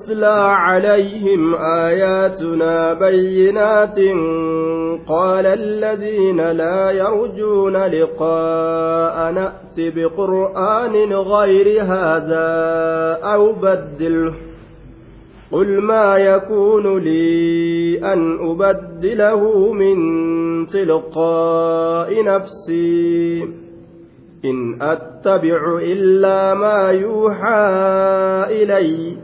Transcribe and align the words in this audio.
تتلى 0.00 0.50
عليهم 0.50 1.54
آياتنا 1.54 2.92
بينات 2.92 3.98
قال 5.08 5.46
الذين 5.46 6.50
لا 6.50 6.90
يرجون 6.90 7.76
لقاء 7.76 9.32
نأت 9.32 9.76
بقرآن 9.78 11.12
غير 11.12 11.82
هذا 11.82 12.48
أو 13.22 13.52
بدله 13.52 14.34
قل 15.52 15.80
ما 15.80 16.16
يكون 16.16 16.98
لي 16.98 17.98
أن 18.12 18.50
أبدله 18.50 19.72
من 19.72 19.96
تلقاء 20.66 22.24
نفسي 22.24 23.42
إن 24.44 24.82
أتبع 24.82 25.78
إلا 25.82 26.54
ما 26.54 26.88
يوحى 26.90 27.66
إليّ 28.48 29.19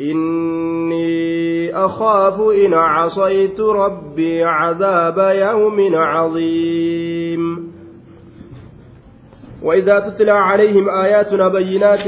إني 0.00 1.76
أخاف 1.76 2.40
إن 2.40 2.74
عصيت 2.74 3.60
ربي 3.60 4.44
عذاب 4.44 5.18
يوم 5.18 5.94
عظيم. 5.94 7.72
وإذا 9.62 10.00
تتلى 10.00 10.30
عليهم 10.30 10.88
آياتنا 10.88 11.48
بينات 11.48 12.06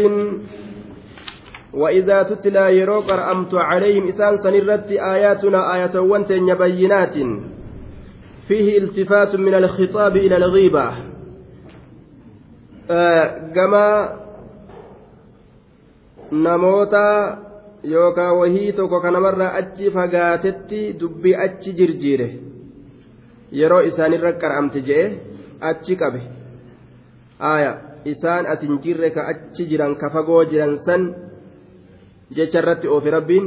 وإذا 1.75 2.23
تتلى 2.23 2.79
يروق 2.79 3.13
أمت 3.13 3.55
عليهم 3.55 4.09
إسان 4.09 4.37
سنرت 4.37 4.91
آياتنا 4.91 5.75
آية 5.75 5.99
وانتن 5.99 6.55
بينات 6.55 7.15
فيه 8.49 8.79
التفات 8.79 9.37
من 9.37 9.55
الخطاب 9.55 10.17
إلى 10.17 10.37
الغيبة. 10.37 10.93
آه 12.91 13.53
كما 13.55 14.17
نموتا 16.33 17.39
yookaan 17.83 18.37
wahii 18.39 18.73
tokko 18.73 19.01
kanamarraa 19.01 19.53
achi 19.61 19.91
fagaatetti 19.91 20.81
dubbii 21.01 21.35
achi 21.45 21.73
jirjiire 21.79 22.29
yeroo 23.61 23.81
isaanirra 23.91 24.33
qar'amte 24.43 24.81
je'e 24.89 25.07
achi 25.71 25.97
qabe 26.03 26.21
aaya 27.51 27.73
isaan 28.13 28.47
asin 28.53 28.79
jirre 28.85 29.11
ka 29.17 29.23
achi 29.33 29.67
jiran 29.71 29.95
ka 30.01 30.11
fagoo 30.15 30.45
jiran 30.51 30.75
san 30.87 31.03
jecha 32.37 32.59
irratti 32.63 32.89
oofe 32.95 33.11
rabbiin 33.17 33.47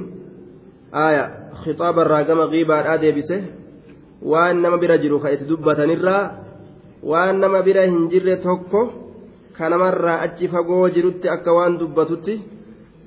aaya 1.04 1.24
khixaabarraa 1.62 2.24
gama 2.28 2.46
qiibaadhaa 2.54 2.98
deebise 3.04 3.38
waan 4.32 4.62
nama 4.64 4.78
bira 4.84 4.98
jiru 5.04 5.20
ka 5.24 5.32
itti 5.36 5.46
dubbatanirraa 5.52 6.24
waan 7.12 7.40
nama 7.40 7.62
bira 7.68 7.84
hin 7.88 8.10
jirre 8.12 8.36
tokko 8.48 8.82
kanamarraa 9.58 10.20
achi 10.26 10.48
fagoo 10.54 10.90
jirutti 10.96 11.30
akka 11.36 11.54
waan 11.58 11.80
dubbatutti. 11.80 12.55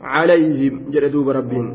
عليهم 0.00 0.90
جردوب 0.90 1.28
ربين 1.28 1.66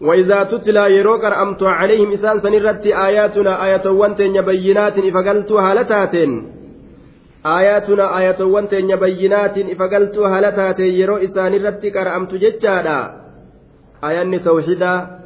وإذا 0.00 0.44
تتلى 0.44 0.96
يروك 0.96 1.24
أمت 1.24 1.62
عليهم 1.62 2.12
إسان 2.12 2.38
سنرت 2.38 2.86
آياتنا 2.86 3.64
آية 3.64 3.90
وانتين 3.90 4.40
بينات 4.40 4.98
إفقلت 4.98 5.52
هالتاتين 5.52 6.30
آياتنا 7.46 8.18
آية 8.18 8.40
وانتين 8.44 8.96
بينات 8.96 9.58
إفقلت 9.58 10.18
هالتاتين 10.18 10.94
يرو 10.94 11.16
إسان 11.16 11.54
الرت 11.54 11.86
كرأمت 11.86 12.34
ججادا 12.34 13.00
آياني 14.04 14.38
توحيدا 14.38 15.22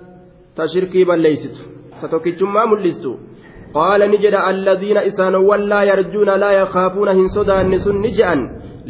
تشركي 0.56 1.04
بل 1.04 1.20
ليست. 1.20 1.56
ستوكيتشما 2.00 2.64
ملستو. 2.66 3.14
قال 3.74 4.00
نجد 4.10 4.34
الذين 4.34 4.96
إسان 4.96 5.34
ولا 5.34 5.82
يرجون 5.82 6.30
لا 6.42 6.50
يخافون 6.50 7.08
هن 7.08 7.28
صدان 7.28 7.78
سن 7.78 7.96
نجأن. 8.04 8.40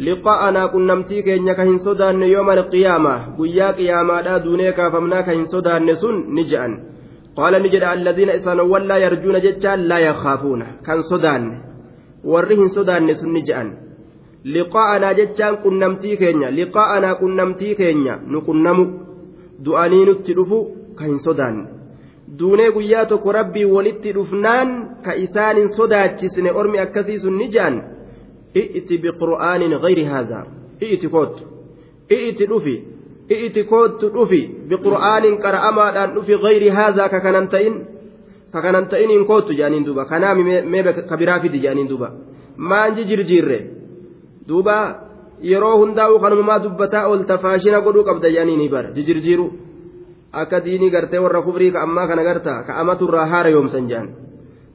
Liqaa'anaa 0.05 0.67
qunnamtii 0.73 1.23
keenya 1.27 1.53
ka 1.57 1.63
hin 1.69 1.79
sodaanne 1.85 2.27
yooma 2.33 2.51
alqiyaamaa 2.57 3.19
guyyaa 3.37 3.73
qiyaamaadhaa 3.77 4.39
duunee 4.45 4.71
kaafamnaa 4.79 5.23
ka 5.27 5.31
hin 5.37 5.45
sodaanne 5.53 5.95
sun 6.01 6.17
ni 6.35 6.43
je'an. 6.51 6.73
Qaala 7.37 7.59
ni 7.59 7.69
jedha 7.73 7.89
alladiina 7.97 8.33
isaanowwan 8.39 8.87
laa 8.89 8.97
yarjuuna 9.05 9.39
jechaan 9.45 9.87
laa 9.89 9.99
yakhaafuuna. 9.99 10.65
Kan 10.85 11.01
sodaanne. 11.09 11.55
Warri 12.33 12.55
hin 12.61 12.69
sodaanne 12.75 13.13
sun 13.15 13.31
ni 13.33 13.41
je'an. 13.49 13.69
Liqaa'anaa 14.53 15.13
jechaan 15.19 15.57
qunnamtii 15.65 16.17
keenya. 16.21 16.49
Liqaa'anaa 16.59 17.15
qunnamtii 17.23 17.75
keenya 17.81 18.19
nu 18.31 18.41
qunnamu. 18.47 18.85
Du'anii 19.65 20.05
nutti 20.05 20.33
dhufu 20.37 20.59
ka 20.97 21.03
hin 21.09 21.19
sodaanne. 21.25 21.63
Duunee 22.39 22.71
guyyaa 22.71 23.05
tokko 23.05 23.31
rabbii 23.31 23.65
walitti 23.75 24.13
dhufnaan 24.13 24.69
ka 25.05 25.15
isaan 25.25 25.57
hin 25.57 25.69
sodaachisne 25.77 26.51
ormi 26.51 26.79
akkasii 26.85 27.19
sun 27.19 27.37
ni 27.37 27.47
je'an 27.53 27.75
i'ti 28.55 28.97
biqur'aanin 28.97 29.73
gayri 29.83 30.05
haadhaa 30.05 30.45
i'ti 30.81 31.07
koottu 31.09 31.43
i'ti 32.09 32.45
dhufi 32.51 32.75
i'ti 33.29 33.63
koottu 33.63 34.09
dhufi 34.15 34.41
biqur'aanin 34.69 35.37
qara'amaadhaan 35.43 36.15
dhufi 36.15 36.37
gayri 36.45 36.69
haadhaa 36.69 37.09
ka 37.09 37.19
kanan 37.25 37.47
ta'in 37.53 37.75
ka 38.53 38.61
kanan 38.61 38.87
ta'iniin 38.91 39.25
koottu 39.25 39.53
jaaniin 39.53 39.85
duuba 39.85 40.05
kanaami 40.05 40.43
mee 40.71 40.83
ka 41.09 41.17
biraa 41.17 41.39
fidi 41.39 41.59
jaaniin 41.65 41.89
duuba 41.89 42.11
maanji 42.57 43.03
jirjiirre 43.09 43.59
duuba 44.47 44.75
yeroo 45.41 45.77
hundaa'u 45.77 46.19
kanumamaa 46.19 46.63
dubbataa 46.63 47.07
oolta 47.07 47.37
faashina 47.37 47.81
godhuu 47.81 48.03
qabda 48.09 48.29
jaaniin 48.35 48.71
bar 48.71 48.85
jijirjiiru 48.95 49.47
akka 50.31 50.63
diinii 50.65 50.89
gartee 50.89 51.19
warra 51.19 51.41
kufrii 51.41 51.71
ka 51.71 51.81
ammaa 51.81 52.07
kana 52.07 52.23
garta 52.23 52.63
ka 52.67 52.73
amaturraa 52.81 53.25
haara 53.25 53.49
yoomsan 53.49 53.89
jaan 53.91 54.07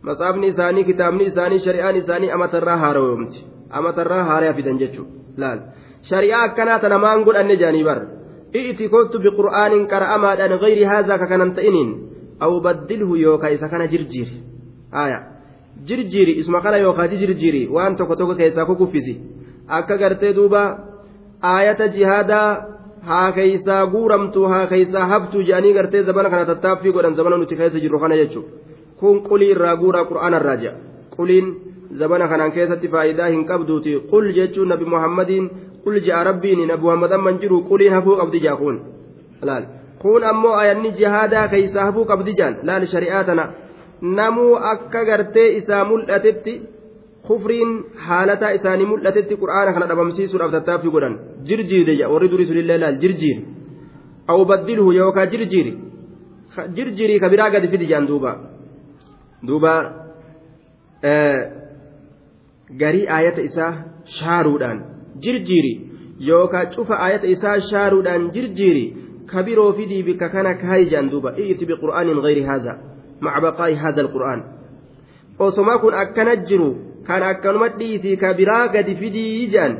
masaafni 0.09 0.47
isaanii 0.53 0.85
kitaabni 0.91 1.25
isaanii 1.31 1.61
shari'aan 1.67 1.97
isaanii 2.03 2.31
amatarraa 2.37 2.77
haara 2.85 3.01
yoomti 3.09 3.47
amatarraa 3.81 4.25
haaraa 4.31 4.55
fidan 4.59 4.79
jechuudha 4.83 5.43
laal 5.43 5.61
shari'aa 6.11 6.43
akkanaa 6.49 6.79
tana 6.85 6.99
maan 7.05 7.25
godhanne 7.29 7.57
jaanii 7.63 7.85
bar 7.91 7.99
i'ti 8.61 8.89
kottu 8.95 9.23
biqur'aanin 9.27 9.85
qara'amaadhaan 9.93 10.59
gayri 10.65 10.89
haazaa 10.93 11.19
ka 11.23 11.27
kanan 11.33 11.53
ta'iniin 11.59 11.91
aw 12.47 12.53
baddilhu 12.67 13.15
yookaa 13.27 13.53
isa 13.57 13.69
kana 13.75 13.87
jirjiiri 13.93 14.35
haaya 14.97 15.19
jirjiiri 15.89 16.33
isuma 16.41 16.61
kana 16.67 16.83
yookaa 16.87 17.09
jirjiiri 17.13 17.63
waan 17.77 17.97
tokko 17.97 18.17
tokko 18.17 18.35
keessaa 18.41 18.67
kukuffisi 18.71 19.15
akka 19.79 19.97
gartee 20.03 20.33
duuba 20.39 20.63
aayata 21.53 21.89
jihaadaa 21.97 22.49
haa 23.11 23.33
keeysaa 23.39 23.87
guuramtu 23.95 24.45
haa 24.53 24.67
keeysaa 24.73 25.07
haftu 25.15 25.47
jedhanii 25.49 25.73
gartee 25.79 26.03
zabana 26.11 26.31
kana 26.35 26.51
tattaaffii 26.51 26.93
godhan 26.97 27.15
zabana 27.21 27.37
nuti 27.45 27.57
keessa 27.63 27.81
jirru 27.85 28.01
kana 28.05 28.21
jechuudha 28.23 28.72
kun 29.03 29.21
qulii 29.29 29.53
irraa 29.57 29.77
guuraa 29.83 30.09
qur'aana 30.11 30.37
irraa 30.43 30.57
jedha 30.63 30.79
quliin. 31.17 31.47
zabana 32.01 32.27
kanaan 32.29 32.53
keessatti 32.57 32.89
faayidaa 32.93 33.29
hin 33.35 33.45
qabduuti 33.51 33.93
qul 34.11 34.27
jechuun 34.37 34.69
nabi 34.73 34.85
muhammadiin 34.93 35.49
qul 35.85 35.97
ja'a 36.07 36.25
rabbiin 36.29 36.61
nabi 36.71 36.83
muhammad 36.87 37.13
amman 37.17 37.41
jiru 37.43 37.59
quliin 37.71 37.93
hafuu 37.97 38.15
qabdi 38.21 38.39
jaa 38.45 38.55
kun 38.61 38.77
laal 39.49 39.65
kun 40.03 40.25
ammoo 40.33 40.55
ayanni 40.63 40.93
jihaadaa 41.01 41.47
keeysaa 41.55 41.85
hafuu 41.89 42.05
qabdi 42.13 42.33
jaan 42.39 42.55
laal 42.69 42.87
shari'aa 42.95 43.25
tana 43.31 43.45
namuu 44.19 44.55
akka 44.73 45.03
gartee 45.09 45.49
isaa 45.59 45.83
mul'atetti 45.91 46.55
kufriin 47.27 47.75
haalataa 48.07 48.53
isaanii 48.59 48.89
mul'atetti 48.93 49.35
qur'aana 49.43 49.75
kana 49.77 49.91
dhabamsiisuudhaaf 49.91 50.53
tattaaffii 50.57 50.95
godhan 50.97 51.19
jirjiire 51.51 51.99
warri 52.15 52.29
durii 52.33 52.49
sunillee 52.53 52.79
laal 52.85 52.97
jirjiire 53.03 53.43
aw 54.33 54.39
baddilhu 54.53 54.89
yookaan 55.01 55.29
jirjiiri 55.35 55.73
jirjiirii 56.77 57.21
ka 57.27 57.29
biraa 57.35 57.51
gadi 57.57 57.69
fidi 57.75 57.87
jaan 57.93 58.09
duuba 58.13 58.33
duuba 59.47 59.75
garii 62.83 63.07
aayata 63.17 63.43
isaa 63.49 63.73
shaaruudhaan 64.19 64.79
jirjiiri 65.25 65.73
yookaan 66.29 66.71
cufa 66.77 66.95
aayata 67.07 67.27
isaa 67.35 67.59
shaaruudhaan 67.71 68.31
jirjiiri 68.37 68.85
kabiroo 69.33 69.73
fidii 69.79 70.03
bikka 70.09 70.29
kana 70.35 70.55
kaayi 70.63 70.87
jaan 70.93 71.11
duuba 71.15 71.35
i'ti 71.45 71.67
biqur'aanin 71.71 72.21
gayri 72.27 72.45
haadha 72.51 72.75
maca 73.27 73.41
baqaa'i 73.47 73.75
haadha 73.83 74.01
alqur'aan 74.05 74.41
osoma 75.47 75.79
kun 75.85 75.95
akkana 76.05 76.37
jiru 76.49 76.71
kan 77.09 77.23
akkanuma 77.33 77.69
dhiisii 77.81 78.17
kabiraa 78.25 78.65
gadi 78.75 78.97
fidii 79.03 79.47
jaan 79.55 79.77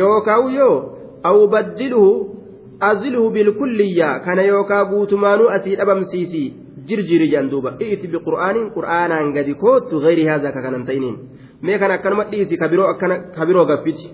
yookaan 0.00 0.52
yoo 0.58 0.76
aw 1.30 1.36
baddilhu 1.54 2.04
azilhu 2.90 3.30
bilkulliyyaa 3.36 4.18
kana 4.26 4.42
yookaan 4.52 4.86
guutumaanuu 4.92 5.48
asii 5.56 5.76
dhabamsiisii 5.80 6.48
jirjiiri 6.88 7.26
jaan 7.32 7.50
duuba. 7.52 7.70
I'ti 7.80 8.06
biqur'aanin 8.14 8.66
qur'aanaan 8.76 9.28
gadi 9.36 9.54
koottu 9.62 9.94
gayri 10.04 10.24
haadha 10.30 10.50
ka 10.54 10.60
kanan 10.66 10.84
ta'iniin. 10.88 11.16
mee 11.66 11.78
kan 11.80 11.90
akkanuma 11.96 12.24
dhiisi 12.30 12.56
kabiroo 12.62 12.86
akkana 12.92 13.16
kabiroo 13.36 13.66
gaffiti. 13.70 14.06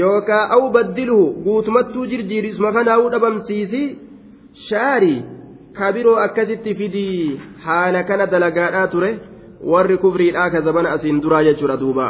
Yookaan 0.00 0.50
aw 0.54 0.62
baddilhu 0.74 1.20
guutumattuu 1.44 2.04
jirjiirisuma 2.10 2.70
kanaa'uu 2.76 3.08
dhabamsiisi 3.14 3.82
shaari 4.68 5.14
kabiroo 5.78 6.16
akkasitti 6.26 6.74
fidii 6.80 7.40
haala 7.66 8.00
kana 8.08 8.24
dalagaadhaa 8.32 8.86
ture 8.94 9.10
warri 9.72 9.96
kufriidhaa 10.02 10.50
ka 10.52 10.60
zabana 10.66 10.88
asiin 10.96 11.22
duraa 11.24 11.42
jechuudha 11.48 11.76
duuba. 11.82 12.06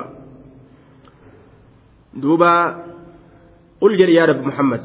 Duuba 2.23 2.51
qul 3.81 3.93
jedhi 4.01 4.15
yaa 4.19 4.27
rabbi 4.33 4.45
muhammad 4.51 4.85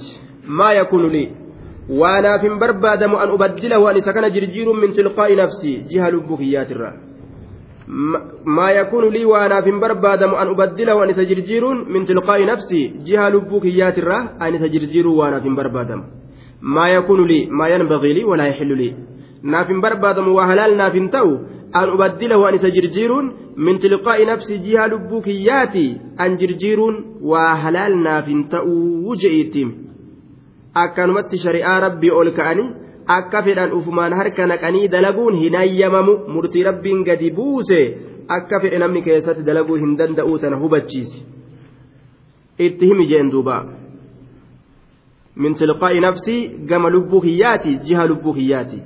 maa 0.57 0.73
yakuunu 0.79 1.09
lii 1.15 1.27
hin 1.89 2.59
barbaadamu 2.59 3.17
an 3.17 3.31
ubaddilahu 3.31 3.87
an 3.89 3.97
isa 3.97 4.13
kana 4.13 4.29
jirjiiruun 4.29 4.79
min 4.79 4.93
tilqaa'i 4.93 5.35
nafsii 5.35 5.83
jiha 5.89 6.11
lubbuu 6.11 6.37
kiyyaatirraa 6.37 6.93
ما 8.45 8.69
يكون 8.69 9.13
لي 9.13 9.25
وأنا 9.25 9.61
في 9.61 9.71
بربادم 9.71 10.33
أن 10.35 10.47
أبدله 10.47 11.03
أن 11.03 11.13
سجرجير 11.13 11.63
من 11.93 12.05
تلقاء 12.05 12.45
نفسي 12.45 12.93
جهة 13.05 13.29
لبوك 13.29 13.65
ياتره 13.65 14.17
أن 14.41 14.57
سجرجير 14.57 15.07
وأنا 15.07 15.39
في 15.39 15.49
بربادم 15.49 16.03
ما 16.61 16.89
يكون 16.89 17.27
لي 17.27 17.45
ما 17.45 17.67
ينبغي 17.67 18.13
لي 18.13 18.23
ولا 18.23 18.45
يحل 18.47 18.77
لي 18.77 18.89
ta'u 21.13 21.31
an 21.73 21.89
ubaddilahu 21.93 22.47
an 22.47 22.55
isa 22.55 22.69
jirjiiruun 22.71 23.25
min 23.57 23.77
tilqaa'i 23.83 24.25
nafsi 24.25 24.59
jihaa 24.65 24.87
lubbuu 24.87 25.21
kiyyaati 25.21 25.85
an 26.17 26.37
jirjiiruun 26.41 26.95
waa 27.31 27.55
halaal 27.63 27.97
naaf 28.05 28.25
hin 28.31 28.41
ta'uu 28.53 29.15
je'iittiin 29.23 29.84
akkanumatti 30.83 31.37
shari'aa 31.43 31.79
rabbii 31.85 32.11
ol 32.19 32.31
ka'anii 32.39 32.67
akka 33.17 33.43
fedhan 33.47 33.73
ufumaan 33.77 34.13
harka 34.19 34.47
naqanii 34.51 34.87
dalaguun 34.95 35.35
hin 35.43 35.55
hayyamamu 35.61 36.13
murtii 36.35 36.63
rabbiin 36.69 37.03
gadi 37.09 37.31
buuse 37.37 37.79
akka 38.37 38.59
fedhe 38.63 38.77
namni 38.83 39.01
keessatti 39.07 39.43
dalaguu 39.49 39.77
hin 39.83 39.97
danda'uu 39.99 40.39
tana 40.39 40.57
hubachiisi. 40.63 41.19
Itti 42.65 42.85
himi 42.89 43.05
jeen 43.11 43.31
duuba. 43.31 43.57
Min 45.35 45.55
tilqaa'i 45.59 45.99
nafsii 45.99 46.41
gama 46.69 46.89
lubbuu 46.89 47.21
kiyyaati 47.21 47.77
jiha 47.87 48.07
lubbuu 48.07 48.33
kiyyaati. 48.33 48.81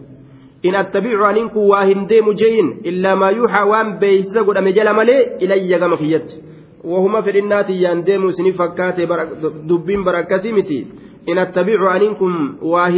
In 0.63 0.75
attabicu 0.75 1.25
aniin 1.25 1.49
kun 1.49 1.67
waa 1.71 1.85
hin 1.85 2.07
deemu 2.09 2.33
jeyin 2.33 2.69
illaa 2.91 3.15
maa 3.15 3.31
yuuxaa 3.31 3.65
waan 3.71 3.99
beeysisa 3.99 4.43
godhame 4.43 4.73
jala 4.77 4.93
malee 4.93 5.21
ilayya 5.39 5.79
gama 5.79 5.97
kiyyatti 5.97 6.35
wahuma 6.83 7.21
fedhinnaatiyyaan 7.27 8.05
deemu 8.07 8.29
isinii 8.33 8.57
fakkaate 8.57 9.07
dubbiin 9.69 10.03
bara 10.03 10.19
akkasii 10.25 10.53
miti 10.57 10.79
attabicu 11.37 11.87
aniin 11.89 12.15
kun 12.19 12.35
waa 12.61 12.89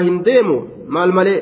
hin 0.00 0.22
deemu 0.24 0.56
maal 0.88 1.12
malee 1.12 1.40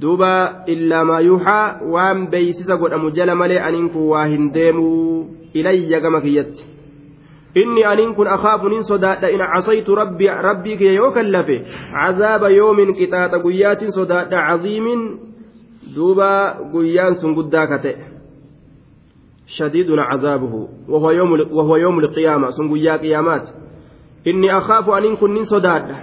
duuba 0.00 0.64
illaa 0.66 1.04
maa 1.04 1.20
yuuxaa 1.20 1.80
waan 1.94 2.26
beeysisa 2.32 2.76
godhamu 2.76 3.10
jala 3.10 3.34
malee 3.34 3.60
aniin 3.68 3.88
kun 3.94 4.08
waa 4.12 4.26
hin 4.32 4.52
deemu 4.54 4.84
ilayya 5.54 6.00
gama 6.00 6.20
kiyyatti 6.20 6.64
inni 7.62 7.84
aniin 7.84 8.14
kun 8.14 8.28
akaafu 8.28 8.68
nin 8.68 8.84
sodaadha 8.84 9.30
in 9.30 9.42
casaytu 9.54 9.94
rabbii 9.94 10.76
kiyya 10.76 10.92
yoo 10.92 11.10
kallafe 11.10 11.56
cazaaba 11.94 12.48
yoomin 12.58 12.94
qixaaxa 12.94 13.38
guyyaatiin 13.44 13.92
sodaadha 13.92 14.46
caziimin 14.48 15.02
duuba 15.94 16.30
guyyaan 16.72 17.14
sun 17.20 17.34
guddaa 17.34 17.66
ka 17.66 17.78
ta'e 17.78 18.09
شديد 19.56 19.86
عذابه 19.90 20.68
وهو 20.88 21.10
يوم 21.10 21.32
وهو 21.50 21.76
يوم 21.76 21.98
القيامة. 21.98 22.50
سنقول 22.50 22.98
قيامات 22.98 23.48
إني 24.26 24.58
أخاف 24.58 24.90
أن 24.90 25.16
كن 25.16 25.44
صداد. 25.44 25.96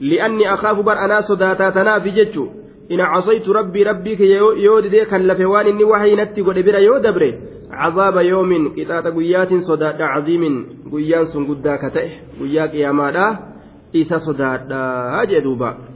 لأني 0.00 0.54
أخاف 0.54 0.80
بر 0.80 0.92
أنا 0.92 1.20
صداتا 1.20 1.70
تنافي 1.70 2.10
جتشو. 2.10 2.46
إن 2.92 3.00
عصيت 3.00 3.48
ربي 3.48 4.16
كي 4.16 4.30
يود 4.64 4.86
دي 4.86 5.04
كلفوان 5.04 5.66
إني 5.66 5.84
وحي 5.84 6.16
نتي 6.16 6.40
قد 6.40 6.54
بلا 6.54 6.78
يود 6.78 7.14
بري 7.14 7.34
عذاب 7.70 8.16
يوم 8.16 8.68
قطعة 8.68 9.10
قيات 9.10 9.54
صداد 9.54 10.00
عظيم. 10.00 10.66
قيان 10.92 11.24
سن 11.24 11.46
قدا 11.46 11.76
كتئ 11.76 12.08
قيا 12.40 12.66
قياما 12.66 13.38
إذا 13.94 14.18
صداد 14.18 14.72
أجدوبا. 15.22 15.87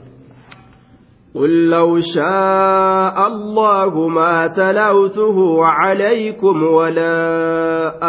قل 1.35 1.69
لو 1.69 1.99
شاء 1.99 3.27
الله 3.27 4.07
ما 4.07 4.47
تلوته 4.47 5.65
عليكم 5.65 6.63
ولا 6.63 7.13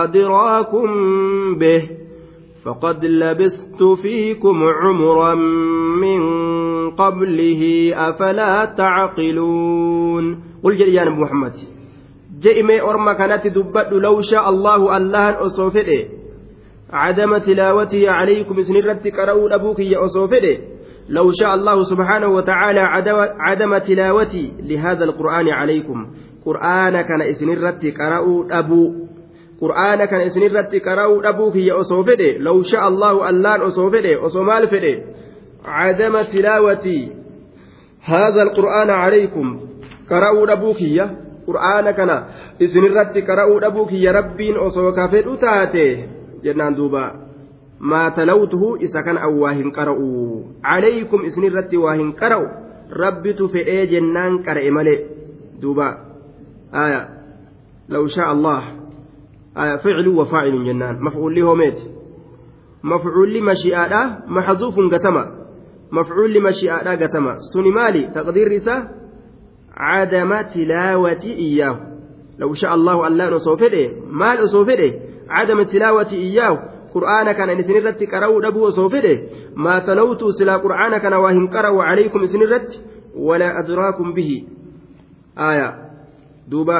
أدراكم 0.05 0.89
به 1.59 1.83
فقد 2.65 3.05
لبثت 3.05 3.83
فيكم 4.03 4.63
عمرا 4.65 5.35
من 6.05 6.21
قبله 6.91 7.93
أفلا 7.95 8.65
تعقلون 8.65 10.41
قل 10.65 10.77
جل 10.77 10.89
يا 10.89 11.05
نبي 11.05 11.21
محمد 11.23 11.53
جئمي 12.41 12.81
أرمى 12.81 13.15
كانت 13.15 13.47
دبت 13.47 13.93
لو 13.93 14.21
شاء 14.21 14.49
الله 14.49 14.97
الله 14.97 15.29
أن 15.29 15.35
أصوفده 15.35 16.05
عدم 16.93 17.39
تلاوته 17.39 18.11
عليكم 18.11 18.63
سنرتك 18.63 19.19
رؤول 19.19 19.53
أبوك 19.53 19.79
يا 19.81 20.05
أصوفده 20.05 20.74
لو 21.09 21.33
شاء 21.33 21.55
الله 21.55 21.83
سبحانه 21.83 22.27
وتعالى 22.27 22.81
عدم 23.39 23.79
تلاوتي 23.79 24.53
لهذا 24.61 25.05
القرآن 25.05 25.49
عليكم. 25.49 26.07
قرآن 26.47 27.01
كان 27.03 27.23
إسنرت 27.23 27.87
قرأوا 27.99 28.59
أبو. 28.59 28.93
قرآن 29.61 30.05
كان 30.05 30.21
إسنرت 30.21 30.75
قرأوا 30.77 31.29
أبو 31.29 31.51
كي 31.51 31.71
أصوفده 31.71 32.39
لو 32.39 32.63
شاء 32.63 32.89
الله 32.89 33.31
ألان 33.31 33.61
أصوفده 33.61 34.27
أصومال 34.27 34.69
فده. 34.69 35.03
عدم 35.65 36.23
تلاوتي 36.23 37.13
هذا 38.05 38.43
القرآن 38.43 38.91
عليكم. 38.91 39.61
قرأوا 40.11 40.53
أبو 40.53 40.73
كي. 40.73 41.01
qur'aana 41.47 41.93
kana 41.93 42.17
isinirratti 42.59 43.23
qara'uu 43.23 43.61
dhabuu 43.61 43.87
kiyya 43.87 44.13
rabbiin 44.13 44.59
osoo 44.59 44.93
ka 44.93 45.09
fedhu 45.09 45.37
taate 45.37 46.09
jennaan 46.45 46.77
duuba 46.77 47.24
maa 47.79 48.11
talawtuhu 48.11 48.77
isa 48.81 49.03
kan 49.03 49.19
awwaa 49.19 49.53
hin 49.53 49.73
qara'u 49.73 50.45
calaykum 50.63 51.25
isinirratti 51.25 51.77
waa 51.77 51.95
hin 51.95 52.13
qara'u 52.13 52.49
rabbitu 52.91 53.49
fedhee 53.49 53.87
jennaan 53.87 54.43
qara'e 54.47 54.71
malee 54.71 54.99
duuba 55.63 55.89
aya 56.73 57.01
law 57.89 58.07
shaa 58.09 58.31
allah 58.31 58.63
aya 59.55 59.79
ficlu 59.79 60.17
wa 60.19 60.27
faacilun 60.27 60.65
jennaan 60.65 60.99
mafcuulli 61.01 61.41
homeeti 61.41 61.91
mafcuulli 62.83 63.41
mashi'aadha 63.41 64.27
maxzuufun 64.27 64.89
gatama 64.89 65.25
mafcuulli 65.91 66.41
mashi'aadha 66.41 66.97
gatama 66.97 67.39
suni 67.53 67.71
maali 67.71 68.09
taqdiirri 68.15 68.57
isaa 68.63 68.83
عدم 69.77 70.43
تلاوة 70.43 71.23
إياه 71.23 71.77
لو 72.39 72.55
شاء 72.55 72.75
الله 72.75 73.07
ألا 73.07 73.31
نصوفده 73.31 73.91
مال 74.07 74.45
أصوفده 74.45 74.93
qur'aana 76.95 77.35
kana 77.35 77.53
isin 77.53 77.77
irratti 77.81 78.07
qara'uu 78.07 78.43
dhabuu 78.45 78.67
osoo 78.71 78.89
fedhe 78.95 79.15
maa 79.67 79.81
talawtu 79.89 80.33
silaa 80.39 80.59
qur'aana 80.67 81.01
kana 81.05 81.21
waa 81.25 81.33
hin 81.39 81.49
qara'u 81.55 81.79
calaykum 81.89 82.23
isin 82.27 82.43
irratti 82.47 82.77
walaa 83.29 83.55
adraakum 83.61 84.15
bihi. 84.15 84.39
Aya 85.37 85.69
duuba. 86.51 86.79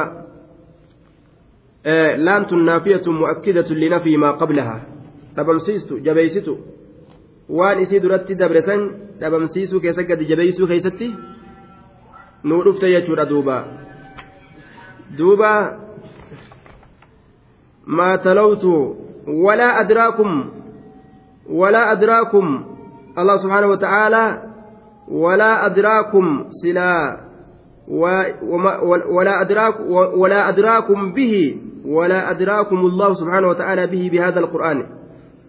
Laantun 2.17 2.65
naafiyatun 2.65 3.15
mu'akkidatun 3.21 3.79
linafii 3.79 4.17
maa 4.17 4.33
qablaha 4.41 4.79
dhabamsiistu 5.35 5.99
jabeeysitu. 5.99 6.57
Waan 7.49 7.79
isii 7.79 7.99
duratti 8.01 8.35
dabre 8.35 8.61
san 8.61 8.81
dhabamsiisuu 9.19 9.79
keessa 9.79 10.03
gadi 10.03 10.25
jabeeysuu 10.25 10.67
keeysatti 10.67 11.13
nuu 12.43 12.63
dhufte 12.63 12.89
jechuudha 12.91 13.29
duuba. 15.17 15.53
Maa 17.85 18.17
talawtu 18.17 19.04
adraakum 19.27 20.51
walaa 21.49 21.89
adraakum 21.93 22.45
allah 23.15 23.35
subxaanahu 23.39 23.71
wa 23.71 23.77
ta'aalaa 23.77 24.41
walaa 25.09 25.61
adraakum 25.67 26.45
silaa 26.49 27.25
ولا 27.87 29.41
أدراك 29.41 29.79
ولا 30.17 30.49
أدراكم 30.49 31.13
به 31.13 31.61
ولا 31.85 32.31
أدراكم 32.31 32.75
الله 32.75 33.13
سبحانه 33.13 33.47
وتعالى 33.47 33.87
به 33.87 34.09
بهذا 34.13 34.39
القرآن. 34.39 34.85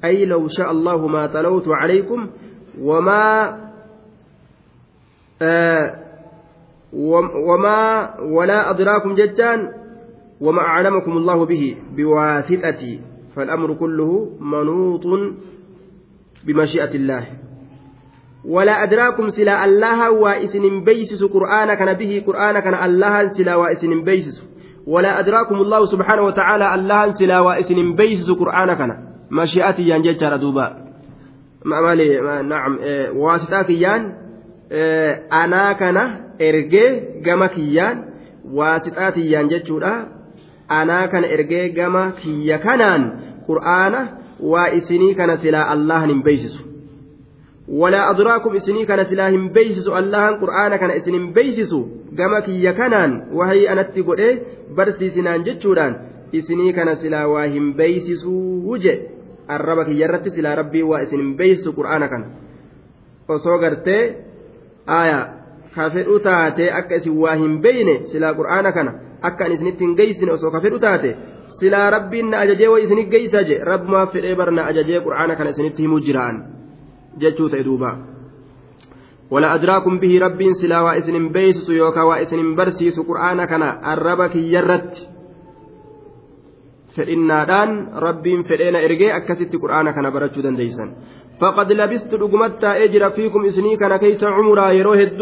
أي 0.05 0.25
لو 0.25 0.49
شاء 0.49 0.71
الله 0.71 1.07
ما 1.09 1.27
تلوت 1.27 1.65
عليكم 1.69 2.29
وما 2.81 3.57
آه 5.43 5.95
وما 7.49 8.15
ولا 8.21 8.71
أدراكم 8.71 9.15
ججان 9.15 9.69
وما 10.41 10.61
أعلمكم 10.61 11.13
الله 11.13 11.47
به 11.47 11.77
بواسطتي 11.97 13.01
فالأمر 13.37 13.75
كله 13.75 14.31
منوط 14.41 15.07
بمشيئة 16.47 16.95
الله. 16.95 17.25
ولا 18.45 18.83
أدراكم 18.83 19.29
سلا 19.29 19.65
الله 19.65 20.11
وإسن 20.11 20.85
بيسس 20.85 21.25
قرآن 21.25 21.75
كان 21.75 21.93
به 21.93 22.23
قرآن 22.27 22.61
كان 22.61 22.75
الله 22.75 23.29
سلا 23.29 23.55
وإسن 23.57 24.05
بيسس. 24.05 24.57
ولا 24.87 25.21
أدراكم 25.21 25.55
الله 25.55 25.85
سبحانه 25.85 26.23
وتعالى 26.23 26.75
الله 26.75 27.11
سلا 27.11 27.41
وإسن 27.41 27.95
بيسس 27.95 28.31
قرآن 28.31 28.75
كان 28.75 28.91
مشيئتي 29.31 29.83
ينجج 29.83 30.25
ردوبا 30.25 30.67
ما 31.65 31.81
مالي 31.81 32.21
نعم 32.43 32.79
إيه 32.79 33.11
واسطة 33.11 33.71
يان 33.71 34.03
إيه 34.73 35.29
أنا 35.33 35.73
كان 35.73 36.27
kiyyaan 36.39 38.05
waasixaa 38.55 39.13
tiyyaan 39.13 39.49
jechuudha 39.49 40.07
anaa 40.69 41.09
kana 41.09 41.27
ergee 41.27 41.69
gama 41.69 42.13
kiyya 42.13 42.59
kanaan 42.59 43.03
qur'aana 43.49 44.01
waa 44.53 44.69
isinii 44.79 45.15
kana 45.15 45.37
silaa 45.45 45.67
allahan 45.75 46.11
hin 46.15 46.23
beeysisu 46.23 46.63
walaa 47.83 48.09
adraakum 48.13 48.55
isinii 48.61 48.87
kana 48.87 49.05
silaa 49.05 49.29
hin 49.37 49.51
beeysisu 49.59 49.95
allahan 50.01 50.39
qur'aana 50.43 50.79
kana 50.79 50.95
isin 51.01 51.15
hin 51.19 51.33
beeysisu 51.39 51.81
gama 52.21 52.41
kiyya 52.49 52.73
kanaan 52.81 53.17
wahii 53.39 53.69
anatti 53.75 54.03
godhee 54.11 54.35
barsiisinaan 54.81 55.45
jechuudhaan 55.49 55.97
isinii 56.33 56.73
kana 56.73 56.97
silaa 56.97 57.27
waa 57.29 57.47
hin 57.55 57.73
beeysisuu 57.81 58.77
je 58.85 58.95
arraba 59.49 59.85
kiyya 59.89 60.09
irratti 60.09 60.31
silaa 60.37 60.55
rabbii 60.63 60.83
waa 60.93 61.01
isin 61.07 61.21
hin 61.25 61.37
beeysisu 61.37 61.73
qur'aana 61.81 62.09
kana. 62.09 62.27
Osoo 63.29 63.59
gartee 63.59 64.03
aayaa 64.99 65.25
ka 65.75 65.91
fedhu 65.91 66.19
taate 66.29 66.73
akka 66.81 66.95
isin 67.03 67.19
waa 67.23 67.35
hin 67.43 67.59
beeyne 67.63 67.95
silaa 68.13 68.35
qur'aana 68.35 68.73
kana 68.73 68.93
akka 69.23 69.45
an 69.45 69.53
isinitti 69.53 69.85
hin 69.85 69.97
geeysine 69.97 70.33
osoo 70.33 70.51
ka 70.51 70.61
fedhu 70.61 70.79
taate 70.79 71.17
silaa 71.60 71.90
rabbiin 71.90 72.30
na 72.32 72.38
ajajee 72.44 72.70
way 72.74 72.84
isinit 72.84 73.10
geeysa 73.10 73.44
je 73.50 73.60
rabbumaaf 73.72 74.14
fedhee 74.14 74.36
bar 74.36 74.52
na 74.52 74.66
ajajee 74.72 75.00
qur'aana 75.08 75.36
kana 75.36 75.50
isinitti 75.50 75.82
himuu 75.84 76.00
jiraan 76.08 76.36
jechuu 77.22 77.50
ta'e 77.50 77.64
duuba 77.66 77.92
ولا 79.32 79.56
أدراكم 79.56 80.00
به 80.00 80.20
رب 80.20 80.42
سلا 80.62 80.82
وإسن 80.82 81.16
بيسس 81.32 81.70
يوكا 81.70 82.04
وإسن 82.04 82.56
برسيس 82.56 83.00
قرآن 83.00 83.46
كان 83.46 83.64
الربك 83.64 84.36
يرت 84.36 84.94
فإنادان 86.96 87.70
رب 87.96 88.26
فإن 88.50 88.76
إرجع 88.76 89.18
أكست 89.18 89.56
قرآن 89.56 89.92
كان 89.92 90.10
برجو 90.14 90.42
دنديسا 90.42 90.86
فقد 91.42 91.72
لبست 91.72 92.14
رقمتا 92.14 92.84
أجر 92.84 93.10
فيكم 93.10 93.46
إسني 93.46 93.78
كان 93.78 93.96
كيس 93.98 94.24
عمرا 94.24 94.72
يروهد 94.72 95.20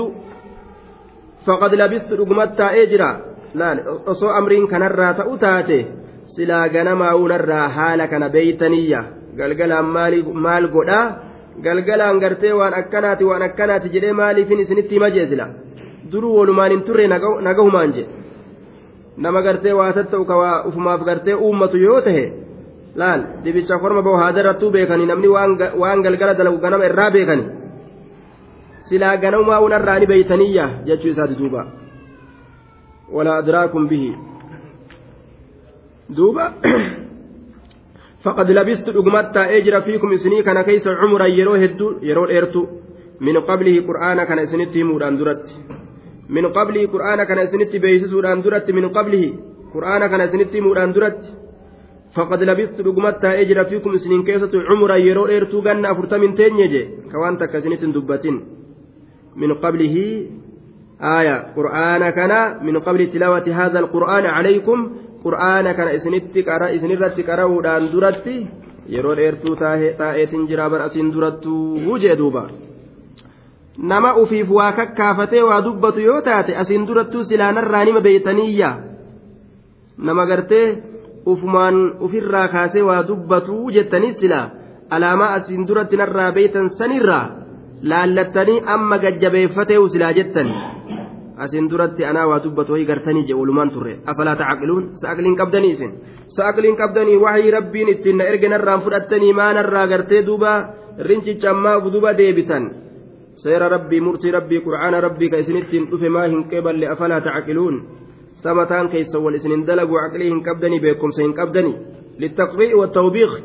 فقد 1.47 1.71
لبست 1.73 2.13
رقمتا 2.13 2.67
أجر 2.83 3.01
لا 3.55 3.67
أصو 4.11 4.27
أمرين 4.29 4.67
كان 4.67 4.83
الرات 4.83 5.19
أتاته 5.19 5.85
silaa 6.36 6.68
ganamaa 6.74 7.14
uunarraa 7.20 7.68
haala 7.76 8.06
kana 8.12 8.28
beeytaniyya 8.34 9.00
galgalaan 9.38 9.86
maal 10.46 10.66
godhaa? 10.76 11.06
Galgalaan 11.64 12.18
gartee 12.22 12.52
waan 12.60 12.74
akkanaati 12.80 13.24
waan 13.30 13.42
akkanaati 13.48 13.88
jedhee 13.94 14.12
maaliifin 14.20 14.60
isinitti 14.64 14.94
hima 14.96 15.10
jeesila 15.16 15.46
duruu 16.12 16.36
walumaan 16.38 16.70
hin 16.72 16.82
turre 16.86 17.06
nagahumaan 17.46 17.92
jedhe. 17.96 18.10
Nama 19.16 19.42
gartee 19.46 19.72
waa 19.80 19.92
tatta'u 19.98 20.24
ka 20.30 20.34
ufumaaf 20.68 21.04
gartee 21.08 21.34
uummatu 21.34 21.76
yoo 21.86 22.00
tahe 22.06 22.24
laal 23.02 23.20
dibicha 23.44 23.78
korma 23.78 24.02
boohaada 24.02 24.40
irrattuu 24.42 24.70
beekanii 24.76 25.06
namni 25.06 25.28
waan 25.82 26.02
galgala 26.06 26.34
dalagu 26.34 26.58
ganama 26.64 26.84
irraa 26.90 27.10
beekanii? 27.16 27.48
Silaa 28.88 29.16
ganamaa 29.16 29.60
uunarraa 29.62 29.98
ni 29.98 30.06
beeytaniyya 30.06 30.66
jechuu 30.86 31.10
isaati 31.14 31.34
duuba. 31.38 31.62
Walaa 33.12 33.36
adraakum 33.42 33.88
bihii 33.88 34.14
duuba 36.08 36.54
faqad 38.24 38.48
labistu 38.58 38.92
dhugumat 38.92 39.32
taa'ee 39.32 39.62
jira 39.62 39.82
fiikum 39.82 40.12
isinii 40.12 40.42
kana 40.42 40.64
keessa 40.64 40.96
cumuran 41.00 41.32
yeroo 41.38 41.56
hedduu 41.62 41.90
yeroo 42.08 42.26
dheertu 42.26 42.62
min 43.20 43.36
qablihi 43.48 43.80
qur'aana 43.88 44.26
kana 44.26 44.42
isinitti 44.42 44.78
himuudhaan 44.78 45.18
duratti. 45.18 45.54
Min 46.28 46.44
qablihi 46.56 46.86
qur'aana 46.94 47.26
kana 47.26 47.42
isinitti 47.42 47.78
beeksisuudhaan 47.84 48.42
duratti 48.44 48.72
min 48.72 48.86
qablihi 48.96 49.28
qur'aana 49.72 50.08
kana 50.08 50.24
isinitti 50.24 50.56
himuudhaan 50.58 50.94
duratti. 50.94 51.28
Faqad 52.14 52.40
labistu 52.50 52.82
dhugumat 52.86 53.20
taa'ee 53.20 53.44
jira 53.50 53.64
fiikum 53.70 53.94
isiniin 53.94 54.24
keessatu 54.24 54.62
cumuran 54.68 55.00
yeroo 55.06 55.26
dheertuu 55.28 55.62
ganna 55.62 55.88
afurtamin 55.92 56.34
teenye 56.34 56.68
je 56.72 56.82
ka 57.10 57.18
waan 57.22 57.36
takka 57.38 57.58
isinitti 57.58 57.86
hin 57.86 57.94
dubbatin. 57.94 58.36
Min 59.36 59.50
qablihi 59.62 60.04
aaya 61.00 61.36
qur'aana 61.56 62.12
kana 62.18 62.38
min 62.66 62.80
qabli 62.86 63.10
tilaawati 63.12 63.50
haadha 63.50 63.78
alqur'aana 63.84 64.28
calaykum 64.36 64.78
qur'aana 65.24 65.70
kana 65.78 65.90
isinirratti 66.76 67.22
qara'uudhaan 67.28 67.82
duratti 67.92 68.34
yeroo 68.94 69.14
dheertuu 69.20 69.54
taa'eetiin 69.62 70.46
jira 70.48 70.70
bar 70.72 70.80
asiin 70.86 71.12
durattuu 71.14 71.98
jee 72.02 72.16
duuba. 72.18 72.42
Nama 73.90 74.10
ufiif 74.22 74.48
waa 74.50 74.72
kakkaafatee 74.72 75.42
waa 75.42 75.62
dubbatu 75.64 76.00
yoo 76.00 76.20
taate 76.20 76.56
asiin 76.62 76.86
durattuu 76.88 77.24
silaanarraa 77.24 77.84
nima 77.84 78.00
beeytaniyya 78.00 78.70
nama 79.98 80.26
gartee 80.26 80.66
ufumaan 81.26 81.76
ufirraa 82.00 82.48
kaasee 82.48 82.82
waa 82.82 83.02
dubbatu 83.08 83.70
jettanii 83.76 84.12
silaa 84.20 84.46
alaamaa 84.90 85.32
asiin 85.38 85.66
duratti 85.68 85.96
narraa 85.96 86.32
beeytan 86.32 86.70
sanirraa 86.78 87.24
laallattanii 87.82 88.62
amma 88.74 88.98
gajjabeeffatee 88.98 89.78
silaa 89.88 90.12
jettan. 90.18 90.48
Asiin 91.38 91.70
duratti 91.70 92.04
anaa 92.04 92.26
waa 92.30 92.42
dubbatu 92.44 92.72
wayii 92.72 92.86
gartanii 92.86 93.24
je 93.28 93.34
walumaan 93.34 93.70
turre 93.70 93.94
afalaa 94.06 94.36
tacaqiluun 94.36 94.84
sa'aqliin 95.02 95.36
qabdanii 95.40 95.72
isin 95.76 95.92
sa'aqliin 96.36 96.76
qabdanii 96.76 97.16
waxii 97.24 97.50
rabbiin 97.56 97.88
ittiin 97.94 98.16
na 98.18 98.24
erge 98.30 98.48
narraan 98.48 98.84
fudhattanii 98.84 99.32
maanarraa 99.40 99.86
gartee 99.92 100.22
duuba 100.26 100.52
rincicha 101.08 101.50
ammaa 101.50 101.80
duba 101.94 102.16
deebitan 102.18 102.70
seera 103.42 103.68
rabbii 103.68 104.00
murtii 104.06 104.36
rabbii 104.38 104.60
qur'aana 104.66 105.00
rabbii 105.06 105.30
ka 105.32 105.42
isinittiin 105.44 105.90
dhufe 105.90 106.08
maa 106.08 106.28
hin 106.28 106.44
qeeballe 106.52 106.86
afalaa 106.94 107.20
tacaqiluun 107.26 107.82
samataan 108.44 108.88
keessa 108.94 109.18
wal 109.24 109.34
isinin 109.40 109.66
dalagu 109.66 109.98
aqlii 110.06 110.30
hin 110.30 110.44
qabdanii 110.46 110.80
beekumsa 110.86 111.22
hin 111.26 111.34
qabdanii 111.40 111.76
للتقريء 112.18 112.76
والتوبيخ 112.76 113.40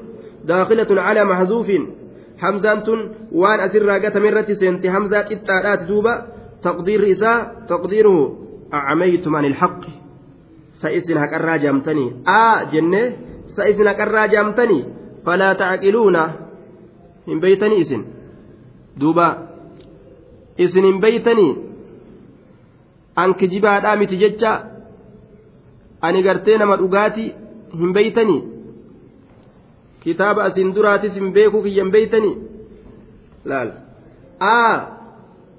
داخلة 0.46 1.02
على 1.02 1.26
محذوف 1.26 1.72
حمزة 2.38 2.88
وان 3.32 3.60
أسر 3.60 3.82
راقة 3.82 4.20
مرة 4.20 4.54
سنتي 4.54 4.92
حمزة 4.92 5.28
دوبا 6.64 6.72
تقدير 6.72 7.12
إساء 7.12 7.66
تقديره 7.70 8.38
أعميتم 8.74 9.36
عن 9.36 9.46
الحق 9.46 9.82
سئسن 10.82 11.18
هكرا 11.18 11.58
جامتني 11.58 12.06
آ 12.28 12.64
جنة 12.72 13.14
سئسن 13.56 13.88
هكرا 13.88 14.26
جامتني 14.26 14.86
فلا 15.26 15.54
تعقلون 15.54 16.18
hin 17.30 17.42
beeytanii 17.42 17.82
isin 17.86 18.04
duuba 19.00 19.26
isin 20.58 20.86
hin 20.86 21.02
beeytanii 21.02 21.52
an 23.16 23.34
kijibaadhaa 23.42 23.96
miti 24.02 24.18
jecha 24.18 24.54
ani 26.02 26.24
gartee 26.24 26.58
nama 26.58 26.78
dhugaati 26.82 27.26
hin 27.82 27.94
beeytanii 27.94 28.42
kitaaba 30.04 30.44
asin 30.44 30.74
duraatis 30.76 31.14
hin 31.20 31.34
beekuu 31.34 31.62
kiyyan 31.68 31.92
beeytanii 31.92 32.36
laal 33.46 33.72
aa 34.52 34.99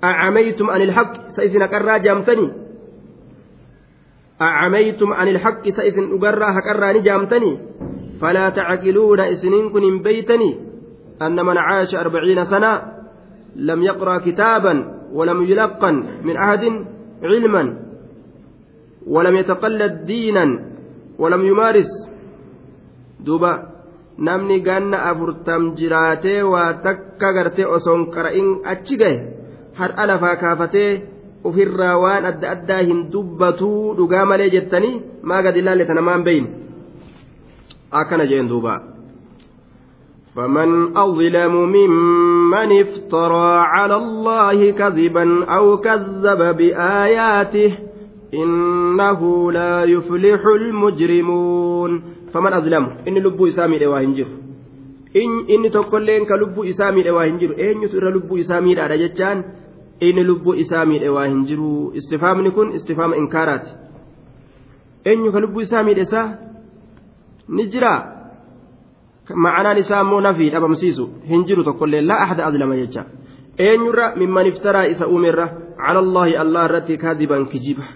أعميتم 0.05 0.71
عن 0.71 0.81
الحق 0.83 1.13
سيسن 1.29 1.63
قرى 1.63 1.99
جامتني. 1.99 2.49
أعميتم 4.41 5.13
عن 5.13 5.29
الحق 5.29 5.65
سيسن 5.69 6.05
أقرى 6.17 6.49
هكرى 6.57 6.89
نجامتني. 6.99 7.59
فلا 8.21 8.49
تعقلون 8.49 9.21
إسنين 9.21 9.71
كن 9.71 10.03
بيتني. 10.03 10.51
أن 11.23 11.37
من 11.47 11.57
عاش 11.59 11.95
أربعين 11.95 12.45
سنة 12.45 12.83
لم 13.57 13.83
يقرأ 13.83 14.19
كتابا 14.19 14.75
ولم 15.13 15.43
يلقن 15.43 15.97
من 16.25 16.37
عهد 16.37 16.65
علما 17.23 17.65
ولم 19.07 19.35
يتقلد 19.37 20.05
دينا 20.07 20.47
ولم 21.19 21.45
يمارس. 21.45 21.93
دوبا 23.21 23.71
namni 24.21 24.61
ganna 24.61 25.09
afurtam 25.11 25.73
jiraatee 25.79 26.43
waa 26.45 26.77
takka 26.85 27.33
gartee 27.33 27.65
osoon 27.65 28.13
qara'in 28.15 28.61
achi 28.73 28.97
gahe 29.01 29.40
har'a 29.80 30.08
lafaa 30.12 30.36
kaafatee 30.44 30.90
ofirraa 31.50 31.96
waan 32.04 32.26
adda 32.32 32.52
addaa 32.56 32.82
hin 32.90 33.06
dubbatuu 33.14 33.94
dhugaa 33.98 34.26
malee 34.32 34.50
jettanii 34.56 34.96
maa 35.32 35.42
gadi 35.48 35.60
ilaalle 35.64 35.86
tana 35.92 36.08
maan 36.10 36.24
beeyne 36.28 36.50
akkana 38.02 38.26
jeen 38.34 38.50
duuba 38.54 38.76
فمن 40.36 40.98
أظلم 40.98 41.54
ممن 41.76 42.70
افترى 42.84 43.52
على 43.74 43.96
الله 43.96 44.72
كذبا 44.72 45.46
أو 45.46 45.78
كذب 45.78 46.42
بآياته 46.58 47.72
إنه 48.34 49.52
لا 49.52 49.84
يفلح 49.84 50.42
المجرمون 50.62 51.92
فمن 52.34 52.54
أظلم 52.54 52.86
إن 53.08 53.14
لبو 53.14 53.48
إسامي 53.48 53.80
لواهنجر 53.80 54.28
إن 55.16 55.30
إن 55.50 55.72
تقولين 55.72 56.26
كلبو 56.26 56.64
إسامي 56.64 57.04
لواهنجر 57.04 57.52
إن 57.72 57.84
يسر 57.84 58.10
لبو 58.16 58.38
إسامي 58.38 58.76
لأرجتان 58.76 59.44
inni 60.01 60.23
lubbuu 60.25 60.55
isaa 60.55 60.85
miidhe 60.91 61.09
waa 61.17 61.27
hin 61.33 61.45
jiru 61.49 61.93
istifaamni 61.95 62.51
kun 62.51 62.73
istifaama 62.79 63.17
inkaaraati 63.23 63.71
eenyu 65.05 65.33
ka 65.33 65.41
lubbuu 65.45 65.61
isaa 65.67 65.83
miidhe 65.83 66.03
isaa 66.09 66.29
ni 67.49 67.67
jira 67.73 67.93
ma'anaan 69.35 69.79
isaa 69.79 70.01
ammoo 70.01 70.21
nafii 70.21 70.51
dhabamsiisu 70.51 71.05
hin 71.31 71.45
jiru 71.49 71.65
tokkollee 71.65 72.01
laa 72.11 72.21
ahda 72.27 72.47
adlama 72.47 72.77
jecha 72.77 73.05
eenyurra 73.59 74.07
mimman 74.17 74.47
iftaraa 74.53 74.87
isa 74.93 75.09
uumerra 75.09 75.47
cala 75.87 75.99
allaahi 76.05 76.37
allah 76.45 76.65
irratti 76.69 76.97
kaadiban 77.07 77.47
kijiba 77.47 77.87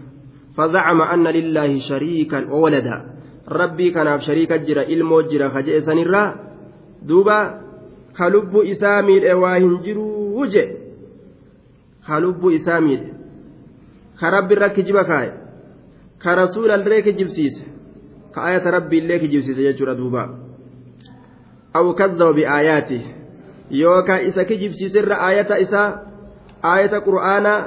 فزعم 0.56 1.00
أن 1.02 1.26
لله 1.26 1.78
شريكا 1.78 2.46
وولدا 2.50 2.96
ربي 3.48 3.90
كان 3.90 4.20
شريكا 4.20 4.56
جرا 4.56 4.82
إلمو 4.82 5.20
جرا 5.20 5.48
خجئ 5.48 5.80
سنرا 5.80 6.24
دوبا 7.02 7.38
كلب 8.18 8.52
إسامي 8.56 9.18
الإواهن 9.18 9.82
جرو 9.82 10.06
وجه 10.40 10.83
ka 12.06 12.20
lubbuu 12.20 12.50
isaa 12.50 12.80
miidhe 12.80 13.14
ka 14.20 14.30
rabbi 14.30 14.54
irra 14.54 14.68
kijiba 14.70 15.04
kaaye. 15.04 15.32
Ka 16.18 16.34
rasuulallee 16.34 17.02
kijibsiise. 17.02 17.64
Ka 18.32 18.42
ayata 18.42 18.70
rabbiillee 18.70 19.18
kijibsiise 19.18 19.62
jechuudha 19.62 19.94
duuba. 19.94 20.22
Aw 21.74 21.92
kaddaba 21.94 22.32
biaayaati 22.32 23.00
yookaan 23.70 24.26
isa 24.26 24.44
kijibsiiserra 24.44 25.18
ayata 25.28 25.58
isaa 25.58 26.00
ayata 26.62 27.00
qur'aanaa 27.00 27.60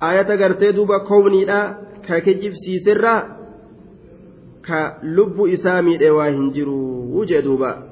ayata 0.00 0.36
gartee 0.36 0.72
duuba 0.72 1.00
kowniidha 1.00 1.60
ka 2.06 2.20
kijibsiiserra 2.20 3.14
ka 4.62 4.98
lubbu 5.02 5.48
isaa 5.48 5.82
miidhe 5.82 6.10
waa 6.10 6.30
hin 6.32 6.50
jiru 6.50 7.24
jee 7.28 7.42
duuba. 7.42 7.82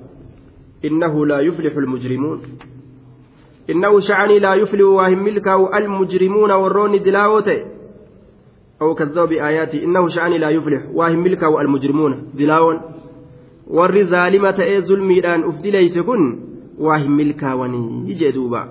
Innahu 0.83 1.25
laa 1.25 1.41
yuflixu 1.41 1.81
lmujrimuun 1.81 2.41
laa 4.41 4.55
yuflihu 4.55 4.97
waa 4.97 5.09
hin 5.09 5.23
milkaa'u 5.29 5.67
almujrimuuna 5.67 6.59
warroonni 6.59 6.99
dilaawoo 6.99 7.41
ta'e 7.41 7.75
أو 8.83 8.95
كذبوا 8.95 9.25
بآياتي 9.25 9.85
إنه 9.85 10.09
شأني 10.09 10.39
لا 10.39 10.51
يفلح 10.51 10.83
واهم 10.95 11.19
ملكا 11.19 11.47
والمجرمون 11.47 12.23
دلاون 12.35 12.81
zaalima 14.11 14.53
ta'ee 14.53 14.81
zulmiidhaan 14.83 15.45
uf 15.49 15.55
dilayse 15.63 16.03
kun 16.03 16.23
waa 16.79 16.99
hin 16.99 17.13
milkaawanii 17.17 18.15
jee 18.15 18.33
duuba 18.33 18.69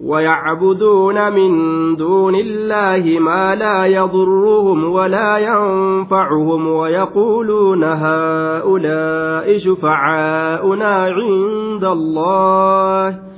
ويعبدون 0.00 1.32
من 1.32 1.50
دون 1.96 2.34
الله 2.34 3.18
ما 3.20 3.54
لا 3.54 3.84
يضرهم 3.84 4.84
ولا 4.84 5.38
ينفعهم 5.38 6.68
ويقولون 6.68 7.84
هؤلاء 7.84 9.58
شفعاؤنا 9.58 10.92
عند 11.04 11.84
الله 11.84 13.29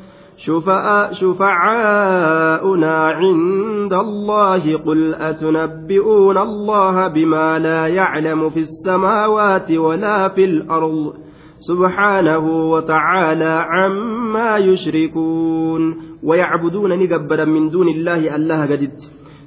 شفعاؤنا 1.12 2.94
عند 3.06 3.92
الله. 3.92 4.76
قل 4.86 5.14
أتنبئون 5.14 6.38
الله 6.38 7.08
بما 7.08 7.58
لا 7.58 7.86
يعلم 7.86 8.48
في 8.48 8.60
السماوات 8.60 9.70
ولا 9.70 10.28
في 10.28 10.44
الأرض 10.44 11.14
سبحانه 11.58 12.70
وتعالى 12.70 13.66
عما 13.70 14.56
يشركون. 14.58 16.12
ويعبدون 16.22 16.92
نجبرا 16.98 17.44
من 17.44 17.70
دون 17.70 17.88
الله 17.88 18.36
الله 18.36 18.62
قدد 18.62 18.92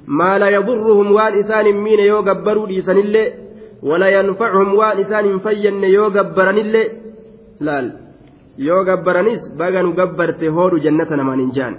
ما 0.06 0.38
لا 0.38 0.48
يضرهم 0.48 1.12
والإسان 1.12 1.64
مين 1.72 1.98
يوغبروا 1.98 2.66
لسان 2.66 2.98
الله 2.98 3.32
ولا 3.82 4.08
ينفعهم 4.20 4.74
والإسان 4.74 5.38
فين 5.38 5.84
يوغبرا 5.84 6.50
الله 6.50 6.86
لا 7.60 8.05
yoo 8.67 8.83
gabbaranis 8.89 9.41
baga 9.59 9.81
nu 9.83 9.93
gabbarte 9.99 10.45
hoodhu 10.57 10.83
jannata 10.85 11.15
namaan 11.21 11.39
hin 11.43 11.51
jaan 11.57 11.73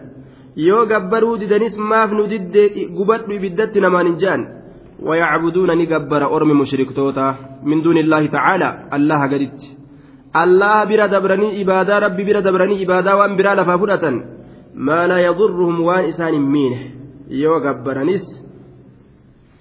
yoo 0.69 0.87
gabbaruu 0.93 1.37
didanis 1.43 1.77
maaf 1.91 2.11
nu 2.19 2.27
diddee 2.33 2.89
gubadhu 2.97 3.33
ibiddatti 3.39 3.81
namaan 3.87 4.07
hin 4.11 4.19
jaan 4.25 4.43
ويعبدون 5.03 5.71
نجبر 5.79 6.37
أرم 6.37 6.61
مشركتوتا 6.61 7.37
من 7.63 7.83
دون 7.83 7.99
الله 7.99 8.27
تعالى 8.27 8.69
الله 8.97 9.21
قدت 9.33 9.61
الله 10.43 10.85
برا 10.85 11.07
دبرني 11.07 11.49
إبادة 11.63 11.99
ربي 11.99 12.23
برا 12.25 12.41
دبرني 12.41 12.75
إبادة 12.85 13.17
وأن 13.17 13.37
برا 13.37 13.55
لفافرة 13.55 14.05
ما 14.75 15.07
لا 15.11 15.19
يضرهم 15.19 15.81
وان 15.81 16.05
إسان 16.05 16.35
مينه 16.55 16.81
يو 17.31 17.55
جبرنيس 17.65 18.25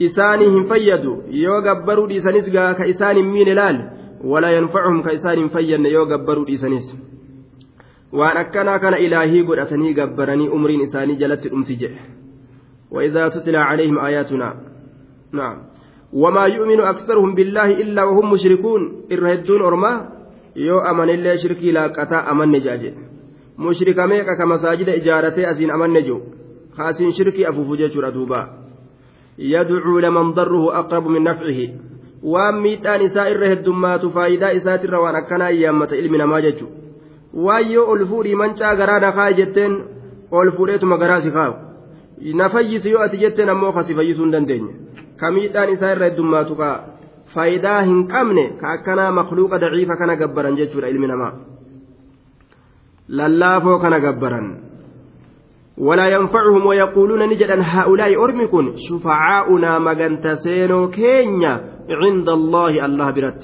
إسانهم 0.01 0.63
فيدوا 0.69 1.17
يو 1.45 1.55
جبروا 1.67 2.07
إسانيس 2.17 2.49
كإسان 2.49 3.17
مين 3.33 3.49
لال 3.59 3.77
ولا 4.24 4.50
ينفعهم 4.50 5.02
كإسان 5.02 5.48
فين 5.48 5.86
يو 5.86 6.04
جبروا 6.06 6.48
إسانيس 6.48 6.94
waan 8.12 8.36
akkanaa 8.36 8.78
kana 8.78 8.98
ilaahii 8.98 9.42
godhatanii 9.42 9.94
gabbaranii 9.94 10.48
umriin 10.48 10.80
isaanii 10.80 11.18
وإذا 12.90 13.28
تتلى 13.28 13.58
عليهم 13.58 13.98
آياتنا. 13.98 14.54
نعم. 15.32 15.56
وما 16.12 16.44
يؤمن 16.46 16.80
أكثرهم 16.80 17.34
بالله 17.34 17.70
إلا 17.82 18.04
وهم 18.04 18.30
مشركون. 18.30 19.02
الرهدون 19.12 19.62
أرما 19.62 20.08
يو 20.56 20.78
أمن 20.78 21.10
الله 21.10 21.36
شركي 21.36 21.72
لا 21.72 21.86
قطع 21.86 22.30
أمن 22.30 22.50
نجاج. 22.50 22.94
مشرك 23.58 23.98
ميكا 23.98 24.34
كمساجد 24.38 24.88
إجارتي 24.88 25.50
أزين 25.50 25.70
أمن 25.70 25.90
نجو. 25.92 26.20
خاسين 26.76 27.12
شركي 27.12 27.48
أفوف 27.48 27.72
جيشور 27.72 28.08
أدوبا. 28.08 28.48
يدعو 29.38 29.98
لمن 29.98 30.32
ضره 30.32 30.78
أقرب 30.78 31.06
من 31.06 31.22
نفعه. 31.22 31.60
waan 32.33 32.61
miidhaan 32.65 33.01
isaa 33.07 33.27
irra 33.33 33.47
heddummaatu 33.53 34.11
faayidaa 34.17 34.51
isaatirra 34.59 34.99
waan 35.03 35.15
akkanaa 35.21 35.49
iyyammata 35.57 35.95
ilmi 35.95 36.17
namaa 36.23 36.41
jechuudha 36.41 36.75
waan 37.47 37.71
yoo 37.71 37.85
ol 37.95 38.05
fuudhii 38.13 38.35
mancaa 38.43 38.75
garaa 38.75 38.99
na 39.05 39.11
kaa'a 39.17 39.37
jetteen 39.41 39.77
ol 40.31 40.51
fuudheetuma 40.57 40.97
garaa 41.03 41.21
si 41.25 41.31
kaa'u 41.37 41.53
na 42.41 42.49
fayyisi 42.55 42.91
yoo 42.95 43.03
ati 43.07 43.17
jetteen 43.25 43.49
ammoo 43.55 43.71
kasi 43.77 43.95
fayyisuu 43.99 44.23
hin 44.25 44.33
dandeenye 44.37 44.73
ka 45.19 45.31
miidhaan 45.37 45.73
isaa 45.75 45.93
irra 45.95 46.09
heddummaatu 46.09 46.55
ka 46.63 46.71
faayidaa 47.35 47.79
hin 47.91 48.07
qabne 48.15 48.49
ka 48.63 48.75
akkanaa 48.79 49.11
makluuqa 49.19 49.61
daciifa 49.65 49.95
kana 50.01 50.15
gabbaran 50.23 50.59
jechuudha 50.63 50.93
ilmi 50.95 51.07
namaa 51.13 51.31
lallaafoo 53.21 53.79
kana 53.79 53.99
gabbaran. 53.99 54.51
ولا 55.77 56.07
ينفعهم 56.07 56.65
ويقولون 56.65 57.29
نجدا 57.29 57.61
هؤلاء 57.61 58.23
أرمكن 58.23 58.73
شفعاؤنا 58.77 59.79
مجنت 59.79 60.27
سينو 60.27 60.89
كينيا 60.89 61.61
عند 61.90 62.28
الله 62.28 62.84
الله 62.86 63.10
برت 63.10 63.40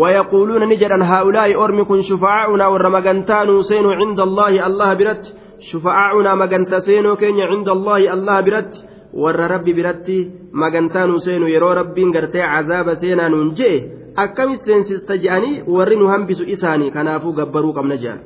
ويقولون 0.00 0.62
نجدا 0.68 0.98
هؤلاء 1.12 1.64
أرمكن 1.64 2.02
شفعاؤنا 2.02 2.66
ورمجنتان 2.66 3.62
سينو 3.62 3.90
عند 3.90 4.20
الله 4.20 4.66
الله 4.66 4.94
برت 4.94 5.24
شفعاؤنا 5.72 6.34
مجنت 6.34 6.74
سينو 6.74 7.16
كينيا 7.16 7.46
عند 7.46 7.68
الله 7.68 8.14
الله 8.14 8.40
برت 8.40 8.74
rabbi 9.14 9.74
biratti 9.74 10.30
magantaa 10.52 11.06
nu 11.06 11.18
seenu 11.18 11.46
yeroo 11.48 11.74
rabbiin 11.74 12.12
gartee 12.12 12.42
cazaaba 12.42 12.94
seenaa 12.96 13.28
nuun 13.28 13.54
jee 13.58 13.90
akkamis 14.16 14.62
seensista 14.64 15.16
je'anii 15.16 15.62
warri 15.66 15.96
nu 15.96 16.06
hambisu 16.06 16.44
isaanii 16.46 16.90
kanaafuu 16.90 17.32
gabbaruu 17.32 17.72
qabna 17.72 17.96
je'an 17.96 18.20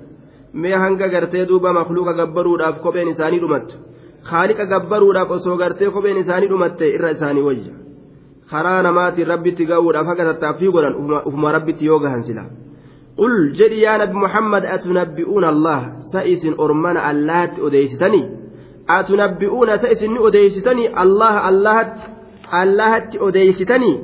mee 0.52 0.72
hanga 0.72 1.08
gartee 1.08 1.46
duuba 1.48 1.72
makluuqa 1.72 2.12
gabbaruudhaaf 2.20 2.80
kopheen 2.84 3.08
isaanii 3.08 3.40
dhumattu 3.40 3.76
haaliqa 4.30 4.66
gabbaruudhaaf 4.66 5.30
osoo 5.30 5.56
gartee 5.56 5.90
kopheen 5.90 6.16
isaanii 6.24 6.48
dhumatte 6.52 6.84
irra 6.96 7.10
isaanii 7.16 7.46
wayya 7.48 7.74
karaa 8.50 8.82
namaatiin 8.82 9.28
rabbitti 9.28 9.66
ga'uudhaaf 9.66 10.06
haga 10.06 10.24
tattaaffii 10.24 10.72
godhan 10.76 10.94
ufuma 11.24 11.52
rabbitti 11.52 11.86
yoo 11.86 11.98
gahan 11.98 12.24
sila 12.24 12.44
qul 13.16 13.34
jedhi 13.58 13.82
yaa 13.82 13.98
nabi 13.98 14.14
muhammad 14.24 14.64
atunabbi'uuna 14.76 15.48
allah 15.48 15.80
sa 16.12 16.24
isin 16.24 16.54
ormana 16.58 17.04
allahatti 17.10 17.60
odeeysitanii 17.60 18.24
atunabbi'uuna 18.86 19.78
sa 19.78 19.88
isin 19.96 20.12
ni 20.14 20.18
odeeysitanii 20.18 20.88
allah 21.04 21.46
allahatti 21.50 22.10
allahatti 22.62 23.18
odeeysitanii 23.18 23.96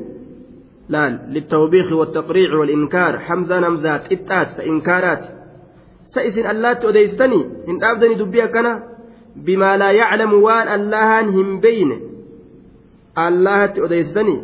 laal 0.91 1.19
للتوبيخ 1.29 1.93
والتقريع 1.93 2.55
والإنكار 2.59 3.19
حمزة 3.19 3.61
نمزات 3.61 4.13
إتات 4.13 4.61
إنكارات 4.61 5.23
سئسن 6.15 6.47
الله 6.51 6.73
تؤديستني 6.73 7.41
إن 7.69 7.85
أبدني 7.85 8.15
دبي 8.15 8.47
كنا 8.47 8.83
بما 9.37 9.77
لا 9.77 9.91
يعلم 9.91 10.33
وان 10.33 10.69
الله 10.69 11.21
هم 11.21 11.61
بين 11.61 12.10
allahatti 13.15 13.81
odeessitanii 13.81 14.41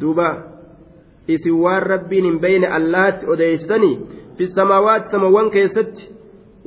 duuba 0.00 0.28
isin 1.28 1.60
waan 1.62 1.82
rabbiin 1.82 2.24
hin 2.24 2.40
beyne 2.40 2.66
allahatti 2.78 3.26
odeessitanii 3.26 3.98
fi 4.38 4.46
samaawaati 4.46 5.10
samawwan 5.10 5.50
keessatti 5.50 6.08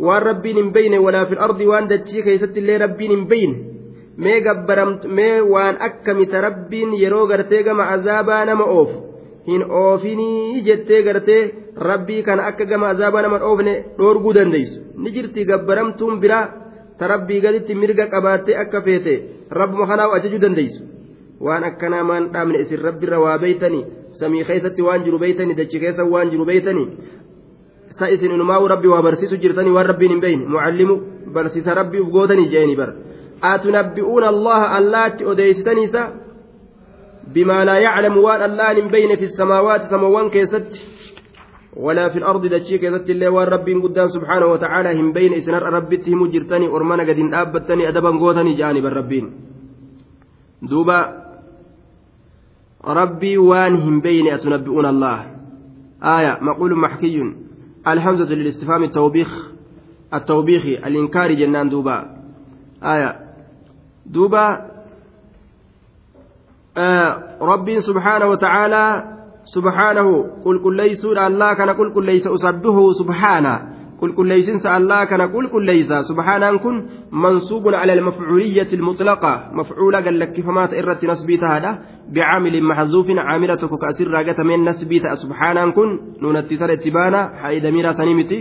waan 0.07 0.23
rabbiin 0.23 0.57
hin 0.61 0.71
beyne 0.73 0.99
walaa 0.99 1.25
fil 1.25 1.43
ardi 1.47 1.67
waan 1.67 1.89
dachii 1.89 2.23
keessatti 2.23 2.59
illee 2.59 2.77
rabbiin 2.77 3.11
hin 3.11 3.27
beyne 3.27 3.55
mee 4.17 4.39
gabbaramtu 4.41 5.09
mee 5.19 5.41
waan 5.41 5.77
akkamita 5.89 6.41
rabbiin 6.47 6.93
yeroo 7.01 7.27
gartee 7.27 7.63
gama 7.63 7.89
azaabaa 7.97 8.45
nama 8.45 8.63
oofu 8.63 8.99
hin 9.47 9.63
oofinii 9.81 10.61
jettee 10.67 11.01
gartee 11.03 11.41
rabbii 11.89 12.23
kana 12.23 12.47
akka 12.51 12.65
gama 12.65 12.89
azaabaa 12.89 13.21
nama 13.21 13.39
dhoofne 13.45 13.73
dhoorguu 13.97 14.33
dandeessu 14.39 14.81
ni 14.97 15.11
jirti 15.15 15.45
gabbaramtuun 15.51 16.19
biraa 16.19 16.45
ta 16.99 17.07
rabbii 17.13 17.41
gaditti 17.45 17.75
mirga 17.75 18.07
qabaattee 18.13 18.59
akka 18.65 18.81
feete 18.81 19.15
rabbuma 19.51 19.87
kanaaf 19.87 20.13
ajajuu 20.17 20.39
dandeessu. 20.45 20.94
Waan 21.39 21.63
akkanaa 21.63 22.03
maan 22.03 22.29
dhaabne 22.33 22.59
isin 22.63 22.81
rabbirra 22.87 23.19
waa 23.19 23.37
beeytanii 23.37 23.85
samii 24.19 24.43
keessatti 24.49 24.81
waan 24.81 25.03
jiru 25.03 25.19
beeytanii 25.19 25.55
dachi 25.55 25.79
keessa 25.79 26.05
waan 26.13 26.31
jiru 26.31 26.45
beeytanii 26.45 26.87
sa 27.89 28.09
isin 28.09 28.31
inumaa'u 28.31 28.67
rabbi 28.67 28.87
waa 28.87 29.01
barsiisu 29.01 29.37
jirtanii 29.37 29.75
waan 29.77 29.87
rabbiin 29.91 30.11
hin 30.11 30.21
beeyne 30.21 30.45
mucallimu 30.55 30.95
barsiisa 31.33 31.73
rabbii 31.73 31.99
uf 32.05 32.09
gootanii 32.17 32.49
jeeni 32.53 32.75
bar 32.75 32.93
atunabbi'uuna 33.41 34.27
allaha 34.27 34.67
allaatti 34.79 35.25
odeeysitaniisa 35.25 36.07
bimaa 37.33 37.65
laa 37.65 37.79
yaclamu 37.87 38.25
waan 38.27 38.41
allahan 38.49 38.75
hin 38.81 38.91
beyne 38.97 39.17
fi 39.17 39.31
samaawaati 39.39 39.89
samawwan 39.95 40.29
keessatti 40.37 40.95
ولا 41.75 42.09
في 42.09 42.17
الأرض 42.17 42.47
دشي 42.47 42.77
كذت 42.77 43.09
الله 43.09 43.29
والرب 43.29 43.67
قدام 43.83 44.07
سبحانه 44.07 44.45
وتعالى 44.45 44.99
هم 44.99 45.11
بين 45.11 45.33
إسنار 45.33 45.63
ربتي 45.63 46.13
هم 46.13 46.31
جرتني 46.31 46.67
أرمانا 46.67 47.03
قد 47.03 47.19
أبتني 47.33 47.89
أدبا 47.89 48.09
قوتني 48.09 48.53
جانب 48.53 48.85
الربين 48.85 49.25
دوبا 50.61 51.24
ربي 52.87 53.37
وان 53.37 53.75
هم 53.75 53.99
بين 53.99 54.33
أتنبئون 54.33 54.85
الله. 54.85 55.31
آية 56.03 56.37
مقول 56.41 56.75
محكي. 56.75 57.35
الحمزة 57.87 58.35
للاستفهام 58.35 58.83
التوبيخ 58.83 59.51
التوبيخي 60.13 60.77
الإنكار 60.77 61.33
جنان 61.33 61.69
دوبا. 61.69 62.05
آية 62.83 63.19
دوبا 64.05 64.71
آه 66.77 67.37
ربي 67.41 67.79
سبحانه 67.79 68.25
وتعالى 68.25 69.03
سبحانه 69.45 70.21
قل 70.45 70.63
كل 70.63 70.75
ليس 70.75 71.05
الله 71.05 71.53
كان 71.53 71.69
قل 71.69 71.93
كل 71.93 72.05
ليس 72.05 72.27
أسبه 72.27 72.91
سبحانه. 72.91 73.75
Kana 75.09 75.27
qulqulleeysa 75.27 76.03
subhaanaan 76.03 76.59
kun 76.59 76.75
mansuubun 77.11 77.73
ala 77.73 77.93
almafcuuliyyati 77.93 78.75
almutlaqa 78.75 79.51
mafcuula 79.53 80.01
gallakkifamaa 80.01 80.67
ta 80.67 80.75
irratti 80.75 81.07
nasbii 81.07 81.37
tahaadha 81.37 81.77
bicaamilin 82.13 82.65
maxzuufin 82.71 83.17
caamila 83.17 83.57
tokko 83.57 83.77
ka 83.77 83.87
asirraa 83.87 84.23
gatameen 84.23 84.65
nasbii 84.65 84.99
ta'a 84.99 85.15
subhaanaan 85.15 85.73
kun 85.73 85.89
nuunatti 86.21 86.57
tara 86.57 86.73
itti 86.73 86.91
baana 86.91 87.29
haa'idamiiraa 87.41 87.93
sanii 87.93 88.15
miti 88.21 88.39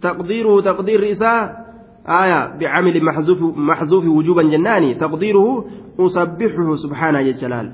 taqdiiruhu 0.00 0.62
taqdiirri 0.62 1.10
isaa 1.16 1.62
آية 2.08 2.58
بعمل 2.58 3.04
محذوف 3.04 3.56
محذوف 3.56 4.04
وجوبا 4.04 4.42
جناني 4.42 4.94
تقديره 4.94 5.64
أسبحه 5.98 6.74
سبحانه 6.76 7.30
جلال 7.30 7.72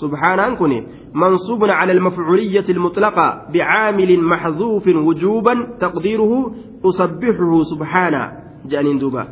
سبحان 0.00 0.56
كني 0.56 0.86
منصوب 1.14 1.64
على 1.64 1.92
المفعولية 1.92 2.64
المطلقة 2.68 3.46
بعامل 3.52 4.20
محذوف 4.20 4.88
وجوبا 4.88 5.76
تقديره 5.80 6.54
أسبحه 6.84 7.62
سبحانه 7.62 8.32
جانين 8.66 8.98
دوبا 8.98 9.28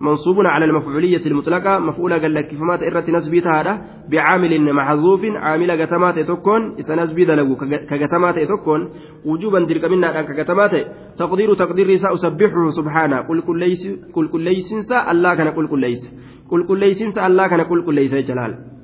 منصوب 0.00 0.36
على 0.40 0.64
المفعولية 0.64 1.26
المطلقة 1.26 1.78
مفعولة 1.78 2.18
قال 2.18 2.34
لك 2.34 2.54
فما 2.54 2.76
تئرت 2.76 3.10
نسبي 3.10 3.40
هذا؟ 3.40 3.82
بعامل 4.10 4.72
محذوف 4.72 5.20
عامل 5.24 5.70
قتمات 5.82 6.18
تكون 6.18 6.74
إذا 6.78 6.94
نسبي 6.94 7.24
دلقو 7.24 7.54
كقتمات 7.90 8.38
تكون 8.38 8.90
وجوبا 9.26 9.64
تلك 9.64 9.84
منا 9.84 10.22
كقتمات 10.22 10.70
تقدير 11.18 11.54
تقدير 11.54 11.90
رساء 11.90 12.14
أسبحه 12.14 12.70
سبحانه 12.70 13.16
قل 13.20 13.40
كل 13.40 13.58
ليس 13.58 13.82
قل 14.14 14.28
كل 14.28 14.40
ليس 14.40 14.72
الله 15.10 15.34
كان 15.34 15.48
قل 15.48 15.68
كل 15.68 15.80
ليس. 15.80 16.02
قل 16.50 16.66
كل 16.66 16.78
ليس 16.78 17.18
الله 17.18 17.46
كان 17.46 17.60
قل 17.60 17.84
كل 17.86 17.94
ليس 17.94 18.14
جلال. 18.28 18.79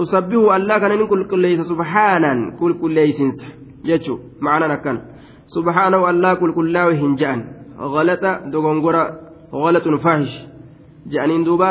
أسبحه 0.00 0.56
الله 0.56 0.78
كان 0.78 1.06
قل 1.06 1.26
كل 1.26 1.38
ليس 1.38 1.60
سبحانا 1.60 2.56
قل 2.60 2.72
كل 2.80 2.94
ليس 2.94 3.20
يجو 3.84 4.18
معنا 4.40 4.66
نكن 4.66 5.00
سبحانه 5.46 6.10
الله 6.10 6.34
قل 6.34 6.54
كل 6.54 6.72
لا 6.72 6.88
هنجان 6.88 7.44
غلط 7.78 8.24
دغنغرا 8.52 9.04
غلط 9.52 9.84
فاحش. 10.04 10.32
جانين 11.06 11.44
دوبا 11.44 11.70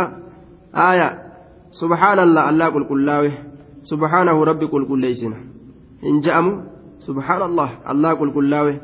آية. 0.76 1.10
سبحان 1.72 2.20
الله 2.20 2.50
الله 2.50 2.66
قل 2.70 2.84
كلاوه 2.90 3.32
سبحانه 3.82 4.44
ربي 4.44 4.66
قل 4.66 4.88
كل 4.88 5.00
ليسنا 5.02 5.38
إن 6.04 6.20
جأموا 6.20 6.62
سبحان 7.00 7.42
الله 7.42 7.70
الله 7.92 8.14
قل 8.14 8.34
كلاوه 8.34 8.76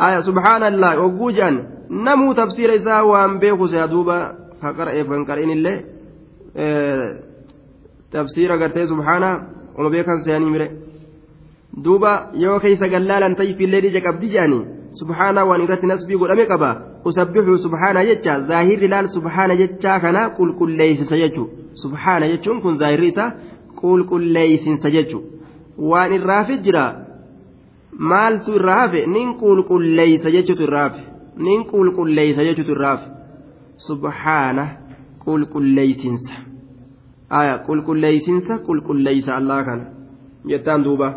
آية 0.00 0.20
سبحان 0.20 0.62
الله 0.62 1.00
وجوجان 1.00 1.54
نمو 1.90 2.32
تفسير 2.32 2.70
إيه 8.14 8.20
آه 8.20 8.22
تفسير 8.22 8.52
قرتي 8.52 8.86
سبحانه 8.86 9.48
وما 9.78 9.88
بيكن 9.88 10.18
سياني 10.24 10.44
مره 10.44 10.70
دوبا 11.74 12.30
يو 12.34 12.58
كيس 12.58 12.82
قلالا 12.82 13.34
تيفي 13.34 13.64
الليل 13.64 13.92
جاكب 13.92 14.20
ديجاني 14.20 14.60
سبحانه 15.00 15.44
وان 15.44 15.60
irratti 15.66 15.86
nasbii 15.86 16.16
godhame 16.16 16.46
qaba 16.46 16.70
usabbihu 17.04 17.58
subhaana 17.58 18.04
jecha 18.08 18.40
zaahirri 18.40 18.88
laal 18.88 19.08
subhaana 19.16 19.56
jechaa 19.56 19.98
kana 20.04 20.30
qulqulleeysisa 20.38 21.16
jechu 21.22 21.44
subhaana 21.82 22.28
jechuun 22.32 22.62
kun 22.62 22.78
zaahirri 22.78 23.08
isa 23.12 23.24
qulqulleeysinsa 23.80 24.90
jechu 24.96 25.18
waan 25.90 26.12
irraafi 26.18 26.58
jira 26.66 26.84
maaltu 28.12 28.56
irraa 28.58 28.80
hafe 28.82 29.06
nin 29.16 29.28
qulqulleeysa 29.42 30.34
jechutu 30.36 30.62
irraa 30.68 30.88
hafe 30.88 31.02
nin 31.46 31.64
qulqulleeysa 31.72 32.48
jechutu 32.48 32.76
irraa 32.76 32.96
hafe 32.96 33.08
subhaana 33.88 34.64
qulqulleeysinsa 35.24 36.45
aya 37.30 37.58
qulqulleeysinsa 37.66 38.58
qulqulleeysa 38.66 39.34
allaa 39.36 39.64
kana 39.64 39.84
jettaan 40.48 40.84
duuba. 40.84 41.08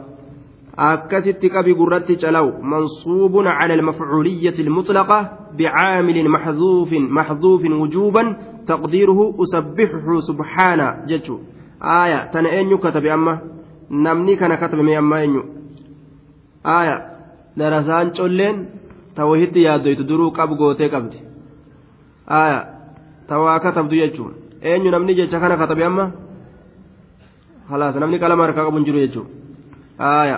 Akkasitti 0.77 1.49
qabi 1.49 1.73
gurratti 1.75 2.15
calaw 2.17 2.47
mansuubun 2.61 3.45
cala 3.45 3.73
almafcuuliyyati 3.73 4.63
almutlaqa 4.63 5.17
bicaamilin 5.57 6.29
maxduufin 6.29 7.09
maxduufin 7.11 7.73
wujuuban 7.81 8.27
taqdiiruhu 8.65 9.35
usabbixuhu 9.37 10.21
subxaana 10.21 11.05
jechu. 11.07 11.39
Aaya 11.81 12.29
tana 12.31 12.49
eenyu 12.49 12.77
katabe 12.77 13.11
amma? 13.11 13.41
Namni 13.89 14.37
kana 14.37 14.57
katabe 14.57 14.83
mee 14.83 14.97
amma 14.97 15.21
eenyu? 15.21 15.43
Aaya 16.65 16.95
darasaan 17.57 18.11
colleen 18.17 18.67
tawahitti 19.15 19.63
yaaddoytu 19.63 20.03
duruu 20.07 20.31
qab 20.31 20.49
gootee 20.57 20.89
qabdi. 20.89 21.17
Aaya 22.27 22.59
tawaa 23.27 23.59
katabdu 23.59 23.95
jechuun 23.95 24.33
eenyu 24.61 24.91
namni 24.91 25.15
jecha 25.15 25.39
kana 25.39 25.57
katabe 25.57 25.83
amma 25.83 26.11
halaas 27.69 27.95
namni 27.95 28.19
qalama 28.19 28.43
harkaa 28.43 28.65
qabu 28.65 28.77
hin 28.77 28.85
jiru 28.85 28.99
jechuun 28.99 29.27
aaya 29.99 30.37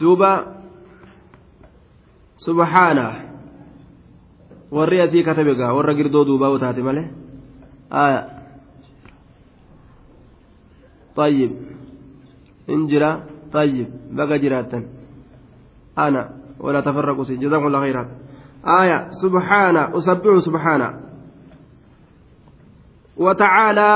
duuba 0.00 0.30
subhaana 2.46 3.06
warri 4.70 5.00
asii 5.00 5.24
katabe 5.24 5.54
gaa 5.54 5.72
warra 5.74 5.94
girdoo 5.94 6.24
duubaa 6.24 6.58
taate 6.58 6.82
malee 6.82 7.08
aya 7.90 8.40
طيب 11.16 11.52
انجرا 12.70 13.10
طيب 13.52 13.88
بقى 14.10 14.38
جراتا 14.38 14.80
أنا 15.98 16.22
ولا 16.60 16.80
تفرقوا 16.80 17.24
جزاكم 17.24 17.66
الله 17.66 17.80
خيرا 17.80 18.08
آية 18.64 19.08
سبحانه 19.10 19.98
أسبح 19.98 20.38
سبحانه 20.38 21.09
وتعالى 23.20 23.92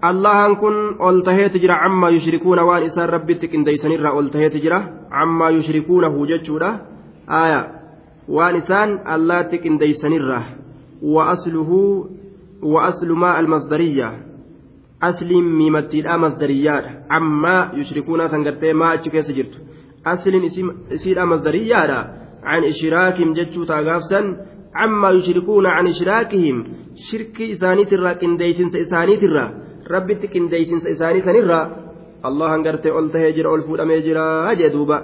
allahan 0.00 0.56
kun 0.56 0.96
ol 0.96 1.20
taheeti 1.20 1.60
jira 1.60 1.76
cammaa 1.84 2.10
yushrikuuna 2.16 2.64
waan 2.64 2.82
isaan 2.88 3.08
rabbitti 3.08 3.48
qindeeysanirraa 3.52 4.16
ol 4.16 4.28
taheeti 4.32 4.60
jira 4.64 4.78
cammaa 5.12 5.50
yushrikuunahu 5.56 6.26
jechuudha 6.30 6.70
aya 7.40 7.60
waan 8.36 8.56
isaan 8.56 8.90
allaatti 9.14 9.60
qindeeysanirraa 9.64 10.44
wa 11.14 11.22
asluhu 11.34 11.80
wa 12.72 12.84
aslu 12.90 13.16
maa 13.22 13.34
almasdariyya 13.42 14.08
asliin 15.08 15.46
miimattiidha 15.58 16.18
masdariyyaadha 16.24 16.90
cammaa 17.12 17.60
yushrikuuna 17.80 18.28
san 18.32 18.44
gartee 18.48 18.72
maa 18.72 18.90
achi 18.96 19.10
keessa 19.16 19.36
jirtu 19.38 19.58
asliin 20.14 20.44
isiidha 20.96 21.26
masdariyyaadha 21.32 22.00
عن 22.44 22.64
إشراكهم 22.64 23.32
جتشو 23.32 23.64
تاغافسا 23.64 24.20
عما 24.74 25.10
يشركون 25.10 25.66
عن 25.66 25.86
إشراكهم. 25.88 26.56
شرك 27.10 27.42
إسانيت 27.42 27.92
الرا 27.92 28.12
كنديسن 28.12 28.66
إسانيت 28.76 29.22
الرا 29.22 29.46
isaanii 29.90 31.22
sanirraa 31.22 31.70
allahan 32.22 32.62
gartee 32.62 32.92
ol 32.92 33.08
tahee 33.10 33.32
jira 33.32 33.50
ol 33.50 33.62
fuudhamee 33.62 34.02
jira 34.02 34.54
jee 34.56 34.70
duuba 34.70 35.02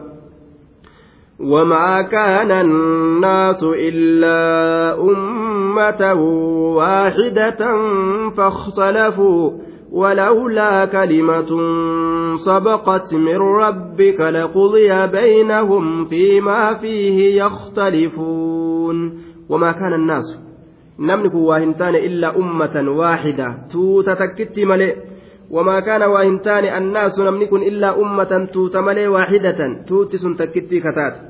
وما 1.41 2.03
كان 2.03 2.51
الناس 2.51 3.65
إلا 3.65 4.41
أمة 5.01 6.15
واحدة 6.77 7.61
فاختلفوا. 8.37 9.51
ولولا 9.93 10.85
كلمة 10.85 11.51
سبقت 12.37 13.15
من 13.15 13.37
ربك 13.37 14.21
لقضي 14.21 15.07
بينهم 15.07 16.05
فيما 16.05 16.75
فيه 16.75 17.45
يختلفون. 17.45 19.26
وما 19.49 19.73
كان 19.73 19.95
الناس 19.95 20.47
waa 26.15 26.25
hin 26.25 26.39
taane 26.47 26.71
annaasu 26.79 27.25
namni 27.25 27.47
kun 27.51 27.63
illaa 27.63 27.95
ummatan 28.05 28.49
tuuta 28.55 28.83
malee 28.87 29.09
waaxidatan 29.17 29.77
tuutti 29.89 30.19
sun 30.23 30.37
takkitti 30.41 30.81
kataate 30.87 31.21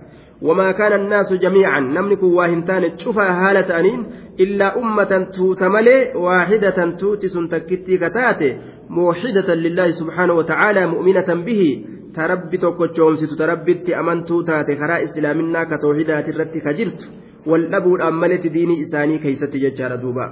wamaa 0.48 0.72
kaana 0.78 0.96
annaasu 1.00 1.36
jamiican 1.44 1.90
namni 1.96 2.16
kun 2.22 2.32
waa 2.38 2.46
hin 2.52 2.62
taane 2.70 2.90
cufaa 3.02 3.32
haala 3.40 3.62
ta'aniin 3.72 4.06
illaa 4.44 4.72
ummatan 4.82 5.26
tuuta 5.36 5.68
malee 5.76 6.00
waaxidatan 6.24 6.96
tuutti 7.02 7.28
sun 7.34 7.48
takkitti 7.48 7.98
kataate 8.04 8.48
muuxidatan 8.88 9.62
lillaahi 9.66 9.98
subxaanahu 10.00 10.38
watacaalaa 10.38 10.88
mu'minatan 10.94 11.44
bihi 11.50 11.70
tarabbi 12.16 12.58
tokkochoomsitu 12.64 13.36
tarabbitti 13.42 13.94
amantuu 14.00 14.42
taate 14.50 14.76
karaa 14.82 15.04
islaaminaa 15.06 15.66
ka 15.70 15.78
tooxidaati 15.84 16.30
irratti 16.36 16.60
ka 16.66 16.72
jirtu 16.80 17.06
wal 17.46 17.70
dhabuudhaan 17.72 18.14
maletti 18.22 18.54
diinii 18.56 18.82
isaanii 18.84 19.22
keeysatti 19.24 19.62
jechaadha 19.64 20.02
duuba. 20.04 20.26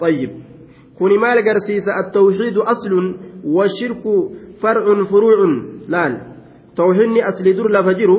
طيب 0.00 0.30
كوني 0.98 1.18
مال 1.18 1.38
قرسيس 1.48 1.88
التوحيد 2.06 2.56
أصل 2.58 2.92
والشرك 3.44 4.02
فرع 4.62 5.04
فروع 5.04 5.38
لأن 5.88 6.12
توحيدني 6.76 7.28
أصل 7.28 7.44
در 7.44 7.68
لفجر 7.70 8.10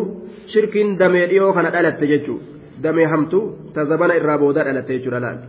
شرك 0.46 0.78
دمي 0.78 1.26
ريو 1.26 1.54
كان 1.54 1.66
ألت 1.66 2.00
تججو 2.02 2.38
دمي 2.84 3.06
همتو 3.06 3.52
تزبن 3.76 4.12
الرابودا 4.12 4.72
ألت 4.72 4.88
تججو 4.88 5.12
لأن 5.12 5.40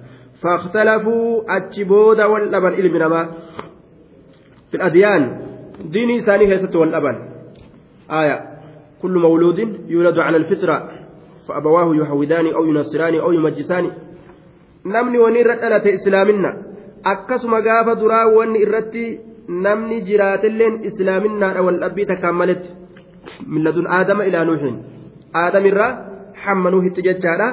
فاختلفوا 0.42 1.56
أتشبودا 1.56 2.26
واللبن 2.26 2.72
إلمنما 2.80 3.30
في 4.70 4.74
الأديان 4.76 5.22
ديني 5.84 6.20
ثاني 6.20 6.46
هيست 6.46 6.76
واللبن 6.76 7.16
آية 8.10 8.36
كل 9.02 9.14
مولود 9.18 9.58
يولد 9.88 10.18
على 10.18 10.36
الفطرة 10.36 10.99
فأبواه 11.50 11.96
يحودان 11.96 12.46
أو 12.46 12.64
ينصران 12.64 13.14
أو 13.14 13.32
يمجسان 13.32 13.90
namni 14.84 15.18
wani 15.18 15.40
irra 15.42 15.56
dhalate 15.60 15.92
islaaminna 15.98 16.50
akkasuma 17.12 17.60
gaafa 17.60 17.94
duraa 18.00 18.26
wanni 18.36 18.62
irratti 18.64 19.02
namni 19.66 20.00
jiraatilleen 20.08 20.78
islaaminaadha 20.88 21.64
wal 21.66 21.78
dhabbii 21.82 22.06
takkaan 22.10 22.38
maletti 22.40 22.70
milladun 23.54 23.86
aadama 23.96 24.24
ilaa 24.30 24.44
nuuhin 24.50 24.76
aadamirraa 25.42 25.90
hamma 26.44 26.72
nuuhitti 26.74 27.04
jechaadha 27.08 27.48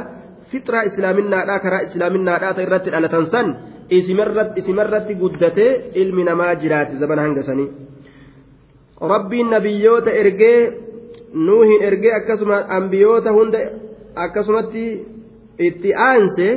fixraa 0.52 0.84
islaaminaadha 0.90 1.60
karaa 1.66 1.82
islaaminaadha 1.88 2.54
ta 2.56 2.66
irratti 2.68 2.94
dhalatan 2.96 3.26
san 3.34 3.48
isimarratti 4.60 5.20
guddatee 5.24 5.72
ilmi 6.02 6.24
namaa 6.30 6.56
jiraate 6.64 7.00
zabana 7.02 7.28
hangasanii 7.28 7.70
rabbiin 9.14 9.50
nabiyyoota 9.56 10.12
ergee 10.22 10.60
nuuhin 11.34 11.84
ergee 11.90 12.14
akkasuma 12.20 12.58
ambiyoota 12.80 13.36
hunda 13.38 13.60
akkasumatti 14.26 14.84
itti 15.68 15.90
aanse 16.10 16.48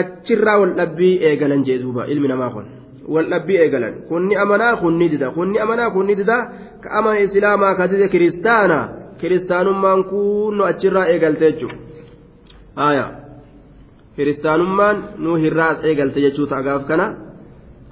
achirraa 0.00 0.58
wal 0.62 0.74
dhabbii 0.78 1.16
eegalan 1.28 1.64
jee 1.66 1.78
duuba 1.82 2.06
ilmi 2.12 2.28
namaa 2.28 2.50
kun. 2.54 2.66
Wal 3.08 3.26
dhabbii 3.32 3.58
eegalan. 3.64 3.94
Kunni 4.08 4.36
amanaa 4.36 4.76
kunni 4.82 5.08
dida. 5.12 5.30
Kunni 5.36 5.58
amanaa 5.64 5.90
kunni 5.90 6.14
dida. 6.20 6.36
Ka 6.82 6.88
amana 6.98 7.20
islaamaa 7.26 7.74
ka 7.74 7.88
dide 7.88 8.08
kiristaana. 8.08 8.78
Kiristaanummaan 9.20 10.04
kunno 10.10 10.64
achirraa 10.70 11.06
eegalte 11.12 11.52
jechuudha. 11.52 13.04
Kiristaanummaan 14.16 14.96
nuu 15.18 15.36
hirraas 15.42 15.84
eegalte 15.84 16.20
jechuu 16.20 16.46
ta'a 16.46 16.62
gaaf 16.62 16.86
kana. 16.86 17.06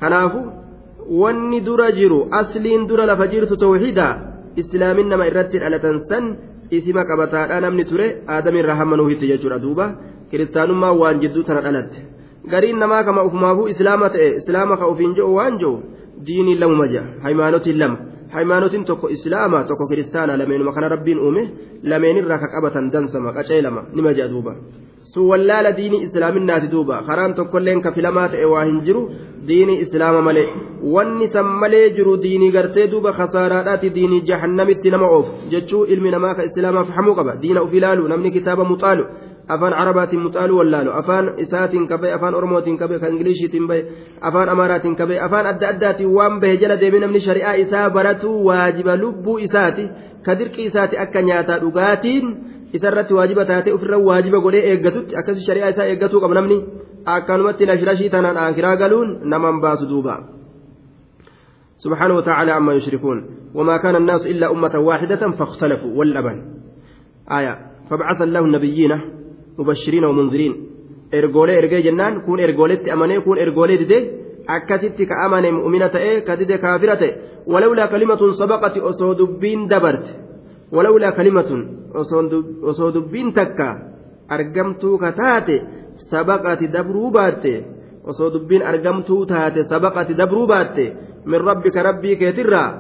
Kanaafu 0.01 0.40
wanni 1.11 1.61
dura 1.61 1.92
jiru 1.92 2.29
asliin 2.40 2.87
dura 2.88 3.07
lafa 3.07 3.27
jirtu 3.33 3.57
tawxiida 3.57 4.07
islaamin 4.57 5.09
nama 5.09 5.27
irratti 5.31 5.59
dhalatan 5.62 5.99
san 6.09 6.25
isima 6.78 7.02
qabataadha 7.11 7.61
namni 7.64 7.85
ture 7.90 8.06
aadamirraa 8.35 8.76
hamma 8.80 8.96
nuuhitti 9.00 9.26
jechuudha 9.33 9.59
duuba 9.64 9.87
kiristaanummaa 10.30 10.92
waan 11.00 11.20
jidduu 11.22 11.42
tana 11.48 11.61
dhalatte 11.66 11.98
gariin 12.52 12.78
namaa 12.83 13.02
kama 13.09 13.22
ufumaafuu 13.28 13.66
islaama 13.72 14.06
ta'e 14.14 14.28
islaama 14.40 14.74
ka 14.80 14.87
ufiin 14.92 15.14
je'u 15.18 15.33
waan 15.38 15.59
je'u 15.62 15.74
diinii 16.26 16.59
lamuma 16.62 16.87
ja'a 16.94 17.06
haymanotiin 17.24 17.78
lama 17.83 17.96
haymanotiin 18.35 18.85
tokko 18.90 19.06
islaama 19.16 19.64
tokko 19.70 19.85
kiristaana 19.90 20.38
lameenuma 20.42 20.72
kana 20.76 20.88
rabbiin 20.94 21.18
uume 21.26 21.42
lameenirraa 21.92 22.38
ka 22.42 22.48
qabatan 22.54 22.90
dansama 22.94 23.30
qacee 23.38 23.61
lama 23.66 23.83
nima 23.96 24.11
ja'a 24.18 24.28
duuba 24.35 24.52
sun 25.12 25.25
wallaala 25.31 25.70
diinii 25.79 26.03
islaaminaati 26.07 26.68
duuba 26.75 26.96
karaan 27.09 27.35
tokkolleen 27.38 27.81
ka 27.85 27.90
filamaa 27.96 28.29
ta'e 28.35 28.46
waa 28.53 28.64
hin 28.68 28.79
jiru 28.88 29.03
diinii 29.49 29.79
islaama 29.85 30.20
malee 30.29 30.46
wanni 30.96 31.27
san 31.35 31.49
malee 31.62 31.87
jiru 31.96 32.12
diinii 32.27 32.51
gartee 32.57 32.87
duuba 32.92 33.12
kasaaraadhaati 33.18 33.88
diinii 33.96 34.20
jahannamitti 34.31 34.90
nama 34.94 35.07
oofu 35.16 35.33
jechuu 35.55 35.83
ilmi 35.94 36.11
namaa 36.16 36.35
ka 36.38 36.44
islaamaaf 36.51 36.88
hamuu 36.99 37.14
qaba 37.20 37.33
diina 37.42 37.62
uf 37.66 37.73
ilaalu 37.81 38.09
namni 38.12 38.31
kitaaba 38.37 38.64
muxaalu 38.73 39.05
afaan 39.55 39.75
arabaatiin 39.83 40.23
muxaaluu 40.27 40.59
wallaalu 40.61 40.90
afaan 41.01 41.27
isaatiin 41.44 41.87
kabee 41.92 42.12
afaan 42.18 42.35
oromootiin 42.40 42.79
kabee 42.83 42.99
kan 43.05 43.12
ingiliishiitiin 43.14 43.66
bahe 43.70 43.83
afaan 44.31 44.49
amaaraatiin 44.55 44.96
kabee 45.01 45.18
afaan 45.27 45.46
adda 45.53 45.66
addaatiin 45.75 46.12
waan 46.18 46.40
bahe 46.44 46.57
jala 46.62 46.77
deemee 46.83 47.01
namni 47.07 47.20
shari'aa 47.27 47.57
isaa 47.64 47.90
baratuu 47.96 48.37
waajiba 48.51 48.94
lubbuu 49.03 49.38
isaati 49.49 49.85
ka 50.29 50.33
dirqii 50.42 50.66
isaati 50.70 50.96
akka 51.07 51.20
nyaataa 51.31 51.59
isarratti 52.76 53.14
waajiba 53.18 53.44
taatee 53.50 53.74
ofirra 53.76 53.98
waajiba 54.09 54.38
godhee 54.44 54.64
eeggatutti 54.70 55.16
akkasii 55.20 55.46
shari'aa 55.48 55.72
isaa 55.74 55.88
eeggatuu 55.92 56.20
qaba 56.24 56.35
namni 56.40 56.59
akkanumatti 57.14 57.70
lashilashii 57.70 58.12
tanaan 58.14 58.38
akiraa 58.44 58.76
galuun 58.83 59.09
naman 59.33 59.61
baasu 59.64 59.87
duuba. 59.92 60.16
سبحانه 61.85 62.14
وتعالى 62.16 62.50
عما 62.50 62.72
يشركون 62.72 63.18
وما 63.54 63.76
كان 63.76 63.96
الناس 63.96 64.26
إلا 64.26 64.50
أمة 64.50 64.78
واحدة 64.78 65.30
فاختلفوا 65.30 65.98
واللبن 65.98 66.42
آية 67.38 67.59
فبعث 67.90 68.22
الله 68.22 68.40
النبيين 68.40 69.00
مبشرين 69.59 70.04
ومنذرين 70.04 70.54
kun 72.26 72.38
ergooletti 72.38 72.90
amanee 72.90 73.20
kun 73.20 73.38
ergoolee 73.38 73.78
dide 73.78 73.98
akkasitti 74.46 75.06
ka 75.06 75.14
amane 75.24 75.50
mu'mina 75.50 75.88
ta'e 75.88 76.22
ka 76.26 76.37
dide 76.37 76.59
kaafira 76.64 76.96
ta'e 76.96 77.11
walawlaa 77.52 77.88
kalimatun 77.88 78.35
sabaqati 78.40 78.80
osoo 78.90 79.14
dubbiin 79.18 79.68
dabarte 79.72 80.30
argamtuu 84.37 84.98
ka 84.98 85.12
taate 85.12 85.56
sabaqati 86.11 86.68
dabruu 86.68 87.11
baatte 87.16 87.52
osoo 88.11 88.30
dubbiin 88.35 88.62
argamtuu 88.62 89.26
taate 89.26 89.64
sabaqati 89.72 90.14
dabruu 90.20 90.46
baatte 90.46 90.85
min 91.26 91.40
rabbika 91.48 91.83
rabbii 91.83 92.16
keetirraa 92.20 92.70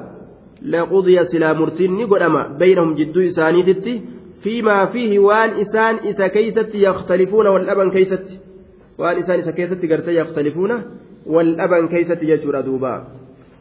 laqudiya 0.74 1.24
silaa 1.32 1.54
murtiin 1.60 1.96
ni 1.98 2.06
godhama 2.06 2.42
baynahum 2.60 2.96
jidduu 2.98 3.28
isaaniititti 3.32 3.94
فيما 4.40 4.84
فيه 4.84 5.18
وان 5.18 5.50
إسان 5.50 5.94
إسا 6.10 6.26
كيست 6.26 6.70
يختلفون 6.74 7.46
والأبن 7.46 7.90
كيست 7.90 8.40
وان 8.98 9.16
إسان 9.18 9.38
إسا 9.38 9.50
كيست 9.50 9.84
يختلفون 10.08 10.82
والأبن 11.26 11.88
كيست 11.88 12.22
يجر 12.22 12.60
دوبا 12.60 13.04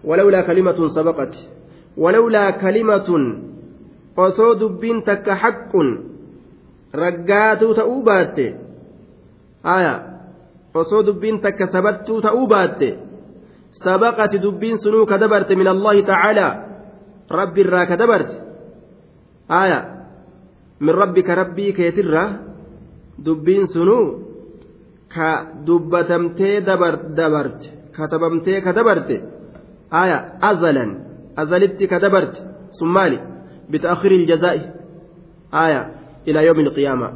ولولا 0.04 0.42
كلمة 0.42 0.88
سبقت 0.88 1.34
ولولا 1.98 2.52
كلمة 2.52 3.10
osoo 4.26 4.54
dubbiin 4.60 5.04
takka 5.08 5.36
haqqun 5.44 5.90
raggaatuu 7.02 7.74
ta'uu 7.80 8.02
baatte. 8.04 8.46
Haya 9.64 9.94
osoo 10.74 11.06
dubbiin 11.08 11.42
takka 11.44 11.68
sabattuu 11.74 12.22
ta'uu 12.22 12.48
baatte. 12.48 12.90
Sabaqati 13.84 14.42
dubbiin 14.42 14.78
sunuu 14.84 15.06
ka 15.06 15.18
dabarte 15.22 15.56
min 15.56 15.68
allahi 15.68 16.02
tacaalaa 16.04 16.54
rabbi 17.40 17.62
irraa 17.62 17.86
ka 17.86 17.96
dabarte. 18.02 18.36
Haya 19.50 19.80
min 20.80 20.96
rabbi 21.02 21.22
ka 21.24 21.36
rabbii 21.42 21.74
keetirraa 21.78 22.30
dubbiin 23.26 23.68
sunuu 23.74 24.06
ka 25.14 25.30
dubbatamtee 25.68 26.62
dabarte 26.66 27.68
katabamtee 27.96 28.62
ka 28.66 28.72
dabarte. 28.74 29.18
Haya 29.92 30.18
azalan 30.42 30.92
azalitti 31.36 31.88
ka 31.88 32.00
dabarte. 32.00 32.40
Sun 32.78 32.90
maali? 32.96 33.18
Bitaakhiri 33.72 34.16
iljazaa'i 34.22 34.62
aya 35.64 35.82
ilaa 36.30 36.44
yoomi 36.48 36.64
ilqiyaama 36.68 37.08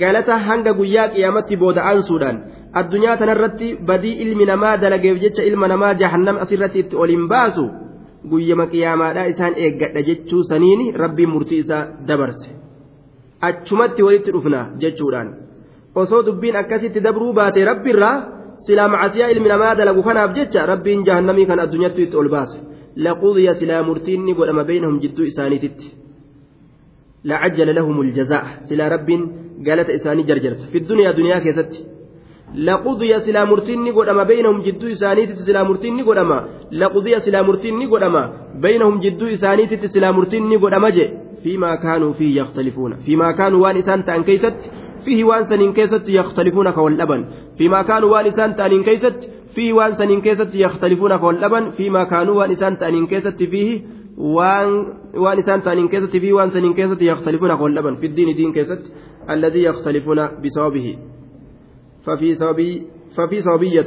galata 0.00 0.34
hanga 0.48 0.72
guyyaa 0.80 1.08
qiyaamatti 1.14 1.54
booda'aansuudhaan 1.62 2.36
addunyaa 2.80 3.16
tanarratti 3.20 3.68
badii 3.88 4.14
ilmi 4.24 4.44
namaa 4.52 4.76
dalageef 4.82 5.16
jecha 5.24 5.42
ilma 5.50 5.66
namaa 5.72 5.94
jahannam 6.02 6.36
asirratti 6.44 6.78
itti 6.84 6.96
ol 7.02 7.10
hin 7.16 7.24
baasu 7.32 7.64
guyyama 8.30 8.66
qiyaamaadhaa 8.72 9.26
isaan 9.32 9.54
eeggadha 9.64 10.00
jechuu 10.08 10.42
saniini 10.50 10.86
rabbiin 11.02 11.30
murtii 11.34 11.60
isaa 11.64 11.82
dabarse 12.08 12.50
achumatti 13.48 14.02
walitti 14.06 14.30
dhufna 14.36 14.60
jechuudhaan 14.82 15.28
osoo 16.02 16.22
dubbiin 16.26 16.56
akkasitti 16.62 17.00
dabruu 17.06 17.32
baate 17.38 17.64
rabbiirraa 17.70 18.16
silaa 18.66 18.88
macasiyaa 18.94 19.30
ilmi 19.34 19.48
namaa 19.54 19.74
dalagu 19.80 20.02
kanaaf 20.08 20.30
jecha 20.38 20.66
rabbiin 20.72 21.04
jahannamii 21.08 21.46
kan 21.50 21.60
addunyaatti 21.64 22.02
itti 22.06 22.16
ol 22.22 22.28
baase 22.34 22.58
beynahum 24.64 25.00
jidduu 25.00 25.24
isaaniititti 25.24 25.94
lacajjala 27.24 27.72
lahum 27.72 28.00
aljazaa 28.00 28.44
silaa 28.68 28.88
rabbiin 28.88 29.22
galata 29.62 29.92
isaanii 29.92 30.24
jarjarsa 30.30 30.66
fi 30.72 30.80
duniyaa 30.88 31.16
duniyaa 31.18 31.40
keessatti 31.40 31.84
laqudiya 32.68 33.20
silaa 33.20 33.46
murtiin 33.46 33.84
ni 33.84 33.92
godhama 33.92 34.24
beynahum 34.24 34.62
jidduu 34.66 34.88
isaaniititti 34.96 35.42
silaa 35.42 35.64
murtiin 35.64 35.96
ni 35.96 36.02
godhama 36.02 36.38
laqudiya 36.70 37.20
silaa 37.20 37.42
murtiin 37.42 37.78
ni 37.78 37.86
godhama 37.86 38.22
beynahum 38.60 39.00
jidduu 39.00 39.28
isaaniititti 39.36 39.88
silaa 39.88 40.12
murtiin 40.12 40.48
ni 40.48 40.58
godhama 40.58 40.90
je 40.90 41.06
فيما 41.42 41.74
كانوا 41.74 42.12
فيه 42.12 42.40
يختلفون 42.40 42.96
فيما 42.96 43.32
كانوا 43.32 43.62
وان 43.62 43.76
إسان 43.76 44.04
تأن 44.04 44.22
كيست 44.22 44.70
فيه 45.04 45.24
وان 45.24 45.44
سنين 45.44 45.72
كيست 45.72 46.08
يختلفون 46.08 46.70
كواللبن 46.70 47.24
فيما 47.58 47.82
كانوا 47.82 48.10
وان 48.12 48.26
إسان 48.26 48.56
تأن 48.56 48.82
كيست 48.82 49.28
فيه 49.54 49.72
وان 49.72 49.92
سنين 49.94 50.20
كيست 50.20 50.54
يختلفون 50.54 51.16
كواللبن 51.16 51.70
فيما 51.70 52.04
كانوا 52.04 52.34
وان 52.34 52.50
إسان 52.50 52.78
تأن 52.78 53.06
كيست 53.06 53.42
فيه 53.42 53.82
وان 54.18 54.86
وان 55.14 55.38
إسان 55.38 55.62
تأن 55.62 55.88
كيست 55.88 56.16
فيه 56.16 56.32
وان 56.32 56.50
سنين 56.50 56.74
كيست 56.74 57.02
يختلفون 57.02 57.56
كواللبن 57.56 57.94
في 57.94 58.06
الدين 58.06 58.36
دين 58.36 58.52
كيست 58.52 58.82
الذي 59.30 59.62
يختلفون 59.62 60.16
بسببه 60.16 60.98
ففي 62.04 62.34
سببي 62.34 62.82
ففي 63.16 63.40
سببية 63.40 63.86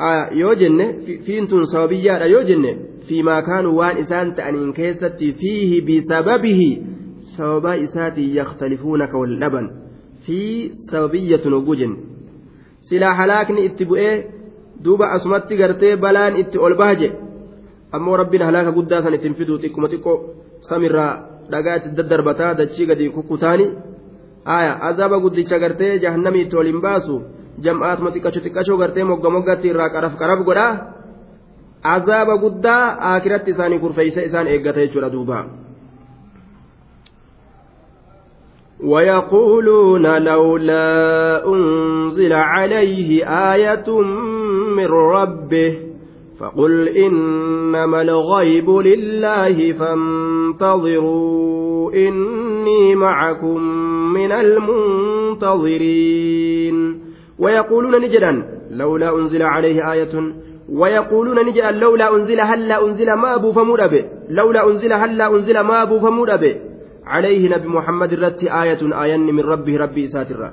آه 0.00 0.32
يوجن 0.32 1.00
في 1.06 1.18
فينتون 1.18 1.64
سببية 1.64 2.12
يوجن 2.12 2.78
فيما 3.08 3.40
كانوا 3.40 3.72
وان 3.72 3.96
إسان 3.96 4.34
تأنين 4.34 4.72
كيست 4.72 5.16
فيه 5.18 5.80
بسببه 5.86 6.82
سببا 7.36 7.82
إساتي 7.82 8.42
silaa 12.88 13.14
halaakni 13.20 13.60
itti 13.68 13.84
bu'ee 13.90 14.14
duuba 14.84 15.06
asumatti 15.16 15.54
gartee 15.60 15.94
balaan 16.04 16.34
itti 16.42 16.56
ol 16.66 16.74
baha 16.80 16.94
jedhe 17.00 17.16
ammoo 17.96 18.16
rabbiin 18.20 18.44
halaaka 18.48 18.70
guddaa 18.78 19.02
san 19.04 19.14
ittiin 19.16 19.34
fiduu 19.38 19.58
xiqquma 19.62 19.88
xiqqoo 19.92 20.16
samirraa 20.68 21.12
dhagaa 21.52 21.76
itti 21.78 21.88
daddarbataa 21.98 22.52
dachii 22.60 22.86
gadi 22.90 23.04
kukkutaani. 23.16 23.66
Aya 24.56 24.72
azaaba 24.88 25.16
guddicha 25.24 25.56
gartee 25.64 25.92
jahannamii 26.02 26.42
itti 26.46 26.56
ol 26.60 26.68
hin 26.72 26.80
baasu 26.86 27.14
jam'aatuma 27.64 28.10
xiqqacho 28.14 28.40
xiqqachoo 28.46 28.76
gartee 28.82 29.04
mogga 29.10 29.28
moggatti 29.36 29.66
irraa 29.72 29.90
qaraf 29.94 30.14
qaraf 30.20 30.40
godhaa. 30.48 30.72
Azaaba 31.94 32.34
guddaa 32.44 32.84
akiratti 33.14 33.50
isaanii 33.54 33.78
kurfeeysa 33.84 34.20
isaan 34.28 34.46
eeggata 34.52 34.80
jechuudha 34.84 35.10
duubaa 35.14 35.42
ويقولون 38.84 40.22
لولا 40.24 41.46
أنزل 41.46 42.32
عليه 42.32 43.24
آية 43.54 44.00
من 44.76 44.86
ربه 44.86 45.74
فقل 46.40 46.88
إنما 46.88 48.02
الغيب 48.02 48.70
لله 48.70 49.72
فانتظروا 49.72 51.38
إني 51.92 52.94
معكم 52.94 53.60
من 54.14 54.32
المنتظرين. 55.52 57.00
ويقولون 57.38 58.00
نجدا 58.02 58.44
لولا 58.70 59.16
أنزل 59.16 59.42
عليه 59.42 59.92
آية. 59.92 60.32
ويقولون 60.72 61.46
نجأ 61.46 61.70
لولا 61.70 62.14
أنزل 62.16 62.40
هلا 62.40 62.86
أنزل 62.86 63.12
ما 63.12 63.34
أبو 63.34 63.52
فمود 63.52 63.80
أبي 63.80 64.04
لولا 64.28 64.66
أنزل 64.66 64.92
هلا 64.92 65.30
أنزل 65.30 65.60
ما 65.60 65.82
أبو 65.82 65.98
فمود 65.98 66.30
أبي 66.30 66.56
عليه 67.14 67.42
نبي 67.54 67.68
محمد 67.78 68.10
الرت 68.16 68.40
آية 68.62 68.82
آية 69.04 69.16
من 69.36 69.44
ربه 69.52 69.74
ربي 69.84 70.04
ساترا 70.14 70.50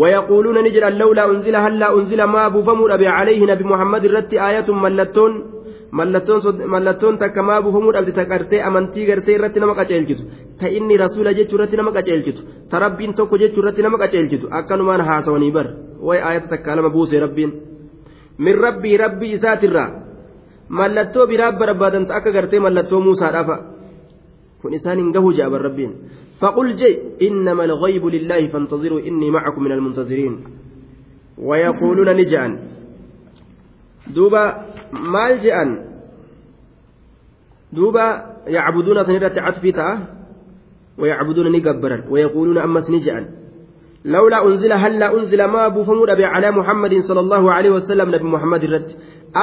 ويقولون 0.00 0.56
نجرا 0.66 0.90
لولا 1.00 1.24
أنزل 1.32 1.54
هلا 1.64 1.88
أنزل 1.98 2.20
ما 2.34 2.42
بوفموا 2.54 2.94
أبي 2.96 3.06
عليه 3.18 3.40
نبي 3.52 3.64
محمد 3.72 4.02
الرت 4.08 4.32
آية 4.48 4.68
ملتون 4.84 5.32
mallattoon 5.94 7.18
takka 7.22 7.42
maa 7.42 7.62
buufamuu 7.62 7.92
dhabde 7.94 8.12
ta 8.18 8.24
qartee 8.32 8.60
amantii 8.68 9.06
gartee 9.10 9.34
irratti 9.36 9.60
nama 9.60 9.74
qaceelchitu 9.78 10.22
ta 10.60 10.66
inni 10.78 10.96
rasuula 11.02 11.32
jechuu 11.38 11.56
irratti 11.58 11.76
nama 11.80 11.92
qaceelchitu 11.96 12.40
ta 12.70 12.80
rabbiin 12.84 13.14
tokko 13.18 13.38
jechuu 13.42 13.62
irratti 13.62 13.82
nama 13.86 13.98
qaceelchitu 14.02 14.46
akkanumaan 14.58 15.04
haasawanii 15.08 15.52
bar 15.56 15.66
way 16.08 16.18
ayata 16.30 16.48
takkaa 16.52 16.76
lama 16.76 16.90
buuse 16.96 17.20
rabbiin 17.24 17.50
min 18.38 18.54
rabbii 18.66 18.96
rabbii 19.04 19.32
isaatirraa 19.36 19.88
mallattoo 20.68 21.26
biraa 21.32 21.52
barbaadan 21.60 22.10
akka 22.18 22.30
gartee 22.36 22.60
mallattoo 22.66 23.00
muusaadhaafa 23.06 23.56
isaan 24.72 24.98
hin 24.98 25.12
gahu 25.12 25.32
jaaban 25.36 25.60
rabbiin 25.60 25.92
فقل 26.34 26.74
جي 26.74 27.22
إنما 27.22 27.64
الغيب 27.64 28.06
لله 28.06 28.46
فانتظروا 28.50 29.00
إني 29.06 29.30
معكم 29.30 29.62
من 29.62 29.72
المنتظرين. 29.72 30.34
ويقولون 31.38 32.08
نجعا. 32.16 32.58
دوبا 34.10 34.44
duuba 37.74 38.06
yacbuduuna 38.50 39.06
sanirratti 39.06 39.40
catfii 39.40 39.72
ta'a 39.72 39.94
ويعبدون 40.98 41.52
نجبرا 41.52 42.04
ويقولون 42.10 42.58
أمس 42.58 42.90
نجأن 42.90 43.24
لولا 44.04 44.46
أنزل 44.46 44.72
هلا 44.72 45.14
أنزل 45.14 45.44
ما 45.44 45.68
بوفمود 45.68 46.10
على 46.10 46.50
محمد 46.50 46.98
صلى 46.98 47.20
الله 47.20 47.52
عليه 47.52 47.70
وسلم 47.70 48.14
نبي 48.14 48.24
محمد 48.24 48.64
الرد 48.64 48.90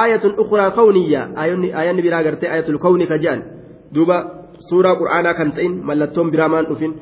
آية 0.04 0.22
أخرى 0.24 0.70
كونية. 0.70 1.42
آية 1.42 1.80
آية 1.80 1.92
نبي 1.92 2.08
راجرت 2.08 2.44
آية 2.44 2.68
الكون 2.68 3.04
كجان 3.04 3.42
دوبا 3.92 4.41
سورة 4.70 4.90
قرآن 5.00 5.26
كنتين 5.38 5.72
ملتهم 5.88 6.26
برامان 6.30 6.64
أفين 6.72 6.92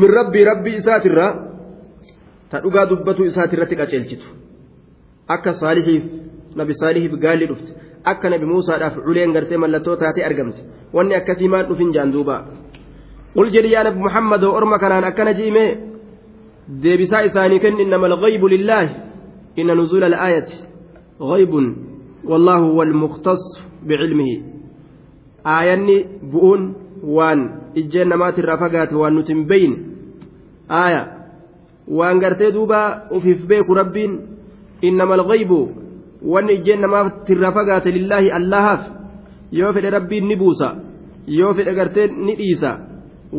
من 0.00 0.08
ربي 0.18 0.40
ربي 0.50 0.70
إساترا 0.78 1.26
تدوغا 2.50 2.84
دبتو 2.90 3.22
إساترا 3.30 3.64
تكاتشيلتو 3.70 4.28
أكا 5.34 5.52
صالحي 5.62 5.96
nabi 6.56 6.72
saalihiif 6.80 7.14
gaalli 7.24 7.46
dhufte 7.50 7.70
akka 8.10 8.30
nabi 8.32 8.46
muusaadhaaf 8.52 8.94
culeen 9.06 9.32
gartee 9.36 9.58
mallattoo 9.62 9.96
taatee 10.02 10.24
argamte 10.28 10.60
wanni 10.96 11.14
akkasii 11.20 11.48
maan 11.52 11.66
dhufin 11.68 11.92
jaan 11.96 12.12
duuba 12.14 12.36
qul 13.36 13.48
jedhi 13.54 13.70
yaa 13.74 13.84
nabi 13.88 13.98
muhammadoo 14.06 14.52
orma 14.58 14.78
kanaan 14.82 15.04
akkana 15.10 15.32
ji'ime 15.38 15.64
deebisaa 16.82 17.22
isaanii 17.28 17.60
kenni 17.64 17.82
innama 17.86 18.06
alghaybu 18.10 18.46
lillaahi 18.54 18.90
inna 19.60 19.74
nuzuula 19.80 20.06
alaayati 20.10 20.56
ghaybun 21.30 21.66
wallaahu 22.30 22.66
huwa 22.72 22.84
almukhtas 22.88 23.42
bicilmihi 23.88 24.36
aayanni 25.54 25.96
bu'uun 26.32 26.62
waan 27.16 27.40
ijjeen 27.80 28.08
namaatirraa 28.12 28.58
fagaate 28.62 28.94
waan 29.02 29.14
nuti 29.16 29.32
hin 29.34 29.44
beyne 29.50 29.76
aaya 30.80 31.02
waan 31.98 32.18
gartee 32.24 32.52
duuba 32.56 32.80
ufiif 33.18 33.46
beeku 33.50 33.74
rabbiin 33.80 34.12
innama 34.88 35.14
alghaybu 35.18 35.58
wanni 36.32 36.52
ijjeen 36.58 36.80
namaaf 36.86 37.12
tirra 37.26 37.52
fagaate 37.58 37.90
lillaahi 37.98 38.30
allahaaf 38.38 38.82
yoo 39.58 39.72
fedhe 39.76 39.90
rabbiin 39.96 40.26
ni 40.28 40.36
buusa 40.42 40.68
yoo 41.38 41.52
fedhe 41.54 41.74
gartee 41.78 42.06
ni 42.26 42.34
dhiisa 42.40 42.70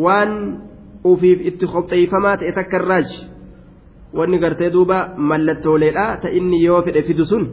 waan 0.06 0.32
ufiif 1.12 1.39
itti 1.52 1.65
qopheeyfamaa 1.74 2.38
ta'e 2.38 2.52
takka 2.60 2.78
irraaj 2.82 3.10
wanni 4.17 4.38
gartee 4.43 4.70
duuba 4.76 4.98
mallattooleedha 5.32 6.06
ta 6.22 6.30
inni 6.39 6.63
yoo 6.67 6.82
fedhe 6.86 7.02
fidu 7.10 7.26
sun 7.32 7.43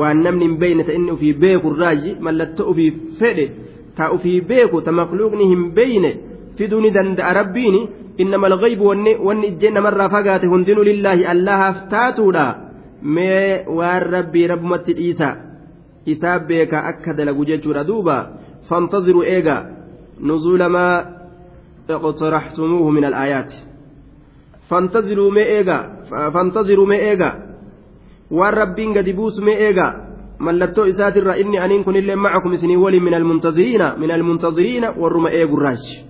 waan 0.00 0.22
namni 0.24 0.44
hin 0.48 0.56
beeyne 0.62 0.84
ta 0.84 0.92
inni 0.98 1.10
ufii 1.16 1.32
beeku 1.44 1.68
irraaji 1.74 2.10
mallattoo 2.28 2.66
ufii 2.72 2.90
fedhe 3.20 3.46
ta 3.96 4.12
ufii 4.12 4.40
beeku 4.40 4.80
ta 4.82 4.92
maqluuqni 4.92 5.48
hin 5.52 5.70
beeyne 5.76 6.10
fiduu 6.56 6.80
ni 6.80 6.90
danda'a 6.90 7.32
rabbiini 7.40 7.80
innama 8.18 8.46
alghaybu 8.46 8.86
wanni 8.86 9.46
ijjeen 9.48 9.74
namarraa 9.74 10.08
fagaate 10.08 10.46
hundinuu 10.46 10.84
lillaahi 10.90 11.26
allahaaf 11.34 11.76
taatuudha 11.94 12.46
mee 13.02 13.64
waan 13.78 14.02
rabbii 14.16 14.46
rabbumatti 14.52 14.92
dhiisa 15.00 15.28
isaa 16.06 16.38
beeka 16.38 16.84
akka 16.90 17.14
dalagu 17.14 17.44
jechuudha 17.44 17.84
duuba 17.84 18.16
fantaziruu 18.68 19.24
eega 19.34 19.56
nuzuula 20.20 20.68
maa 20.68 21.04
iqtaraxtumuuhu 21.88 22.92
min 22.92 23.04
alaayaati 23.04 23.58
fantaziruu 24.68 25.30
mee 26.86 27.00
eega 27.08 27.30
waan 28.30 28.54
rabbiin 28.54 28.92
gadi 28.92 29.12
buusu 29.12 29.42
mee 29.42 29.58
eega 29.68 29.86
mallattoo 30.38 30.86
isaatirra 30.86 31.36
inni 31.36 31.58
aniin 31.58 31.84
kunillee 31.84 32.16
macakum 32.16 32.52
isinii 32.52 32.76
waliin 32.76 33.04
min 33.04 33.14
almuntaziriina 33.14 33.96
min 33.96 34.10
almuntaziriina 34.10 34.92
warruma 35.00 35.30
eegurraachi 35.30 36.04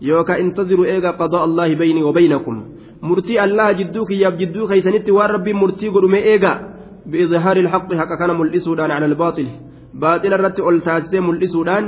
yookaa 0.00 0.36
intaziruu 0.44 0.84
eega 0.94 1.12
qadaa 1.12 1.42
allaahi 1.48 1.76
baynii 1.76 2.02
wa 2.02 2.12
baynakum 2.12 2.56
murtii 3.00 3.38
allaha 3.38 3.74
jidduu 3.74 4.04
kiyyaaf 4.06 4.34
jidduu 4.38 4.68
keeysanitti 4.68 5.12
waan 5.12 5.30
rabbiin 5.30 5.56
murtii 5.56 5.90
godhume 5.90 6.20
eega 6.32 6.52
biizhaari 7.10 7.60
ilhaqi 7.60 7.94
haqa 7.96 8.16
kana 8.20 8.34
mul'isuudhaan 8.34 8.90
cala 8.90 9.06
albaaxili 9.06 9.52
baaxila 10.00 10.36
irratti 10.38 10.62
ol 10.62 10.78
taasisee 10.86 11.20
mul'isuudhaan 11.20 11.84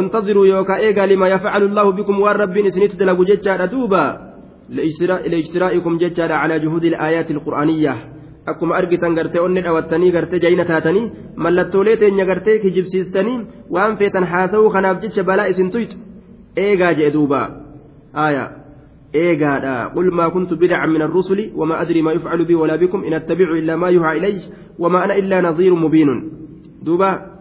intaziruu 0.00 0.44
yookaa 0.44 0.78
eegaa 0.86 1.06
lima 1.06 1.28
yafcalu 1.34 1.66
allahu 1.70 1.92
bikum 1.98 2.20
waan 2.24 2.36
rabbiin 2.44 2.66
isinitti 2.66 2.96
dalagu 2.96 3.24
jechaadha 3.30 3.66
duuba 3.74 4.02
liijtiraa'ikum 5.32 5.98
jechaadha 6.02 6.36
calaa 6.42 6.58
juhuudi 6.64 6.86
ilaayaati 6.90 7.32
ilqur'aaniyyaa 7.36 7.98
akkuma 8.50 8.76
argitan 8.80 9.14
gartee 9.18 9.44
onni 9.46 9.64
dhawattanii 9.66 10.14
gartee 10.16 10.42
jayna 10.44 10.64
taatanii 10.70 11.10
mallattoolee 11.44 11.96
teenya 11.96 12.24
gartee 12.30 12.58
kijibsiistanii 12.64 13.38
waan 13.76 13.96
feetan 14.00 14.24
haasa'uu 14.32 14.72
kanaaf 14.78 15.04
jecha 15.04 15.28
balaa 15.30 15.50
isin 15.52 15.70
tuyxu 15.70 15.96
eegaa 16.56 16.92
jedhe 16.98 17.14
duuba. 17.18 17.40
Aayaa. 18.24 18.50
إيجادا 19.14 19.84
قل 19.84 20.14
ما 20.14 20.28
كنت 20.28 20.54
بدعا 20.54 20.86
من 20.86 21.02
الرسل 21.02 21.50
وما 21.54 21.82
أدري 21.82 22.02
ما 22.02 22.12
يفعل 22.12 22.44
بي 22.44 22.54
ولا 22.54 22.76
بكم 22.76 23.04
إن 23.04 23.12
أتبع 23.12 23.48
إلا 23.50 23.76
ما 23.76 23.88
يوحى 23.88 24.18
إلي 24.18 24.40
وما 24.78 25.04
أنا 25.04 25.16
إلا 25.16 25.40
نظير 25.40 25.74
مبين 25.74 26.08
دوبا 26.82 27.32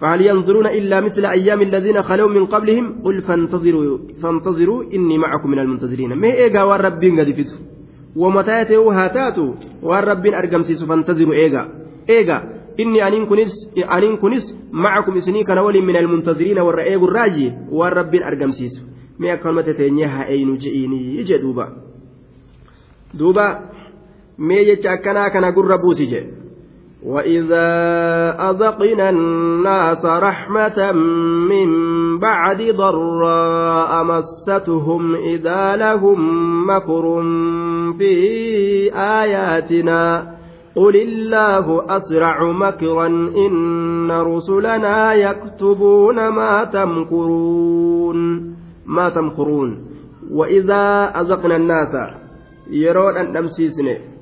فهل 0.00 0.20
ينظرون 0.20 0.66
إلا 0.66 1.00
مثل 1.00 1.24
أيام 1.26 1.62
الذين 1.62 2.02
خلوا 2.02 2.28
من 2.28 2.46
قبلهم 2.46 3.02
قل 3.04 3.20
فانتظروا 3.20 3.98
فانتظروا 4.22 4.84
إني 4.94 5.18
معكم 5.18 5.50
من 5.50 5.58
المنتظرين 5.58 6.12
ما 6.14 6.32
إيجا 6.32 6.62
والرب 6.62 7.04
قد 7.04 7.30
فتوا 7.32 7.73
ومتاته 8.16 8.82
هاتاتوا 8.98 9.52
والرب 9.82 10.26
أرقمسيس 10.26 10.84
فانتظروا 10.84 11.34
إيجا 11.34 11.62
إيجا. 12.10 12.38
إني 12.80 13.08
أنين 13.08 13.26
كنس 13.26 13.52
أنين 13.96 14.16
كنس 14.16 14.56
معكم 14.72 15.16
إسني 15.16 15.44
كان 15.44 15.58
من 15.58 15.96
المنتظرين 15.96 16.58
والرأيق 16.58 17.02
الراجي 17.02 17.52
أرقمسيس 18.22 18.94
akkanumatti 19.30 19.74
teenyee 19.74 20.06
haa 20.06 20.26
eeynu 20.26 20.56
je'iinii 20.56 21.24
jee 21.24 21.38
duuba 21.38 21.68
duuba 23.18 23.44
mee 24.38 24.64
jecha 24.64 24.92
akkanaa 24.92 25.30
kana 25.30 25.52
gurra 25.52 25.78
buusi 25.78 26.06
jee 26.06 26.24
وإذا 27.04 27.68
أذقنا 28.50 29.10
الناس 29.10 30.06
رحمة 30.06 30.92
من 31.48 31.68
بعد 32.18 32.62
ضراء 32.62 34.04
مستهم 34.04 35.14
إذا 35.14 35.76
لهم 35.76 36.20
مكر 36.70 37.22
في 37.98 38.14
آياتنا 38.94 40.34
قل 40.76 40.96
الله 40.96 41.96
أسرع 41.96 42.52
مكرا 42.52 43.06
إن 43.46 44.10
رسلنا 44.10 45.14
يكتبون 45.14 46.28
ما 46.28 46.64
تمكرون 46.64 48.18
ما 48.86 49.08
تمكرون 49.08 49.84
وإذا 50.30 51.12
أذقنا 51.20 51.56
الناس 51.56 51.94
يرون 52.70 53.16
أن 53.16 53.32
نمسيسن 53.32 54.13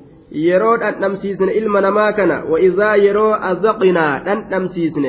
وإذا 2.49 2.95
يرو 2.95 3.33
أذقنا 3.33 4.33
أن 4.33 4.37
نمسيسن 4.51 5.05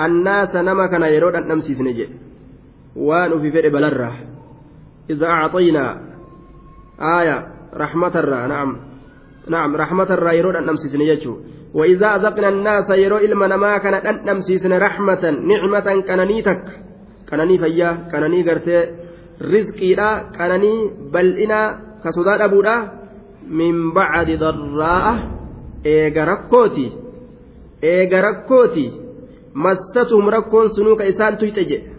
الناس 0.00 0.56
نما 0.56 0.86
كان 0.86 1.02
يرون 1.02 1.36
أن 1.36 1.48
نمسيسن 1.48 1.84
جي 1.84 2.08
وان 2.96 3.38
في 3.40 3.50
فرق 3.50 3.72
بلره 3.72 4.12
إذا 5.10 5.26
أعطينا 5.26 6.00
آية 7.00 7.46
رحمة 7.74 8.14
الرا 8.18 8.46
نعم 8.46 8.76
نعم 9.48 9.76
رحمة 9.76 10.10
الرا 10.14 10.32
يرون 10.32 10.56
أن 10.56 10.66
نمسيسن 10.66 11.00
يجو 11.00 11.36
وإذا 11.74 12.06
أذقنا 12.16 12.48
الناس 12.48 12.90
يرو 12.90 13.16
إلما 13.16 13.46
نما 13.46 13.78
كان 13.78 13.94
أن 13.94 14.16
نمسيسن 14.26 14.72
رحمة 14.72 15.30
نعمة 15.30 16.02
كان 16.08 16.28
نيتك 16.28 16.84
qananii 17.30 17.58
fayyaa 17.58 17.94
qananii 18.12 18.44
gartee 18.48 18.82
rizqiidha 19.52 20.08
qananii 20.38 20.90
bal'ina 21.14 21.60
ka 22.02 22.12
sodaa 22.16 22.38
dhabuudha 22.42 22.74
min 23.48 23.92
bacdi 23.94 24.36
darraa'a 24.44 25.14
eega 25.84 26.24
rakkooti 26.24 26.86
eega 27.82 28.22
rakkooti 28.22 28.84
massatuhum 29.54 30.28
rakkoon 30.36 30.68
sunuu 30.76 30.96
ka 30.96 31.04
isaan 31.12 31.36
tuyxe 31.36 31.64
jedhe 31.70 31.90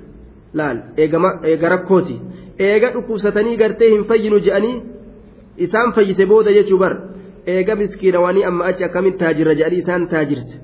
laal 0.54 0.78
eega 0.98 1.70
rakkooti 1.76 2.16
eega 2.60 2.94
dhukkubsatanii 2.94 3.58
gartee 3.58 3.90
hin 3.94 4.04
fayyinu 4.10 4.40
je'anii 4.48 4.82
isaan 5.68 5.94
fayyise 5.96 6.26
booda 6.32 6.52
jechuu 6.58 6.80
bar 6.84 6.94
eega 7.56 7.76
miskiinawanii 7.82 8.44
amma 8.50 8.66
achi 8.72 8.84
akkamitti 8.88 9.20
taajirra 9.24 9.54
jedhanii 9.60 9.82
isaan 9.86 10.08
taajirse 10.14 10.56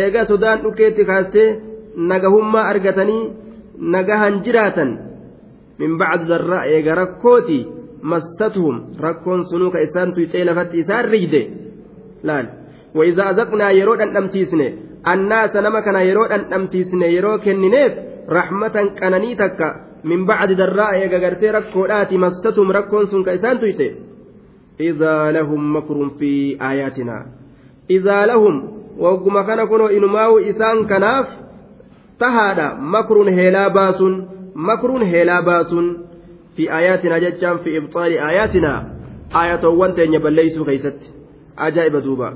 eega 0.00 0.24
sodaan 0.30 0.62
dhukkeetti 0.64 1.04
kaastee 1.10 1.48
nagahummaa 2.10 2.66
argatanii 2.72 3.22
nagahan 3.94 4.42
jiraatan 4.44 4.90
min 5.78 5.98
bacdi 5.98 6.28
darraa 6.32 6.64
eega 6.74 6.94
rakkooti 7.00 7.58
massatuhum 8.12 8.76
rakkoon 9.04 9.42
sunuu 9.50 9.70
ka 9.74 9.78
isaan 9.86 10.14
tuyxee 10.16 10.44
lafatti 10.48 10.80
isaan 10.84 11.04
rigde 11.14 11.42
laal 12.28 12.46
وإذا 12.96 13.30
أذقنا 13.30 13.70
يرود 13.70 14.00
أن 14.00 14.16
أمسيسني 14.16 14.68
الناس 15.08 15.56
نما 15.56 15.80
كان 15.80 15.94
يرود 15.94 16.32
أن 16.32 16.52
أمسيسني 16.52 17.14
يرو 17.14 17.38
كننيف 17.38 17.92
رحمة 18.28 18.76
كننيتك 19.00 19.60
من 20.04 20.26
بعد 20.26 20.52
دراء 20.52 20.94
يغرتي 20.94 21.50
ركوداتي 21.50 22.16
مستهم. 22.18 22.72
ركون 22.72 23.04
سن 23.06 23.24
كيسان 23.24 23.58
تويته 23.58 23.90
إذا 24.80 25.32
لهم 25.32 25.76
مكر 25.76 26.08
في 26.18 26.56
آياتنا. 26.62 27.26
إذا 27.90 28.26
لهم. 28.26 28.54
وقم 28.98 29.40
كان 29.40 29.64
كنوا 29.64 29.90
إنماو 29.90 30.38
إسان 30.38 30.86
كناف. 30.86 31.26
تهادا. 32.20 32.74
مكر 32.80 33.16
هلا 33.28 33.68
باس 33.68 34.02
مكر 34.54 34.90
هلا 35.02 35.40
باس 35.40 35.74
في 36.56 36.72
آياتنا 36.72 37.18
جتشان 37.18 37.56
في 37.58 37.78
إبطال 37.78 38.12
آياتنا 38.18 38.72
آية 39.42 39.64
وانتين 39.64 40.14
يبليسوا 40.14 40.64
كيست 40.64 41.00
أجائب 41.58 41.96
دوبا. 41.96 42.30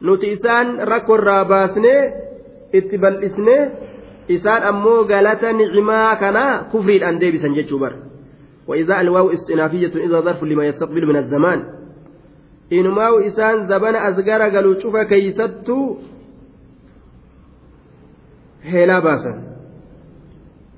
nuti 0.00 0.30
isaan 0.36 0.84
rakkoo 0.90 1.16
irraa 1.16 1.44
baasnee 1.44 2.00
itti 2.78 2.98
bal'isnee 2.98 3.62
isaan 4.28 4.62
ammoo 4.70 5.04
galata 5.04 5.52
nicimaa 5.52 6.16
kanaa 6.16 6.64
kufriidhaan 6.72 7.20
deebisan 7.20 7.54
jechuu 7.56 7.78
bara 7.78 7.96
وإذا 8.68 9.00
الواو 9.00 9.30
استنافية 9.30 9.92
إذا 10.06 10.20
ظرف 10.20 10.44
لما 10.44 10.64
يستقبل 10.66 11.06
من 11.06 11.16
الزمان. 11.16 11.64
إنماو 12.72 13.18
إسان 13.18 13.66
زبن 13.66 13.94
أزغر 13.94 14.42
قالوا 14.42 14.80
شوف 14.80 14.96
كيستو 14.96 15.96
هلا 18.64 18.98
باسا. 18.98 19.42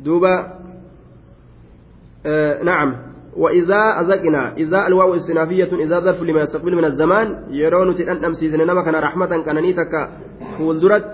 دوبا 0.00 0.55
نعم. 2.64 2.96
وإذا 3.36 3.82
أزقنا 4.00 4.56
إذا 4.56 4.86
الواو 4.86 5.14
استنافية 5.14 5.68
إذا 5.84 6.00
ظرف 6.00 6.22
لما 6.22 6.40
يستقبل 6.40 6.74
من 6.74 6.84
الزمان 6.84 7.26
يرون 7.50 7.94
تلأن 7.94 8.24
أمسيزن 8.24 8.60
نما 8.66 8.82
كان 8.84 8.94
رحمة 8.94 9.42
كان 9.44 9.56
نيتك 9.56 9.94
فولدرت 10.58 11.12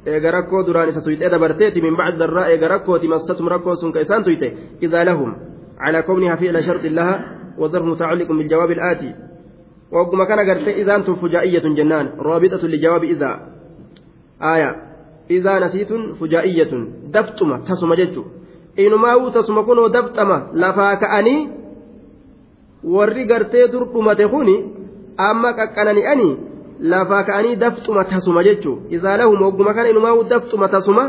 isa 0.00 1.00
tuyxee 1.04 1.28
dabarteeti 1.28 1.82
min 1.82 1.92
bacdi 1.92 2.18
darraa 2.18 2.48
eega 2.48 2.68
rakkooti 2.68 3.08
massatum 3.08 3.48
rakkoo 3.52 3.76
sun 3.76 3.92
ka 3.92 4.00
isaan 4.00 4.24
tuyxe 4.24 4.48
idaa 4.80 5.04
lahum 5.04 5.36
calaa 5.76 6.02
kownihaa 6.08 6.40
fi'la 6.40 6.64
sharxi 6.64 6.88
laha 6.88 7.14
وظرف 7.60 7.84
متعلق 7.84 8.28
بالجواب 8.28 8.70
الآتي. 8.70 9.14
وقم 9.92 10.24
كان 10.24 10.38
قرت 10.38 10.68
إذا 10.68 10.96
أنتم 10.96 11.14
فجائية 11.14 11.62
جنان. 11.76 12.06
رابطة 12.18 12.68
لجواب 12.68 13.04
إذا. 13.04 13.40
آية. 14.42 14.76
إذا 15.30 15.58
نسيت 15.58 15.92
فجائية. 16.20 16.72
دفتم 17.12 17.50
جدت 17.94 18.24
inumaa'uu 18.76 19.30
tasuma 19.30 19.62
kunoo 19.68 19.88
dabxama 19.88 20.36
lafaa 20.52 20.96
ka'anii 21.02 21.40
warri 22.84 23.24
gartee 23.30 23.68
dur 23.72 23.84
dhumate 23.92 24.26
kuni 24.34 24.54
amma 25.28 25.50
qaqqanani'anii 25.58 26.32
lafaa 26.92 27.22
ka'anii 27.28 27.56
dafxuma 27.56 28.04
tasuma 28.04 28.42
jechuun 28.48 28.78
isaa 28.96 29.16
lahum 29.16 29.42
ogguma 29.48 29.74
kana 29.74 29.88
inumaa'uu 29.92 30.24
dafxuma 30.32 30.68
tasuma 30.68 31.04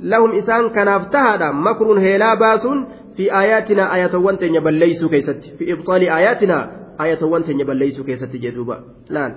lahum 0.00 0.30
isaan 0.40 0.70
kanaaf 0.76 1.10
tahaadha. 1.10 1.52
Makruun 1.52 1.98
heelaa 2.00 2.36
baasuun 2.36 2.86
fi 3.16 3.30
aayaatinaa 3.30 3.88
ayatawwan 3.96 4.38
teenya 4.38 4.60
balleeysuu 4.60 5.08
keessatti. 5.08 5.48
Fi 5.58 5.64
ibxaalii 5.74 6.10
aayaatinaa 6.16 6.62
ayatawwan 6.98 7.42
teenya 7.44 7.64
balleeysuu 7.64 8.04
keessatti 8.04 8.38
jedhuuba 8.44 8.76
laal? 9.08 9.32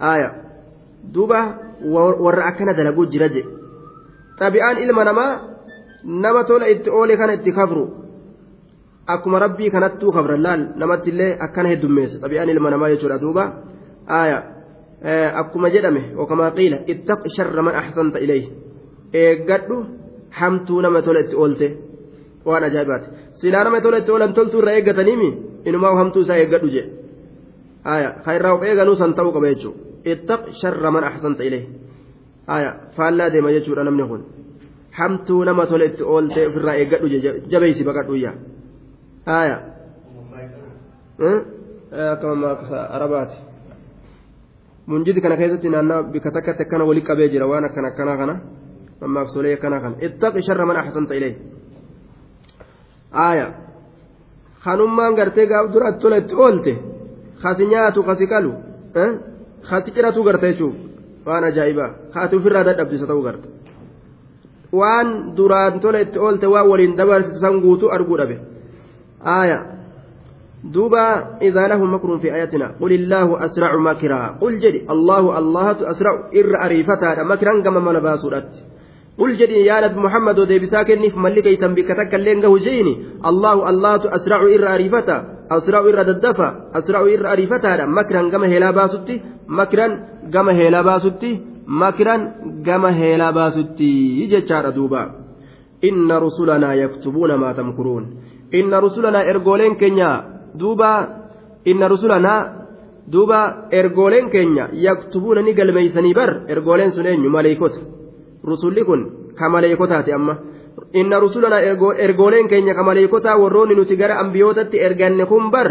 Aaya. 0.00 0.30
Duuba 1.14 1.40
warra 2.24 2.44
akkana 2.50 2.72
dalaguu 2.74 3.06
jira 3.12 3.28
je 3.28 3.42
xabi'aan 4.40 4.76
ilma 4.84 5.04
namaa 5.04 5.32
nama 6.04 6.44
tola 6.44 6.68
itti 6.68 6.90
oole 6.90 7.16
kana 7.16 7.32
itti 7.34 7.52
kabru 7.52 7.84
akkuma 9.06 9.38
rabbii 9.38 9.70
kanattuu 9.70 10.12
kabran 10.12 10.42
laal 10.42 10.62
namatti 10.76 11.10
illee 11.10 11.36
akkana 11.40 11.68
heddummeessa 11.68 12.20
xabi'aan 12.22 12.48
ilma 12.48 12.70
namaa 12.70 12.90
jechuudha 12.92 13.20
duuba 13.20 13.44
aaya 14.18 14.38
akkuma 15.40 15.70
jedhame 15.70 16.02
okamaa 16.16 16.50
qiila 16.58 16.78
ittaq 16.92 17.22
sharra 17.36 17.62
man 17.62 17.74
axsanta 17.80 18.18
ilayhi 18.18 18.48
eeggadhu 19.12 19.76
hamtuu 20.30 20.80
nama 20.82 21.02
tola 21.02 21.20
itti 21.20 21.36
oolte 21.36 21.68
waan 22.46 22.64
ajaa'ibaati 22.68 23.08
silaa 23.40 23.64
nama 23.64 23.80
tola 23.80 23.98
itti 23.98 24.10
oolan 24.12 24.34
toltuu 24.34 24.60
irraa 24.60 24.74
eeggataniimi 24.78 25.28
inumaa 25.64 25.94
hamtuu 26.00 26.22
isaa 26.22 26.40
eeggadhu 26.42 26.68
jedhe 26.76 26.90
aaya 27.84 28.10
ka 28.24 28.34
irraa 28.38 28.54
of 28.54 28.62
eeganuu 28.62 28.96
san 29.00 29.14
ta'uu 29.14 29.32
qaba 29.36 29.52
jechuudha 29.52 29.80
ittaq 30.12 30.42
sharra 30.60 30.90
man 30.90 31.04
axsanta 31.04 31.42
ilayhi 31.48 31.68
aaya 32.54 32.70
faallaa 32.96 33.30
deema 33.32 33.54
jechuudha 33.56 33.84
namni 33.88 34.04
kun 34.10 34.22
hamtuu 34.98 35.44
nama 35.44 35.66
tole 35.66 35.86
itti 35.90 36.02
oolte 36.14 36.46
ofirraa 36.48 36.76
eeggadhu 36.80 37.06
jabeeysi 37.52 37.84
baqadhuyya 37.88 38.32
haya 39.26 39.56
akkama 42.12 42.48
arabaati 42.96 43.36
munjidi 44.86 45.20
kana 45.20 45.36
keessatti 45.36 45.68
naannaa 45.74 46.02
bika 46.12 46.30
takkatti 46.36 46.62
akkana 46.66 46.84
wali 46.90 47.02
qabee 47.08 47.28
jira 47.34 47.46
waan 47.52 47.64
akkana 47.68 47.88
akkanaa 47.92 48.16
kana 48.22 48.34
mammaaksolee 49.00 49.54
akkanaa 49.58 49.80
kana 49.84 49.96
ittaqi 50.08 50.40
sharra 50.48 50.66
man 50.70 50.76
axsanta 50.82 51.14
ilee 51.18 51.34
haya 53.20 53.46
kanummaan 54.64 55.14
gartee 55.18 55.46
gaaf 55.52 55.72
duraatti 55.72 56.00
tola 56.02 56.16
itti 56.22 56.34
oolte 56.46 56.72
kasi 57.42 57.66
nyaatu 57.72 58.02
kasi 58.08 58.26
qalu 58.32 58.52
kasi 59.70 59.88
ciratu 59.94 60.24
garta 60.28 60.46
jechuuf 60.50 60.74
waan 61.26 61.44
ajaa'ibaa 61.50 61.90
kaati 62.14 62.36
ofirraa 62.36 62.64
dadhabdisa 62.68 63.06
ta'uu 63.10 63.22
garta 63.28 63.48
waan 64.72 65.34
duraan 65.36 65.80
tola 65.80 66.00
itti 66.00 66.18
oolte 66.18 66.46
waan 66.46 66.68
waliin 66.68 66.96
dabarsan 66.96 67.60
guutuu 67.64 67.90
arguu 67.96 68.16
dhabe 68.20 68.36
aaya 69.24 69.58
duuba 70.74 71.38
idaa 71.40 71.68
lahu 71.68 71.86
makrun 71.86 72.20
fi 72.20 72.30
ayatina 72.30 72.74
qul 72.80 72.92
illaahu 72.92 73.38
asracu 73.46 73.78
makiraa 73.80 74.36
qul 74.40 74.58
jedhi 74.64 74.84
allaahu 74.94 75.32
allahatu 75.40 75.86
asracu 75.92 76.34
irra 76.40 76.58
ariifataadha 76.66 77.24
makiran 77.24 77.62
gama 77.62 77.80
mala 77.80 78.00
baasuudhatti 78.00 78.78
قل 79.18 79.34
جدي 79.34 79.66
يا 79.66 79.80
نبي 79.82 79.98
محمد 79.98 80.38
وديبسا 80.38 80.82
كنف 80.82 81.14
ملك 81.18 81.46
يتم 81.46 81.74
بك 81.74 81.90
تكلين 81.98 82.38
قهو 82.42 82.56
جيني 82.66 82.94
الله 83.30 83.70
الله 83.70 83.94
أسرع 84.16 84.40
إر 84.54 84.64
أريفتا 84.74 85.16
أسرع 85.50 85.80
إر 85.90 85.98
ددفا 86.08 86.48
أسرع 86.78 87.00
إر 87.14 87.24
أريفتا 87.32 87.86
مكرا 87.98 88.22
كما 88.30 88.46
هلا 88.46 88.70
باسوتي 88.70 89.16
مكرا 89.58 89.86
كما 90.34 90.52
هلا 90.58 90.80
باسوتي 90.86 91.32
makiran 91.68 92.22
gama 92.64 92.90
heelaa 92.92 93.32
baasutti 93.32 94.26
jechaadha 94.30 94.72
duuba. 94.72 95.02
Inna 95.82 96.18
rusulanaa 96.18 96.74
yaktubuuna 96.74 97.36
maa 97.36 97.54
tamkuruun. 97.54 98.04
Inna 98.52 98.80
rusulanaa 98.80 99.22
ergooleen 99.22 99.76
keenya 99.76 100.08
duuba 100.60 100.90
inna 101.64 101.88
rusulanaa 101.88 102.40
duuba 103.12 103.68
ergooleen 103.70 104.30
keenya 104.30 104.68
yaktubuuna 104.72 105.42
ni 105.42 105.54
galmeeysanii 105.54 106.14
bar 106.14 106.30
ergooleen 106.48 106.92
sun 106.92 107.06
eenyu? 107.06 107.30
Maleeykota. 107.30 107.80
Rusulli 108.44 108.84
kun 108.84 109.02
ka 109.34 109.48
maleeykotaati 109.48 110.12
amma. 110.12 110.36
Inna 110.92 111.20
rusulanaa 111.20 111.60
ergooleen 111.98 112.48
keenya 112.48 112.74
ka 112.74 112.82
maleeykotaa 112.82 113.36
warroonni 113.36 113.74
nuti 113.74 113.96
gara 113.96 114.18
ambiyootatti 114.24 114.80
erganne 114.80 115.26
kun 115.26 115.50
bar 115.50 115.68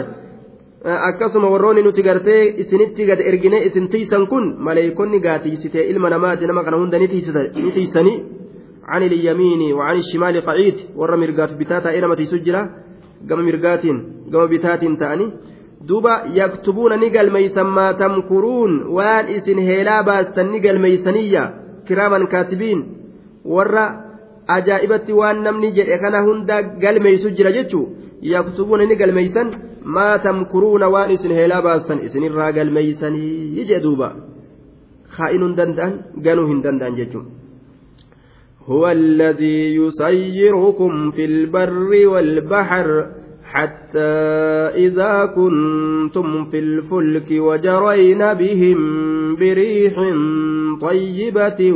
akkasuma 0.88 1.50
warroonni 1.50 1.84
nuti 1.84 2.02
gartee 2.04 2.56
isinitti 2.64 3.06
gad 3.06 3.20
ergine 3.20 3.60
isin 3.68 3.88
tiisan 3.88 4.28
kun 4.28 4.56
maleeykonni 4.60 5.20
gaatiisitee 5.20 5.90
ilma 5.92 6.10
namaati 6.10 6.48
nama 6.48 6.64
kana 6.64 6.78
hunda 6.78 7.00
ni 7.00 7.08
tiisanii 7.08 8.18
عن 8.88 9.04
اليمين 9.04 9.74
وعن 9.74 9.98
الشمال 9.98 10.42
قعيد 10.42 10.76
ور 10.96 11.16
مرقات 11.16 11.54
بتاتا 11.54 11.90
إلى 11.90 12.08
متي 12.08 12.26
سجرة 12.26 12.70
قم 13.30 13.40
مرقات 13.46 13.84
قم 14.34 14.46
بتات 14.48 14.86
تاني 15.00 15.32
دوبا 15.82 16.24
يكتبون 16.26 17.00
نقل 17.00 17.32
ميسا 17.32 17.64
ما 17.64 17.92
تمكرون 17.92 18.72
وان 18.88 19.26
اسن 19.26 19.58
هيلا 19.58 20.02
باستن 20.02 20.46
نقل 20.52 20.80
ميسانية 20.80 21.44
كراما 21.88 22.26
كاتبين 22.26 22.80
ور 23.46 23.76
وان 25.20 25.38
نمني 25.44 25.70
جل 25.78 25.90
إخنا 25.96 26.20
هندا 26.28 26.58
قل 26.84 26.96
ميسو 27.04 27.30
جرى 27.38 27.52
جتشو 27.58 27.82
يكتبون 28.34 28.82
نقل 28.90 29.12
ميسان 29.20 29.50
maa 29.96 30.20
tamkuruuna 30.20 30.88
waan 30.94 31.12
isin 31.16 31.32
heelaa 31.38 31.62
baasan 31.68 32.00
isinirraa 32.08 32.52
galmeeysanii 32.58 33.66
jee 33.70 33.80
duuba 33.86 34.10
kaa'inuu 35.16 35.48
hin 35.48 35.58
danda'an 35.60 35.94
ganuu 36.26 36.48
hin 36.54 36.64
danda'an 36.66 36.98
jechuun 37.02 37.28
هو 38.68 38.88
الذي 38.92 39.76
يسيركم 39.76 41.12
في 41.12 41.26
البر 41.26 42.08
والبحر 42.08 42.88
حتى 43.52 44.00
إذا 44.76 45.26
كنتم 45.26 46.46
في 46.46 46.60
الفلك 46.60 47.28
وجرين 47.32 48.34
بهم 48.34 48.78
بريح 49.36 49.94
طيبة 50.82 51.72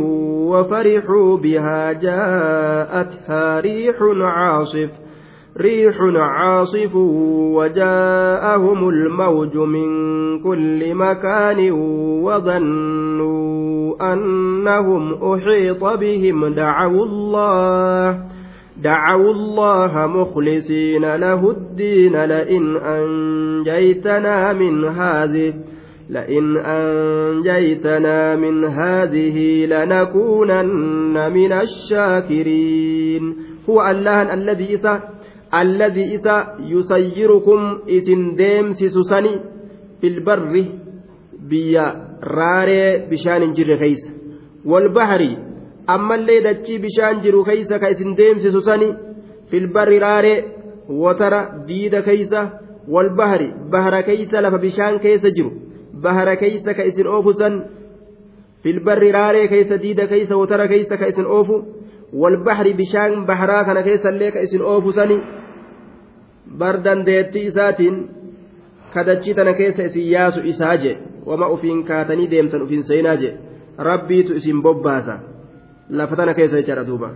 وفرحوا 0.51 1.37
بها 1.37 1.91
جاءتها 1.93 3.59
ريح 3.59 3.95
عاصف 4.21 4.89
ريح 5.57 5.95
عاصف 6.15 6.95
وجاءهم 7.55 8.89
الموج 8.89 9.57
من 9.57 9.89
كل 10.39 10.95
مكان 10.95 11.71
وظنوا 12.23 14.13
أنهم 14.13 15.13
أحيط 15.33 15.83
بهم 15.83 16.47
دعوا 16.47 17.05
الله 17.05 18.19
دعوا 18.83 19.31
الله 19.31 20.07
مخلصين 20.07 21.15
له 21.15 21.51
الدين 21.51 22.25
لئن 22.25 22.77
أنجيتنا 22.77 24.53
من 24.53 24.85
هذه 24.85 25.53
لئن 26.09 26.57
أنجيتنا 26.57 28.35
من 28.35 28.65
هذه 28.65 29.65
لنكونن 29.65 31.31
من 31.33 31.51
الشاكرين. 31.51 33.35
هو 33.69 33.81
الله 33.81 34.33
الذي 34.33 34.75
إذا 34.75 35.03
الذي 35.55 36.15
إذا 36.15 36.57
يسيركم 36.59 37.79
isin 37.89 38.35
deemsisu 38.35 38.71
sanii 38.71 39.39
في 40.01 40.07
البر 40.07 40.65
biyyaa 41.49 42.17
irraa 42.23 43.09
lafa 43.11 43.26
bishaan 43.26 43.53
jiru 43.53 43.93
والبحر 44.65 45.50
allee 45.95 46.39
dachii 46.39 46.77
bishaan 46.77 47.21
jiru 47.23 47.43
keessa 47.43 47.73
isin 47.73 48.15
deemsisu 48.15 48.37
sanii 48.43 48.89
في 49.49 49.57
البر 49.57 49.89
irraa 50.01 50.43
وترى 50.89 51.41
ديد 51.67 51.95
كيس 51.99 52.33
والبحر 52.87 53.41
بحر 53.71 54.01
كيس 54.01 54.33
لف 54.33 54.55
بشان 54.55 54.97
كيس 54.97 55.25
جرو 55.25 55.51
bahara 56.01 56.35
keeysa 56.35 56.73
ka 56.73 56.83
isin 56.83 57.07
oofu 57.07 57.33
san 57.33 57.53
filbarri 58.63 59.11
raaree 59.11 59.47
keeysa 59.47 59.77
diida 59.83 60.07
keeysa 60.07 60.37
wotara 60.37 60.67
keeysa 60.67 60.97
ka 60.97 61.07
isin 61.11 61.25
oofu 61.25 61.55
walbahri 62.21 62.73
bishaan 62.73 63.25
baharaa 63.29 63.63
kana 63.65 63.83
keessallee 63.83 64.31
ka 64.31 64.39
isin 64.47 64.61
oofu 64.61 64.91
sani 64.97 65.17
bar 66.59 66.75
dandeettii 66.83 67.45
isaatiin 67.51 67.97
kadachii 68.93 69.33
tana 69.33 69.53
keessa 69.53 69.83
isin 69.89 70.11
yaasu 70.15 70.39
isaa 70.53 70.77
je 70.77 70.97
wama 71.25 71.47
ufiin 71.55 71.83
kaatanii 71.83 72.31
deemsan 72.31 72.61
ufiin 72.65 72.83
seenaa 72.83 73.15
je 73.15 73.33
rabbiitu 73.89 74.33
isin 74.41 74.61
bobbaasa 74.61 75.19
lafa 75.99 76.15
tana 76.15 76.33
keessa 76.39 76.61
jechaadha 76.61 76.87
duuba 76.89 77.09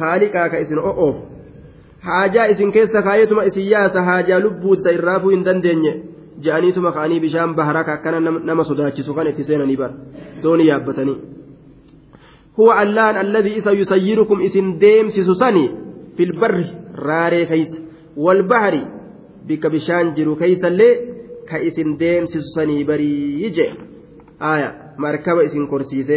haaliqaa 0.00 0.48
ka 0.52 0.60
isin 0.64 0.78
o'oofu 0.90 1.22
haajaa 2.10 2.46
isin 2.54 2.72
keessa 2.76 3.02
kaayetuma 3.08 3.44
isin 3.50 3.66
yaasa 3.72 4.02
haajaa 4.10 4.40
lubbuutta 4.44 4.94
irraafuu 4.98 5.32
hin 5.34 5.44
dandeenye 5.48 5.92
ja'aniituma 6.46 6.92
ka'anii 6.98 7.20
bishaan 7.24 7.54
baharaa 7.60 7.86
akkana 7.96 8.20
nama 8.50 8.64
sodaachisu 8.70 9.14
kan 9.18 9.30
itti 9.32 9.44
seenanii 9.50 9.76
bara 9.82 9.94
doonii 10.42 10.68
yaabbatanii 10.70 11.18
huwa 12.60 12.76
allaan 12.84 13.16
alladii 13.24 13.56
isa 13.62 13.72
yusayyirukum 13.80 14.40
isin 14.50 14.72
deemsisu 14.80 15.34
sani 15.42 15.64
filbarri 16.16 16.66
raaree 17.08 17.44
keeysa 17.52 17.78
walbahari 18.26 18.82
bikka 19.46 19.70
bishaan 19.70 20.14
jiru 20.16 20.36
keeysallee 20.42 20.92
ka 21.50 21.58
isin 21.68 21.94
deemsisu 22.00 22.50
sanii 22.54 22.84
barii 22.84 23.50
je 23.58 23.66
aya 24.52 24.70
markaba 25.04 25.44
isin 25.48 25.66
korsiise 25.72 26.16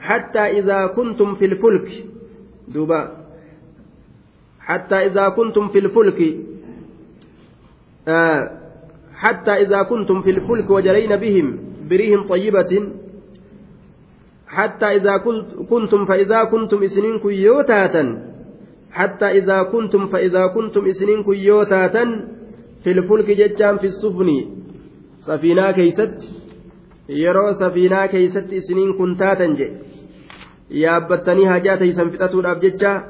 حتى 0.00 0.38
إذا 0.38 0.86
كنتم 0.86 1.34
في 1.34 1.44
الفلك. 1.44 1.88
duuba. 2.68 3.02
حتى 4.60 4.94
إذا 4.94 5.28
كنتم 5.28 5.68
في 5.68 5.78
الفلك. 5.78 6.20
آه. 8.08 8.50
حتى 9.14 9.50
إذا 9.50 9.82
كنتم 9.82 10.22
في 10.22 10.30
الفلك 10.30 10.70
وجرين 10.70 11.16
بهم 11.16 11.58
بريهم 11.90 12.26
طيبة. 12.26 12.72
حتى 14.46 14.86
إذا 14.86 15.16
كنتم 15.70 16.04
فإذا 16.04 16.44
كنتم 16.44 16.82
isin 16.82 17.18
yoo 17.18 17.47
taatan 17.47 18.04
حتى 18.90 19.26
إذا 19.26 19.62
كنتم 19.62 20.06
فإذا 20.06 20.46
كنتم 20.46 20.86
isin 20.86 21.22
yoo 21.22 21.49
taatan 21.49 22.04
في 22.84 22.90
الفلك 22.90 23.28
jechaam 23.30 23.76
في 23.76 23.86
السفن. 23.86 24.28
سفينة 25.18 25.70
كيست. 25.70 26.40
safiinaa 27.58 28.08
keeysatti 28.08 28.56
isiniin 28.56 28.94
kun 28.94 29.16
taatan 29.16 29.56
jedhe 29.58 29.89
yaabbattanii 30.70 31.44
hajaa 31.44 31.76
teeysan 31.76 32.10
fixatuudhaaf 32.10 32.62
jecha 32.62 33.02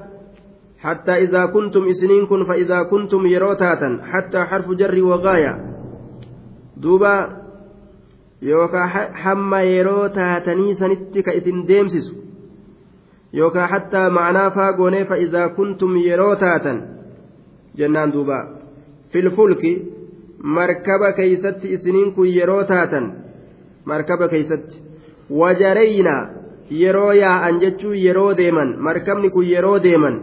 hattaa 0.76 1.16
idaa 1.16 1.48
kuntum 1.48 1.86
isiniin 1.86 2.26
kun 2.28 2.46
fa 2.46 2.54
idaa 2.54 2.84
kuntum 2.84 3.26
yeroo 3.26 3.54
taatan 3.54 4.00
hattaa 4.12 4.44
harfu 4.44 4.74
jarri 4.74 5.02
wagaaya 5.02 5.58
duuba 6.82 7.12
yookaan 8.42 8.90
hamma 9.12 9.60
yeroo 9.60 10.08
taatanii 10.08 10.74
sanitti 10.74 11.22
ka 11.22 11.32
isin 11.32 11.68
deemsisu 11.68 12.14
yookaan 13.32 13.70
hattaa 13.70 14.10
ma'anaa 14.10 14.50
faagoonee 14.50 15.04
fa'izaa 15.04 15.48
kuntum 15.48 15.96
yeroo 15.96 16.36
taatan 16.36 16.82
jennaan 17.76 18.12
duuba 18.12 18.38
filfulki 19.12 19.72
markaba 20.42 21.12
keeysatti 21.12 21.72
isiniin 21.72 22.12
kun 22.14 22.28
yeroo 26.70 27.12
yaa'an 27.12 27.60
jechuun 27.60 27.98
yeroo 28.06 28.34
deeman 28.36 28.74
markabni 28.78 29.30
kun 29.30 29.46
yeroo 29.46 29.78
deeman 29.82 30.16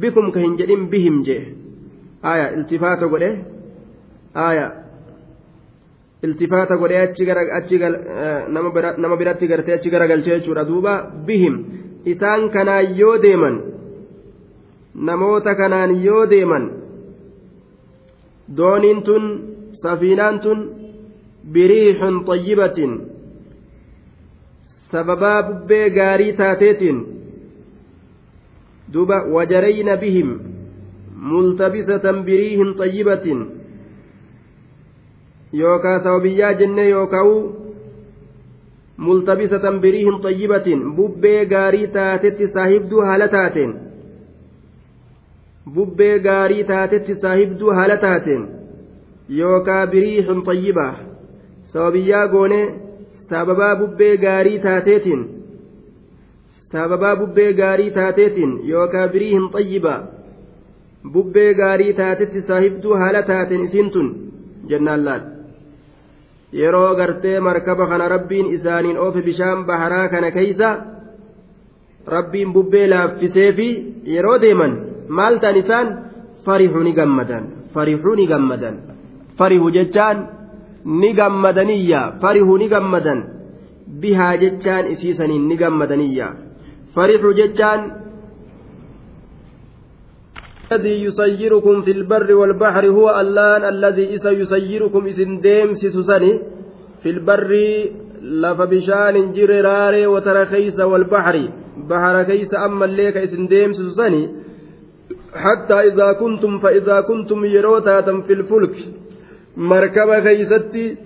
bikum 0.00 0.32
ka 0.32 0.40
hin 0.40 0.56
jedhin 0.58 0.88
bihim 0.90 1.22
jee. 1.24 1.54
Aya 2.22 2.50
iltifaata 2.56 3.06
godhe. 3.06 3.30
Aya 4.34 4.66
iltifaata 6.22 6.76
godhee 6.76 7.00
achi 7.06 7.24
gara 7.24 7.42
achi 7.58 7.78
nama 8.98 9.16
biratti 9.16 9.46
gartee 9.48 9.74
achi 9.74 9.90
garagalchee 9.90 10.38
jechuudha. 10.40 10.64
Duuba 10.64 10.92
bihim. 11.26 11.64
Isaan 12.04 12.50
kanaan 12.50 12.96
yoo 12.98 13.18
deeman 13.22 13.62
namoota 14.94 15.54
kanaan 15.54 16.04
yoo 16.04 16.30
deeman 16.30 16.70
dooniin 18.56 19.02
tun 19.02 19.24
safiinaan 19.82 20.40
tun 20.40 20.58
biriixun 21.52 22.24
xayyibatin 22.28 23.15
sababaa 24.92 25.42
bubbee 25.42 25.90
gaarii 25.90 26.32
taateetiin 26.40 26.98
duuba 28.92 29.18
wajarayna 29.34 29.96
bihim 30.02 30.30
multabisatan 31.28 32.24
biriihin 32.26 32.74
xayyibatin. 32.78 33.40
Yookaa 35.60 35.98
sababiyyaa 36.04 36.52
jennee 36.60 36.88
yookaa'u 36.90 37.36
multabisatan 38.96 39.80
biriihin 39.80 40.20
xayyibatin. 40.24 40.80
Bubbee 40.96 41.44
gaarii 41.52 41.88
taatetti 41.96 42.48
saahibduu 42.54 43.00
haala 43.08 43.28
taateen. 43.28 43.72
Bubbee 45.74 46.18
gaarii 46.18 46.64
taatetti 46.64 47.14
saahibduu 47.22 47.70
haala 47.78 47.96
taateen. 47.96 48.42
Yookaa 49.38 49.86
biriihun 49.86 50.44
xayyibaa 50.46 50.94
sababiyyaa 51.72 52.26
goonee 52.28 52.66
sababaa 53.30 53.76
bubbee 53.80 54.16
gaarii 54.24 54.58
taateetiin 54.66 55.22
sababaa 56.72 57.16
bubbee 57.20 57.52
gaarii 57.60 57.90
taateetiin 57.98 58.52
yookaa 58.70 59.08
biriihin 59.12 59.46
xayyibaa 59.54 60.00
bubbee 61.12 61.54
gaarii 61.60 61.92
taatetti 62.00 62.40
saahibduu 62.48 62.94
haala 63.00 63.22
taateen 63.22 63.64
isiin 63.66 63.90
tun 63.90 64.08
jennaan 64.68 65.04
laal. 65.04 65.20
Yeroo 66.52 66.94
gartee 66.98 67.40
markaba 67.40 67.86
kana 67.86 68.08
rabbiin 68.08 68.46
isaaniin 68.56 68.98
oofe 68.98 69.22
bishaan 69.22 69.64
baharaa 69.68 70.08
kana 70.08 70.30
keeysa 70.30 70.68
rabbiin 72.14 72.52
bubbee 72.52 72.86
laaffisee 72.90 73.52
fi 73.58 73.68
yeroo 74.14 74.40
deeman 74.40 74.72
maal 75.08 75.38
ta'an 75.42 75.56
isaan 75.62 75.86
farihuu 76.44 76.82
ni 76.86 76.92
gammadan 76.92 77.44
farihuu 77.74 78.14
ni 78.14 78.26
gammadan. 78.26 78.76
Farihu 79.38 79.70
jechaan 79.70 80.18
ni 80.86 81.12
gammadaniyya 81.14 82.18
farihuu 82.22 82.58
ni 82.58 82.68
gammadan. 82.68 83.20
Bihaa 84.00 84.36
jechaan 84.36 84.90
isiisaniin 84.94 85.48
ni 85.48 85.56
gammadaniyya 85.56 86.28
farihuu 86.94 87.36
jechaan 87.42 88.06
الذي 90.72 91.02
يسيركم 91.04 91.82
في 91.82 91.90
البر 91.90 92.34
والبحر 92.34 92.86
هو 92.86 93.20
الله 93.20 93.62
الذي 93.74 94.14
isa 94.14 94.30
يسيركم 94.30 95.06
isin 95.06 95.40
deemsisu 95.40 95.74
sanii 95.74 96.32
في 97.02 97.10
البر 97.10 97.50
lafa 98.42 98.58
bishaan 98.62 99.32
jiru 99.32 99.50
irraa 99.64 100.06
وترى 100.06 100.44
keessa 100.46 100.80
والبحر 100.80 101.36
بحر 101.90 102.22
keessa 102.22 102.54
ammallee 102.54 103.16
isin 103.16 103.46
deemsisu 103.46 103.72
sanii 103.72 104.22
حتى 105.34 105.74
إذا 105.74 106.12
كنتم 106.12 106.58
فإذا 106.58 107.00
كنتم 107.00 107.44
yeroo 107.44 107.70
taatan 107.70 108.02
في 108.26 108.32
الفلك 108.32 108.74
markaba 109.56 110.10
keessatti 110.24 110.96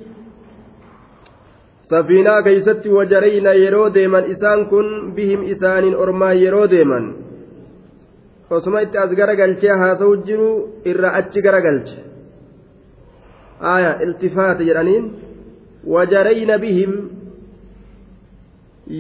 safiinaa 1.91 2.43
keeysatti 2.47 2.89
wajarayna 2.97 3.53
yeroo 3.63 3.89
deeman 3.95 4.25
isaan 4.33 4.61
kun 4.71 4.87
bihim 5.17 5.41
isaaniin 5.53 5.97
ormaa 6.03 6.33
yeroo 6.43 6.67
deeman 6.71 7.05
osuma 8.57 8.81
itti 8.85 8.99
as 9.05 9.11
garagalchee 9.21 9.75
haasa'u 9.81 10.13
jiru 10.29 10.51
irra 10.91 11.11
achi 11.21 11.41
garagalche 11.47 11.97
aya 13.75 13.93
iltifaata 14.05 14.63
jedhaniin 14.69 15.05
wajarayna 15.95 16.59
bihim 16.65 16.93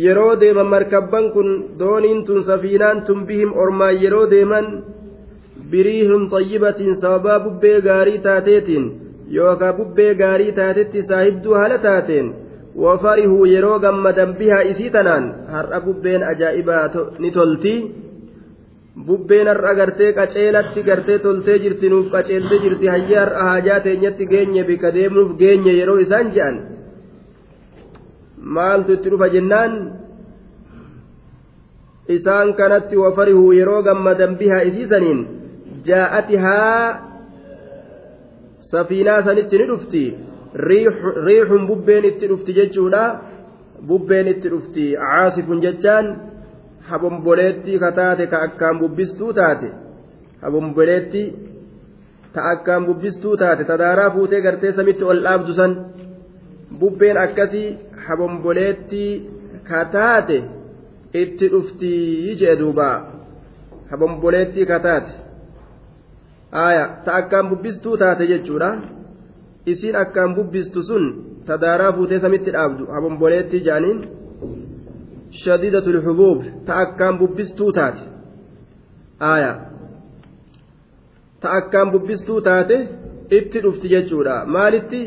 yeroo 0.04 0.34
deeman 0.40 0.68
markabban 0.74 1.30
kun 1.34 1.48
dooniin 1.82 2.24
tun 2.26 2.42
safiinaan 2.48 3.04
tun 3.06 3.20
bihim 3.28 3.50
ormaan 3.62 4.02
yeroo 4.04 4.26
deeman 4.34 4.66
biriihun 5.70 6.22
xayyibatiin 6.34 7.00
sababaa 7.02 7.38
bubbee 7.44 7.78
gaarii 7.86 8.18
taateetiin 8.26 8.84
yookaa 9.36 9.72
bubbee 9.78 10.12
gaarii 10.20 10.52
taatetti 10.60 11.02
saahibduu 11.10 11.54
haala 11.60 11.78
taateen 11.86 12.28
wafarihuu 12.84 13.44
yeroo 13.54 13.78
gammadan 13.84 14.30
bihaa 14.38 14.62
isii 14.72 14.90
tanaan 14.96 15.24
har'a 15.54 15.80
bubbeen 15.86 16.22
ajaa'ibaa 16.32 16.84
ni 17.22 17.30
toltii 17.36 17.78
bubbeen 19.06 19.46
har'a 19.52 19.72
gartee 19.80 20.10
qaceelatti 20.18 20.82
gartee 20.88 21.18
toltee 21.26 21.58
jirti 21.64 21.86
nuuf 21.92 22.06
qaceeltee 22.14 22.58
jirti 22.64 22.86
hayya 22.94 23.20
har'a 23.24 23.42
haajaa 23.48 23.80
teenyatti 23.86 24.24
geenye 24.32 24.62
bika 24.70 24.94
deemnuuf 24.96 25.30
geenye 25.42 25.72
yeroo 25.80 25.98
isaan 26.04 26.32
je'an. 26.36 26.56
Maaltu 28.56 28.92
itti 28.96 29.08
dhufa 29.12 29.28
jennaan? 29.34 29.72
Isaan 32.16 32.48
kanatti 32.58 32.96
wafarihuu 33.02 33.52
yeroo 33.58 33.82
gammadan 33.88 34.32
bihaa 34.40 34.62
isiisaniin 34.70 35.20
jaa'atihaa 35.88 37.09
safiinaa 38.72 39.22
sanitti 39.26 39.58
ni 39.58 39.66
dhufti. 39.70 40.04
Riixun 41.26 41.66
bubbeen 41.68 42.04
itti 42.10 42.26
dhufti 42.30 42.52
jechuudha. 42.58 43.02
Bubbeen 43.88 44.26
itti 44.32 44.48
dhufti. 44.52 44.84
Caasifun 45.02 45.60
jechaan 45.64 46.06
habomboleettii 46.88 47.78
kataate 47.84 48.26
ka 48.32 48.38
akkaan 48.46 48.78
bubbistuu 48.80 49.32
taate. 49.38 49.68
Habomboleettii 50.42 51.26
ta 52.32 52.40
akkaan 52.52 52.86
bubbistuu 52.86 53.36
taate. 53.36 53.64
Tadaaraa 53.70 54.10
fuutee 54.16 54.40
gartee 54.46 54.72
samitti 54.78 55.04
ol 55.04 55.20
dhaabdu 55.26 55.52
san 55.60 55.72
bubbeen 56.80 57.16
akkasii 57.24 57.68
habomboleettii 58.06 59.12
kataate 59.70 60.38
itti 61.22 61.48
dhuftii 61.52 62.36
jee 62.40 62.56
duuba. 62.60 62.90
Habomboleettii 63.90 64.66
kataate 64.72 65.12
aya 66.52 67.02
ta 67.04 67.12
akkaan 67.20 67.48
bubbistuu 67.48 67.96
taate 67.96 68.26
jechuudha 68.26 68.70
isiin 69.66 69.96
akkaan 69.96 70.34
bubbistu 70.34 70.82
sun 70.82 71.04
tadaaraa 71.46 71.92
fuutee 71.92 72.20
samitti 72.20 72.50
dhaabdu 72.56 72.86
habomboleettii 72.94 73.60
jaaniin 73.68 73.98
shadiidatu 75.30 75.92
lxubuub 75.96 76.44
ta 76.66 76.74
akkaan 76.84 77.18
bubbistuu 77.18 77.72
taate. 77.72 78.02
Aya 79.20 79.52
ta 81.40 81.48
akkaan 81.58 81.90
bubbistuu 81.92 82.40
taate 82.40 82.88
itti 83.30 83.62
dhufti 83.62 83.88
jechuudha. 83.88 84.44
Maalitti? 84.46 85.02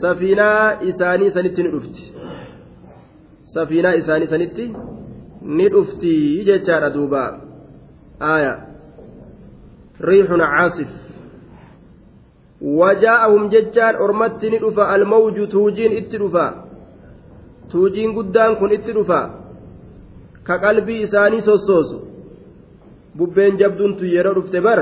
Safiinaa 0.00 0.80
isaanii 0.80 1.30
sanitti 1.30 1.62
ni 1.62 1.70
dhufti. 1.74 2.02
Safiinaa 3.54 3.92
isaanii 3.92 4.26
sanitti 4.26 4.74
ni 5.42 5.68
dhufti 5.68 6.12
jechaadha 6.44 6.90
duuba. 6.94 7.22
Aya 8.20 8.52
riixun 10.02 10.42
caasif. 10.52 10.90
Wajaa'ahum 12.62 13.50
jechaan 13.50 13.96
ormatti 14.04 14.50
ni 14.50 14.58
dhufa 14.58 14.88
almawju 14.94 15.46
tuujiin 15.46 15.92
itti 16.00 16.18
dhufa. 16.22 16.46
Tuujiin 17.70 18.14
guddaan 18.16 18.56
kun 18.56 18.72
itti 18.76 18.92
dhufa. 18.94 19.20
Ka 20.46 20.58
qalbii 20.58 21.02
isaanii 21.06 21.42
sossoosu. 21.48 21.98
Bubbeen 23.16 23.58
jabduuntu 23.60 24.04
yeroo 24.14 24.34
dhufte 24.34 24.60
bar 24.66 24.80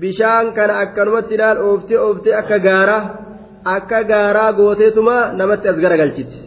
bishaan 0.00 0.52
kana 0.56 0.78
akkanumatti 0.82 1.34
ilaal 1.34 1.58
ooftee 1.68 1.98
ooftee 1.98 2.34
akka 2.40 2.58
gaaraa 2.66 3.02
akka 3.64 3.98
gaaraa 4.10 4.52
gooteetuma 4.52 5.16
namatti 5.38 5.68
as 5.68 5.78
garagalchiti. 5.84 6.38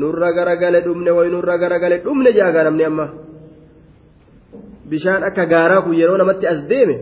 Nurra 0.00 0.32
garagale 0.32 0.80
dhumne 0.86 1.10
way 1.16 1.28
nurra 1.34 1.58
garagale 1.58 1.96
dhumne 2.04 2.30
jaagaa 2.38 2.64
namni 2.64 2.84
amma 2.84 3.06
bishaan 4.90 5.22
akka 5.28 5.46
gaaraa 5.52 5.82
kun 5.84 5.94
yeroo 6.00 6.18
namatti 6.20 6.46
as 6.52 6.60
deeme 6.70 6.96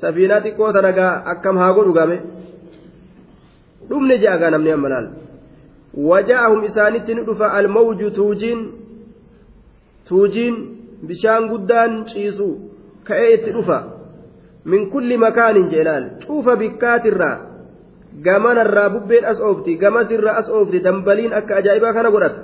safiinaa 0.00 0.40
xiqqoo 0.44 0.72
tanagaa 0.76 1.12
akkam 1.32 1.56
haa 1.62 1.72
godhu 1.78 1.92
game 1.98 2.16
dhumne 3.88 4.18
jaagaa 4.24 4.50
namni 4.50 4.72
amma 4.76 4.88
laal. 4.88 5.08
Waja'ahum 6.08 6.64
isaanitti 6.68 7.14
ni 7.14 7.22
dhufa 7.28 7.52
almawju 7.58 8.10
tuujiin 8.18 8.60
tuujiin 10.08 10.56
bishaan 11.08 11.48
guddaan 11.50 12.04
ciisu 12.12 12.48
ka'ee 13.08 13.34
itti 13.34 13.54
dhufa. 13.56 13.78
Min 14.64 14.90
kulli 14.90 15.16
makaanin 15.16 15.70
jeenaal 15.72 16.04
cuufa 16.26 16.56
bikkaatirraa 16.56 17.36
gamanarraa 18.26 18.90
bubbeen 18.90 19.24
as 19.24 19.40
oofti 19.40 19.76
gamasirraa 19.76 20.36
as 20.42 20.48
oofti 20.50 20.84
dambaliin 20.84 21.34
akka 21.38 21.56
ajaa'ibaa 21.56 21.92
kana 21.92 22.10
godhata. 22.10 22.40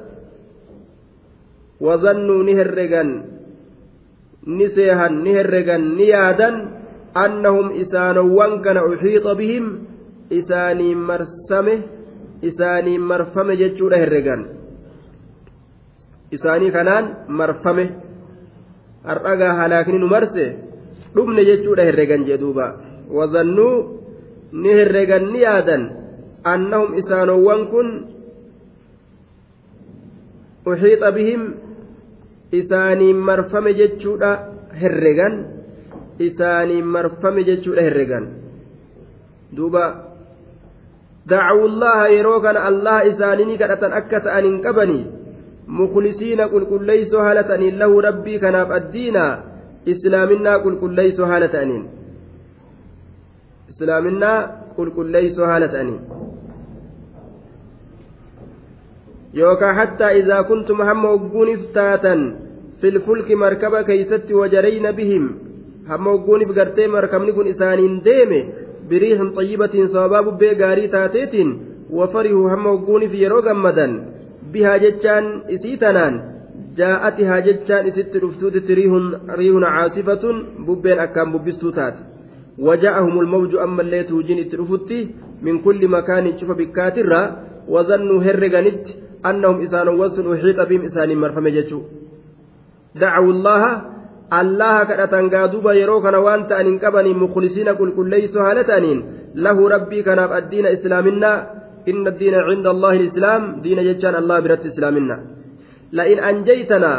Wazannuu 1.80 2.42
ni 2.42 2.54
herregan 2.54 3.10
ni 4.46 4.66
seehan 4.68 5.22
ni 5.22 5.30
herregan 5.38 5.94
ni 5.96 6.10
yaadan 6.10 6.56
annahum 7.14 7.76
isaanowwan 7.78 8.62
kana 8.64 8.84
uxiixa 8.90 9.34
bihim 9.38 9.86
isaanii 10.30 10.94
marsame 10.94 12.02
isaanii 12.42 12.98
marfame 12.98 13.56
jechuudha 13.56 13.96
herregan. 14.02 14.42
Isaanii 16.32 16.72
kanaan 16.74 17.28
marfame. 17.28 17.86
Har'agaa 19.04 19.54
halaakni 19.60 19.98
nu 19.98 20.08
marse 20.08 20.46
dhumne 21.14 21.44
jechuudha 21.44 21.86
herregan 21.86 22.24
jee 22.26 22.38
duuba. 22.38 22.66
Wazannuu 23.10 23.74
ni 24.52 24.70
herregan 24.78 25.30
ni 25.32 25.42
yaadan 25.42 25.82
annahum 26.44 26.94
isaanowwan 26.98 27.66
kun 27.70 27.88
uxiixa 30.66 31.10
bihim 31.14 31.42
isaanii 32.60 33.12
marfame 33.28 33.74
jechuudha 33.80 34.30
herregan 34.82 35.34
isaanii 36.28 36.82
marfame 36.94 37.44
jechuudha 37.48 37.82
herregan 37.88 38.26
duuba 39.56 39.84
dacuu 41.32 41.68
llaha 41.82 42.08
yeroo 42.16 42.40
kana 42.40 42.64
allaha 42.70 43.08
isaanii 43.12 43.48
ni 43.50 43.58
kadhatan 43.62 43.92
akka 44.00 44.20
ta'an 44.26 44.44
hin 44.48 44.60
qabanii 44.66 45.04
muklisiina 45.78 46.48
qulqulleeysoo 46.54 47.24
haala 47.26 47.44
ta'aniin 47.50 47.78
lahu 47.82 48.00
rabbii 48.08 48.38
kanaaf 48.44 48.70
addiinaa 48.78 49.32
islaaminaa 49.94 50.58
qulqulleeysoo 50.64 51.30
haala 51.32 51.48
ta'aniin 51.54 51.84
islaaminaa 53.74 54.38
qulqulleeysoo 54.76 55.46
haala 55.52 55.68
ta'aniin 55.74 56.00
yookaan 59.39 59.75
hattaa 59.75 60.11
idaa 60.21 60.43
kuntum 60.49 60.79
hamma 60.89 61.09
hogguuniif 61.13 61.63
taatan 61.77 62.21
filfulki 62.81 63.35
markaba 63.43 63.83
keeysatti 63.89 64.39
wajarayna 64.39 64.93
bihim 64.99 65.25
hamma 65.89 66.13
hogguuniif 66.15 66.55
gartee 66.59 66.87
markabni 66.95 67.35
kun 67.37 67.51
isaaniin 67.53 68.01
deeme 68.07 68.39
biriihin 68.89 69.33
xayyibatiin 69.37 69.89
sababaa 69.95 70.23
bubbee 70.27 70.53
gaarii 70.61 70.87
taateetiin 70.95 71.53
wafarihuu 71.99 72.47
hamma 72.53 72.73
hogguuniif 72.75 73.13
yeroo 73.21 73.41
gammadan 73.47 73.95
bihaa 74.51 74.77
jechaan 74.85 75.31
isii 75.55 75.77
tanaan 75.85 76.21
jaa'atihaa 76.81 77.41
jechaan 77.47 77.87
isitti 77.93 78.21
dhuftuutitti 78.25 78.77
riihun 78.81 79.65
caasifatun 79.65 80.45
bubbeen 80.67 81.03
akkaan 81.07 81.33
bubbistuu 81.33 81.71
taate 81.79 82.07
وجاءهم 82.59 83.19
الموج 83.19 83.55
أما 83.55 83.81
اللي 83.81 84.03
توجين 84.03 84.39
اترفت 84.39 84.91
من 85.41 85.59
كل 85.59 85.87
مكان 85.87 86.39
شوف 86.39 86.51
بكاترة 86.51 87.21
وظنوا 87.69 88.21
أنهم 89.26 89.62
إسان 89.62 89.88
وصل 89.88 90.34
أحيط 90.34 90.60
بهم 90.68 90.82
إسان 90.84 91.16
مرحمة 91.16 91.50
جتشو 91.50 91.80
دعوا 92.94 93.32
الله 93.32 93.62
الله 94.40 94.84
كأتن 94.84 95.30
قادوبا 95.30 95.72
يروكنا 95.72 96.18
وانت 96.18 96.52
أن 96.52 96.66
انكبني 96.66 97.14
مخلصين 97.14 97.72
كل 97.72 97.90
كل 97.96 98.10
ليس 98.10 98.36
هالتانين. 98.36 98.98
له 99.34 99.68
ربي 99.68 100.02
كان 100.02 100.18
الدين 100.18 100.66
إسلامنا. 100.66 101.32
إن 101.88 102.06
الدين 102.06 102.34
عند 102.34 102.66
الله 102.66 102.92
الإسلام 102.92 103.60
دين 103.60 103.78
جتشان 103.88 104.14
الله 104.14 104.40
برت 104.40 104.66
إسلامنا. 104.66 105.16
لئن 105.92 106.18
أنجيتنا 106.18 106.92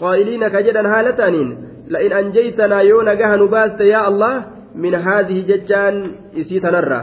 قائلين 0.00 0.48
كجدا 0.48 0.82
هالتانين. 0.92 1.48
لئن 1.88 2.12
أنجيتنا 2.12 2.80
يونا 2.80 3.14
جهن 3.14 3.46
باست 3.46 3.80
يا 3.80 4.08
الله 4.08 4.44
من 4.74 4.94
هذه 4.94 5.38
جتان 5.50 5.94
إسيت 6.40 6.66
نرى 6.66 7.02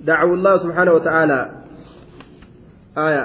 دعوا 0.00 0.34
الله 0.36 0.54
سبحانه 0.64 0.92
وتعالى. 0.92 1.63
آية. 2.98 3.24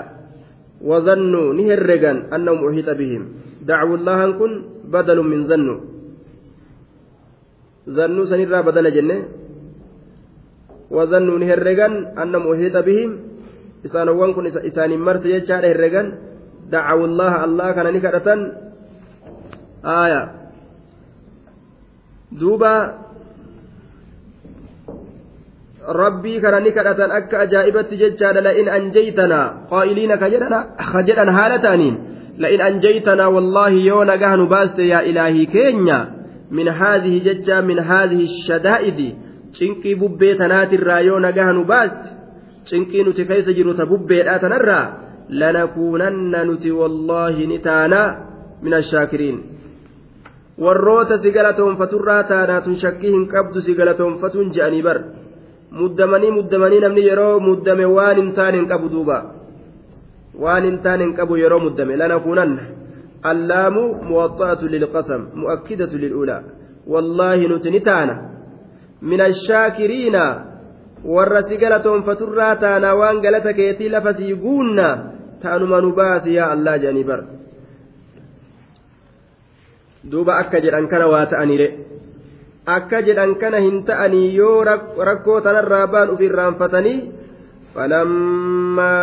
وظنوا 0.81 1.53
نهرجا 1.53 2.11
أنهم 2.35 2.59
أحيط 2.69 2.89
بهم. 2.89 3.23
دعوا 3.67 3.95
الله 3.97 4.19
كن 4.39 4.51
بدل 4.89 5.17
من 5.21 5.47
ظنوا 5.47 5.79
ظنوا 7.89 8.25
سنرى 8.25 8.59
بدل 8.61 8.85
جنة 8.93 9.17
وظنوا 10.91 11.37
نهرجا 11.39 11.87
أنهم 12.23 12.43
أحيط 12.53 12.75
بهم. 12.77 13.11
إسانوان 13.85 14.33
كن 14.33 14.45
إسان 14.47 14.91
مرس 14.99 15.25
يجعل 15.25 15.65
هرجا 15.65 16.03
دعوا 16.71 17.05
الله 17.05 17.33
الله 17.43 17.67
كان 17.71 17.87
نكرة 17.93 18.27
آية. 19.85 20.39
duuba 22.29 23.08
rabbii 25.89 26.41
kana 26.41 26.59
ni 26.59 26.71
kadhatan 26.71 27.11
akka 27.11 27.39
ajaa'ibatti 27.45 27.97
jechaadha 27.97 28.41
la'in 28.41 28.69
anjaytanaa 28.77 29.47
qaa'iliina 29.71 30.17
ka 30.21 30.29
jedhan 31.07 31.29
haala 31.37 31.57
ta'aniin 31.65 31.95
la'in 32.37 32.61
anjaytanaa 32.61 33.29
wallaahi 33.35 33.85
yoo 33.87 34.03
nagaha 34.11 34.37
nu 34.37 34.47
baaste 34.53 34.87
yaa 34.87 35.01
ilaahii 35.11 35.47
keenya 35.55 35.99
min 36.51 36.67
haadhihi 36.79 37.19
jecha 37.27 37.61
min 37.61 37.79
haadhihi 37.89 38.27
shadaa'idi 38.47 39.09
cinqii 39.59 39.95
bubbee 40.01 40.35
tanaatirraa 40.41 41.01
yoo 41.09 41.19
nagaha 41.19 41.53
nu 41.57 41.65
baaste 41.73 42.09
cinqii 42.69 43.03
nuti 43.03 43.25
keessa 43.29 43.53
jiru 43.53 43.73
ta 43.73 43.85
bubbeedhaa 43.91 44.39
tanarraa 44.45 44.85
lanakuunanna 45.41 46.43
nuti 46.49 46.71
wallaahi 46.71 47.47
ni 47.47 47.59
taanaa 47.69 48.09
min 48.61 48.73
ashaakiriin 48.81 49.37
warroota 50.65 51.17
si 51.23 51.31
galatoonfaturraa 51.31 52.23
taanaatun 52.33 52.77
shakkii 52.83 53.11
hin 53.15 53.27
qabdu 53.33 53.61
si 53.67 53.75
galatoonfatuun 53.79 54.51
je'anii 54.55 54.83
bar 54.87 54.97
muddamanii 55.71 56.31
muddamanii 56.31 56.79
namni 56.79 57.05
yeroo 57.07 57.39
muddame 57.39 57.85
waan 57.85 58.15
hin 58.21 58.33
taane 58.33 58.57
hin 58.57 58.67
qabu 58.67 58.89
duuba 58.89 59.17
waan 60.43 60.63
hin 60.63 60.79
taane 60.85 61.03
hin 61.03 61.13
qabu 61.19 61.37
yeroo 61.37 61.59
muddame 61.65 61.95
lanakuunanna 62.01 62.63
allaamu 63.31 63.83
muwaxa'atu 64.09 64.67
lilqasam 64.75 65.21
mu'akkidatu 65.43 65.97
lil'ulaa 66.03 66.41
wallaahi 66.93 67.47
nuti 67.47 67.71
ni 67.71 67.81
taana 67.89 68.15
min 69.01 69.21
ashaakiriina 69.21 70.23
warra 71.15 71.41
si 71.49 71.57
galatoonfaturraa 71.57 72.55
taanaa 72.55 72.95
waan 73.01 73.21
galata 73.21 73.53
keetii 73.53 73.89
lafa 73.89 74.13
sii 74.13 74.33
guunna 74.45 74.87
ta'anuma 75.41 75.81
nu 75.81 75.91
baasi 75.99 76.35
yaa 76.35 76.49
allaa 76.55 76.77
jedhanii 76.77 77.03
bar 77.11 77.21
duuba 80.11 80.37
akka 80.41 80.61
jedhan 80.65 80.87
kana 80.87 81.07
waa 81.07 81.25
ta'aniire 81.25 81.67
akka 82.77 83.01
jedhan 83.07 83.35
kana 83.41 83.59
hin 83.65 83.83
ta'anii 83.87 84.35
yoo 84.35 84.63
rakkoo 85.09 85.39
tanarraa 85.47 85.87
baan 85.87 86.13
uf 86.15 86.21
irraanfatanii 86.29 86.99
فلما 87.75 88.95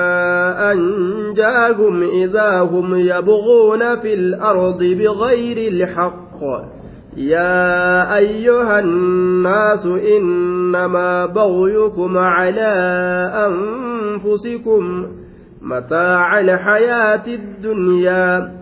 أنجاهم 0.73 2.03
إذا 2.03 2.61
هم 2.61 2.95
يبغون 2.95 3.97
في 4.01 4.15
الأرض 4.15 4.79
بغير 4.83 5.73
الحق 5.73 6.41
يا 7.17 8.17
أيها 8.17 8.79
الناس 8.79 9.87
إنما 9.87 11.27
بغيكم 11.27 12.19
على 12.19 12.73
أنفسكم 13.47 15.07
متاع 15.63 16.41
الحياة 16.41 17.27
الدنيا 17.27 18.53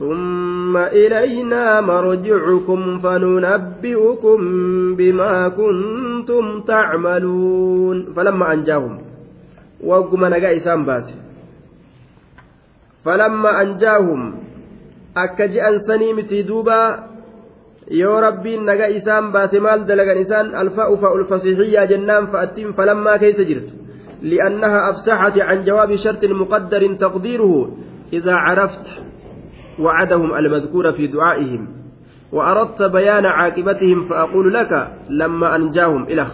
ثم 0.00 0.76
إلينا 0.76 1.80
مرجعكم 1.80 2.80
فننبئكم 2.98 4.38
بما 4.96 5.48
كنتم 5.48 6.44
تعملون 6.60 7.96
فلما 8.16 8.52
أنجاهم 8.52 8.94
وقم 9.84 10.22
نجا 10.24 10.56
إسام 10.56 10.84
باس 10.84 11.06
فلما 13.04 13.62
أنجاهم 13.62 14.20
أكجي 15.16 15.68
أنسني 15.68 16.12
متي 16.12 16.42
دوبا 16.42 17.10
yoo 17.90 18.22
rabbiin 18.22 18.62
naga 18.62 18.86
isaan 18.86 19.34
baase 19.34 19.58
maal 19.58 19.82
dalagan 19.82 20.22
isaan 20.22 20.54
alfa'u 20.54 20.94
fa'ul 21.02 21.26
fasixiyyaa 21.26 21.90
jennaan 21.90 22.30
fa'attiin 22.30 22.70
falammaa 22.78 23.18
keessa 23.18 23.42
jirtu 23.50 23.74
li'annaha 24.22 24.94
afsaxati 24.94 25.42
can 25.42 25.66
jawaabi 25.66 25.98
shartin 25.98 26.38
muqaddarin 26.42 26.94
taqdiiruhu 27.02 27.60
idaa 28.14 28.38
carafta 28.46 29.09
وعدهم 29.80 30.34
المذكور 30.34 30.92
في 30.92 31.06
دعائهم 31.06 31.68
وأردت 32.32 32.82
بيان 32.82 33.26
عاقبتهم 33.26 34.08
فأقول 34.08 34.54
لك 34.54 34.88
لما 35.10 35.56
أنجاهم 35.56 36.04
إلخ 36.04 36.32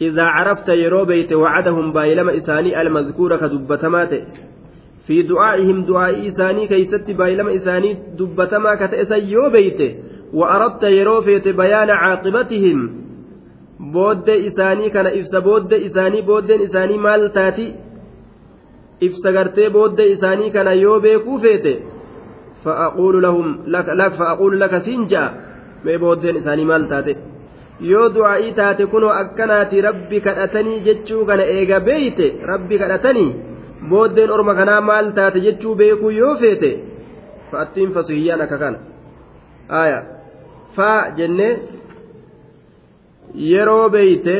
إذا 0.00 0.24
عرفت 0.24 0.68
يروبيت 0.68 1.32
وعدهم 1.32 1.92
بايلما 1.92 2.36
إساني 2.38 2.80
المذكور 2.80 3.36
كدبتمات. 3.36 4.10
في 5.06 5.22
دعائهم 5.22 5.84
دعاء 5.84 6.28
إساني 6.28 6.66
كيست 6.66 7.10
بايلما 7.10 7.56
إساني 7.56 7.96
دبتما 8.18 8.74
كتئسا 8.74 9.16
يوبيت 9.16 9.96
وأردت 10.32 10.82
يروفيت 10.82 11.48
بيان 11.48 11.90
عاقبتهم. 11.90 12.90
بود 13.80 14.30
إساني 14.30 14.90
كان 14.90 15.06
إفس 15.06 15.36
بود 15.36 15.72
إساني 15.74 16.20
بود 16.20 16.50
إساني 16.50 16.98
مال 16.98 17.32
تاتي. 17.32 17.74
ibsa 19.00 19.32
gartee 19.32 19.70
booddee 19.70 20.12
isaanii 20.14 20.50
kana 20.50 20.72
yoo 20.72 21.00
beekuu 21.00 21.38
feete 21.38 21.74
fa'aquulu 22.64 24.56
laka 24.58 24.80
siin 24.84 25.08
ja'a. 25.08 25.30
Mee 25.84 25.98
booddeen 25.98 26.36
isaanii 26.36 26.64
maal 26.70 26.86
taate? 26.92 27.16
Yoo 27.80 28.08
du'aa'ii 28.14 28.54
taate 28.58 28.86
kunoo 28.86 29.12
akkanaati 29.22 29.80
rabbi 29.88 30.20
kadhatanii 30.26 30.80
jechuu 30.86 31.24
kana 31.26 31.44
eega 31.56 31.80
beeyte? 31.80 32.26
Rabbi 32.50 32.78
kadhatanii? 32.78 33.30
Booddeen 33.90 34.30
orma 34.30 34.54
kanaa 34.54 34.80
maal 34.80 35.12
taate 35.18 35.40
jechuu 35.46 35.74
beekuu 35.74 36.10
yoo 36.10 36.34
feete? 36.36 36.70
Fa'attiin 37.50 37.92
fasuhiyyaan 37.94 38.40
akka 38.46 38.58
kana. 38.58 38.78
Aaya 39.80 40.02
faa 40.76 41.10
jennee 41.18 41.52
yeroo 43.50 43.88
beeyte 43.90 44.36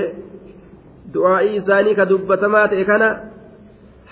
du'aa'ii 1.14 1.56
isaanii 1.60 1.94
ka 1.94 2.08
dubbatamaa 2.10 2.68
ta'e 2.68 2.84
kana. 2.84 3.08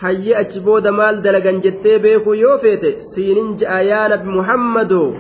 Hayyee 0.03 0.37
achi 0.43 0.61
booda 0.67 0.93
maal 1.01 1.23
dalagan 1.25 1.63
jettee 1.65 1.99
beekuu 2.05 2.35
yoo 2.45 2.57
feete 2.65 2.91
siinin 3.15 3.57
ja'a 3.61 3.81
yaa 3.91 4.07
nabi 4.13 4.29
muhammadoo 4.39 5.11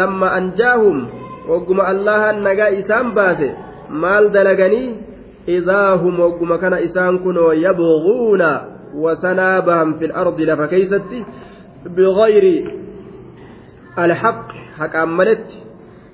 lamma 0.00 0.32
anjaahum 0.38 0.98
wagguma 1.50 1.88
allahan 1.92 2.44
nagaa 2.48 2.70
isaan 2.80 3.14
baase 3.16 3.48
maal 4.04 4.30
dalaganii 4.36 4.86
إذا 5.48 5.94
هم 5.94 6.20
وقم 6.20 6.56
كان 6.56 6.72
إسان 6.72 7.18
كنوا 7.18 7.52
يبغون 7.54 8.42
وسنابهم 8.94 9.98
في 9.98 10.04
الأرض 10.04 10.40
لفكيست 10.40 11.02
بغير 11.86 12.44
الحق 13.98 14.52
حق 14.78 14.96
أملت 14.96 15.46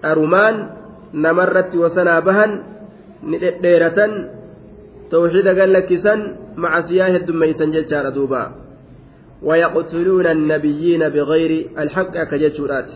أرمان 0.05 0.71
نمرت 1.15 1.77
وسنابهن 1.77 2.63
نديرة 3.23 3.99
توحيد 5.11 5.49
قال 5.49 5.73
لك 5.73 5.95
سن 5.95 6.21
مع 6.63 6.81
سياه 6.81 7.17
الدميسن 7.17 7.71
ججار 7.71 8.09
دوبا 8.17 8.43
ويقتلون 9.43 10.27
النبيين 10.27 11.03
بغير 11.15 11.53
الحق 11.79 12.15
كججورات 12.31 12.91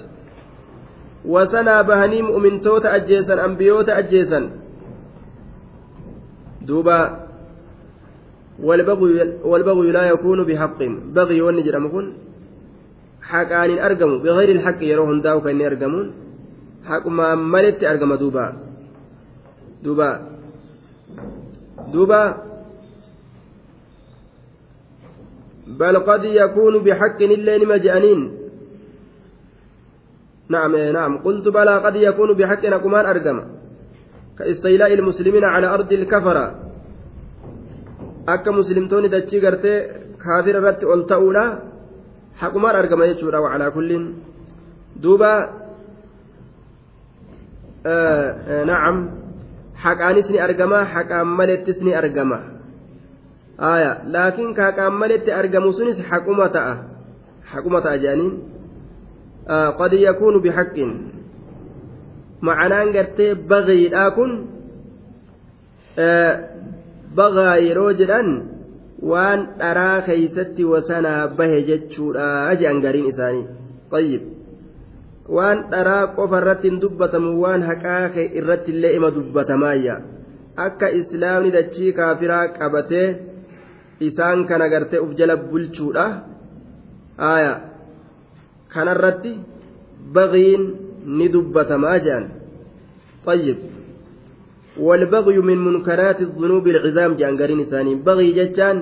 وسنابهني 1.32 2.22
مؤمن 2.22 2.54
توت 2.60 2.84
أجيسا 2.86 3.34
أنبيوت 3.44 3.88
أجيسا 3.88 4.40
دوبا 6.66 7.00
والبغي 9.50 9.90
لا 9.92 10.04
يكون 10.12 10.38
بحق. 10.44 10.80
بغي 11.16 11.42
ونجر 11.42 11.78
مكن 11.78 12.06
حقان 13.22 13.70
أرقموا. 13.78 14.18
بغير 14.18 14.48
الحق 14.56 14.80
يروهن 14.82 15.20
داو 15.20 15.40
كأن 15.40 15.60
يرقمون 15.60 16.06
حق 16.88 17.06
ما 17.06 17.34
ملت 17.34 17.84
أرقم 17.84 18.14
دوبا. 18.14 18.46
دوبا. 19.84 20.10
دوبا 21.92 22.22
بل 25.80 25.94
قد 25.98 26.24
يكون 26.24 26.74
بحق 26.84 27.18
إلا 27.22 27.58
لما 27.58 27.76
جانين 27.76 28.20
نعم 30.48 30.76
نعم 30.76 31.18
قلت 31.18 31.48
بلى 31.48 31.74
قد 31.84 31.96
يكون 31.96 32.30
بحق 32.38 32.62
أكمان 32.66 33.04
أرقم 33.06 33.38
كاستيلاء 34.38 34.94
المسلمين 34.94 35.44
على 35.44 35.66
أرض 35.66 35.92
الكفرة 35.92 36.46
akka 38.26 38.52
muslimtoonni 38.52 39.08
dachii 39.10 39.40
gartee 39.40 39.78
kaafira 40.22 40.58
irratti 40.60 40.86
ol 40.86 41.02
ta'uudha 41.10 41.44
haqumaan 42.40 42.76
argama 42.76 43.08
jechuudha 43.10 43.42
wacalaa 43.44 43.74
kulliin 43.76 44.04
duuba 45.02 45.32
nacam 48.70 48.96
haqaanis 49.74 50.28
ni 50.30 50.38
argama 50.38 50.84
haqaan 50.94 51.26
malettis 51.38 51.78
ni 51.82 51.94
argama 51.94 52.38
maletti 53.58 55.30
argamu 55.30 55.72
sunis 55.72 55.98
haquma 56.10 56.48
ta'a 56.48 56.74
haquma 57.52 57.80
ta'a 57.82 57.98
jedhaniin 57.98 58.34
qad 59.78 59.92
yakuunu 59.92 60.40
bihaqqin 60.40 60.90
macanaan 62.40 62.92
gartee 62.92 63.34
bagiidhaa 63.34 64.10
kun 64.16 64.30
bagaa 67.16 67.56
yeroo 67.66 67.92
jedhan 68.00 68.28
waan 69.10 69.40
dharaa 69.58 70.02
keeysatti 70.06 70.64
wasanaa 70.72 71.28
bahe 71.38 71.58
jechuudha 71.70 72.54
je'an 72.60 72.80
gariin 72.84 73.10
isaanii 73.12 73.46
tayyib 73.90 74.22
waan 75.36 75.58
dharaa 75.72 76.06
qofa 76.16 76.40
irratti 76.42 76.70
hin 76.70 76.80
dubbatamu 76.84 77.34
waan 77.42 77.62
haqaa 77.70 78.24
irratti 78.40 78.74
illee 78.74 78.94
ima 78.98 79.10
dubbatamaayya 79.16 79.96
akka 80.66 80.94
islaamni 81.00 81.54
dachii 81.58 81.92
kaafiraa 81.98 82.46
qabatee 82.58 83.08
isaan 83.99 84.45
kana 84.49 84.69
gartee 84.69 84.99
uf 85.05 85.15
jala 85.19 85.35
bulchuudha 85.37 86.05
aya 87.17 87.53
kanarratti 88.73 89.33
bagiin 90.13 90.63
ni 91.17 91.27
dubbatamaa 91.33 91.97
jedhan 92.05 92.29
tayyib 93.25 93.59
والبغي 94.77 95.37
من 95.37 95.57
منكرات 95.57 96.21
الذنوب 96.21 96.67
العظام 96.67 97.11
جان 97.17 97.33
قرين 97.41 97.59
إساني 97.65 97.95
بغي 98.05 98.31
جتان 98.37 98.77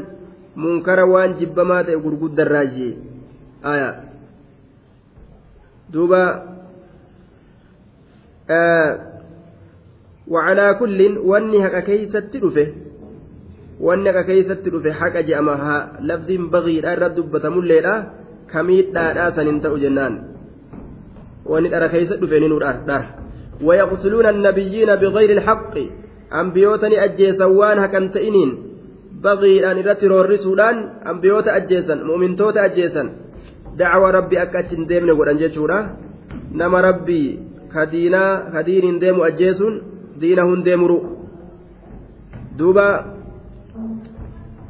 منكر 0.55 0.99
وان 0.99 1.39
جبما 1.39 1.81
تقرقود 1.81 2.39
الراجي 2.39 2.89
آية 3.65 3.89
دوبا 5.89 6.23
آه 8.49 8.91
وعلى 10.27 10.73
كل 10.79 11.17
واني 11.17 11.67
هكا 11.67 11.79
كيست 11.79 12.17
تلفه 12.17 12.67
واني 13.80 14.10
هكا 14.10 14.22
كيست 14.22 14.52
تلفه 14.52 14.92
حكا 14.92 15.20
جامها 15.20 15.76
لفظ 16.08 16.30
بغي 16.52 16.80
لا 16.80 16.94
رد 16.94 17.18
بتملي 17.32 17.80
لا 17.80 17.94
كميت 18.52 18.94
لا 18.94 19.30
سننتأ 19.36 19.76
جنان 19.82 20.14
wani 21.50 21.68
dhara 21.72 21.88
keessa 21.88 22.14
dhufe 22.20 22.36
ni 22.40 22.48
nu 22.48 22.58
dhara. 22.60 23.20
ويقتلون 23.60 24.26
النبيين 24.26 24.96
بغير 24.96 25.30
الحق 25.30 25.74
أنبيوتني 26.32 27.04
أجيسا 27.04 27.44
وان 27.44 27.78
هكا 27.78 28.06
تئنين 28.06 28.50
بغي 29.24 29.70
أن 29.70 29.76
يرتر 29.78 30.20
الرسولان 30.20 30.76
أنبيوت 31.10 31.48
أجيسا 31.48 31.94
مؤمنتوت 31.94 32.56
أجيسا 32.56 33.02
دعوة 33.76 34.10
ربي 34.10 34.42
أكاتشن 34.42 34.86
ديمن 34.86 35.10
قد 35.18 35.28
أنجيشورا 35.28 35.78
نما 36.52 36.80
ربي 36.80 37.22
كدينا 37.74 38.22
كدين 38.54 38.98
ديم 38.98 39.20
أجيسون 39.20 39.74
دينهن 40.20 40.62
ديمرو 40.62 40.98
دوبا 42.58 43.19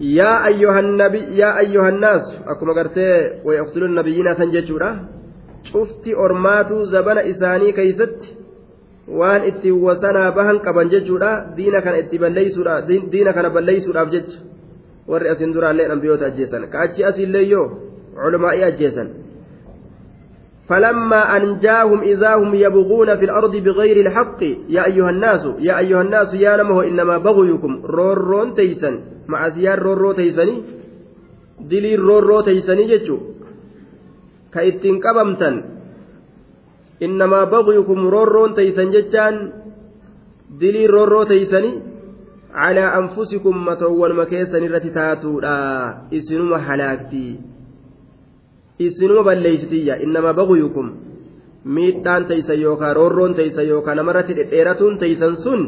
يا 0.00 0.46
أيها 1.60 1.88
الناس 1.88 2.24
أكما 2.46 2.72
قرتي 2.72 3.30
ويقتلون 3.44 3.90
النبيين 3.90 4.36
تنجيشورا 4.36 4.90
شفتي 5.64 6.14
أرماتو 6.14 6.84
زبن 6.84 7.18
إساني 7.18 7.72
كيست 7.72 8.40
waan 9.10 9.42
itti 9.42 9.72
wasanaa 9.74 10.30
bahan 10.30 10.60
qaban 10.62 10.90
jechuudha 10.90 11.50
diina 11.56 11.82
kana 11.82 11.98
itti 11.98 12.18
balleeysuudhaaf 12.18 12.86
diina 12.86 13.32
kana 13.32 13.50
balleeysuudhaaf 13.50 14.10
jecha 14.10 14.38
warri 15.10 15.28
asin 15.28 15.54
duraallee 15.54 15.88
ambiyoota 15.94 16.26
ajjeesan 16.30 16.68
ka 16.70 16.84
achi 16.86 17.04
asiillee 17.04 17.48
yoo 17.54 17.66
culamaa'ii 18.14 18.64
ajjeesan 18.70 19.10
فلما 20.70 21.36
أنجاهم 21.36 22.00
إذا 22.00 22.34
هم 22.34 22.54
يبغون 22.54 23.16
في 23.16 23.24
الأرض 23.24 23.56
بغير 23.56 24.06
الحق 24.06 24.42
يا 24.68 24.86
أيها 24.86 25.10
الناس 25.10 25.42
يا 25.58 25.78
أيها 25.78 26.02
الناس 26.02 26.34
يا 26.34 26.56
نمه 26.56 26.84
إنما 26.84 27.18
بغيكم 27.18 27.82
رورون 27.84 28.54
تيسن 28.54 28.94
مع 29.32 29.48
زيار 29.48 29.78
رورو 29.86 30.12
تيسني 30.12 30.56
دليل 31.70 32.00
رورو 32.10 32.40
تيسني 32.48 32.84
جتشو 32.90 33.16
كايتين 34.52 34.96
قبمتن 35.04 35.56
innamaa 37.00 37.46
bagyukum 37.52 38.00
roorroon 38.14 38.54
teeysan 38.56 38.92
jechaan 38.94 39.36
dilii 40.60 40.86
roorroo 40.94 41.24
teeysanii 41.30 41.76
calaa 42.56 42.90
anfusikum 42.98 43.56
matoowwanuma 43.68 44.26
keessan 44.32 44.66
irratti 44.66 44.90
taatuudha 44.98 45.54
isinuma 46.18 46.58
halaaktii 46.66 47.32
isinuma 48.86 49.22
balleeysitiyya 49.28 49.96
innamaa 50.06 50.34
bagyukum 50.40 50.92
miidhaan 51.76 52.28
teeysan 52.32 52.60
yookaan 52.66 52.96
roorroon 53.00 53.34
teeysan 53.40 53.68
yookaan 53.72 53.96
namarratti 54.00 54.38
dhedheeratuun 54.38 54.98
teeysan 55.04 55.36
sun 55.44 55.66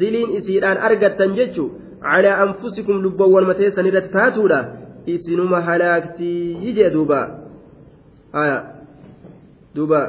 diliin 0.00 0.36
isiidhaan 0.38 0.82
argattan 0.88 1.36
jechu 1.40 1.66
calaa 2.01 2.37
anfusikum 2.45 3.01
lubbawwanuma 3.05 3.53
teessan 3.59 3.85
irratti 3.89 4.13
taatuudha 4.17 4.59
isinuma 5.13 5.61
halaaktii 5.67 6.73
jee 6.77 6.89
duuba 6.95 7.19
duuba 9.75 10.01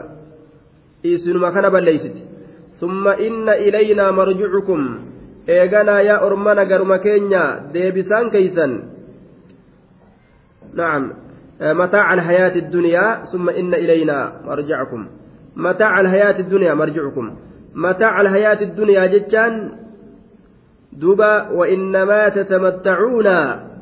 isinuma 1.03 1.53
kana 1.53 1.71
balleeysiti 1.71 2.23
summa 2.81 3.17
inna 3.27 3.57
ilaynaa 3.57 4.13
marjicukum 4.13 4.83
eeganaa 5.47 6.01
yaa 6.09 6.21
ormana 6.27 6.65
garuma 6.65 6.99
keenya 6.99 7.43
deebisaan 7.73 8.31
keeysan 8.35 8.73
nacam 10.75 11.05
متاع 11.61 12.15
الحياة 12.15 12.55
الدنيا 12.57 13.25
ثم 13.33 13.49
إن 13.51 13.75
إلينا 13.75 14.33
مرجعكم 14.47 15.07
متاع 15.57 16.01
الحياة 16.01 16.39
الدنيا 16.41 16.75
مرجعكم 16.75 17.37
متاع 17.75 18.21
الحياة 18.21 18.63
الدنيا 18.63 19.07
جتان 19.07 19.53
duuba 21.02 21.50
وإنما 21.50 22.30
تتمتعون 22.30 23.28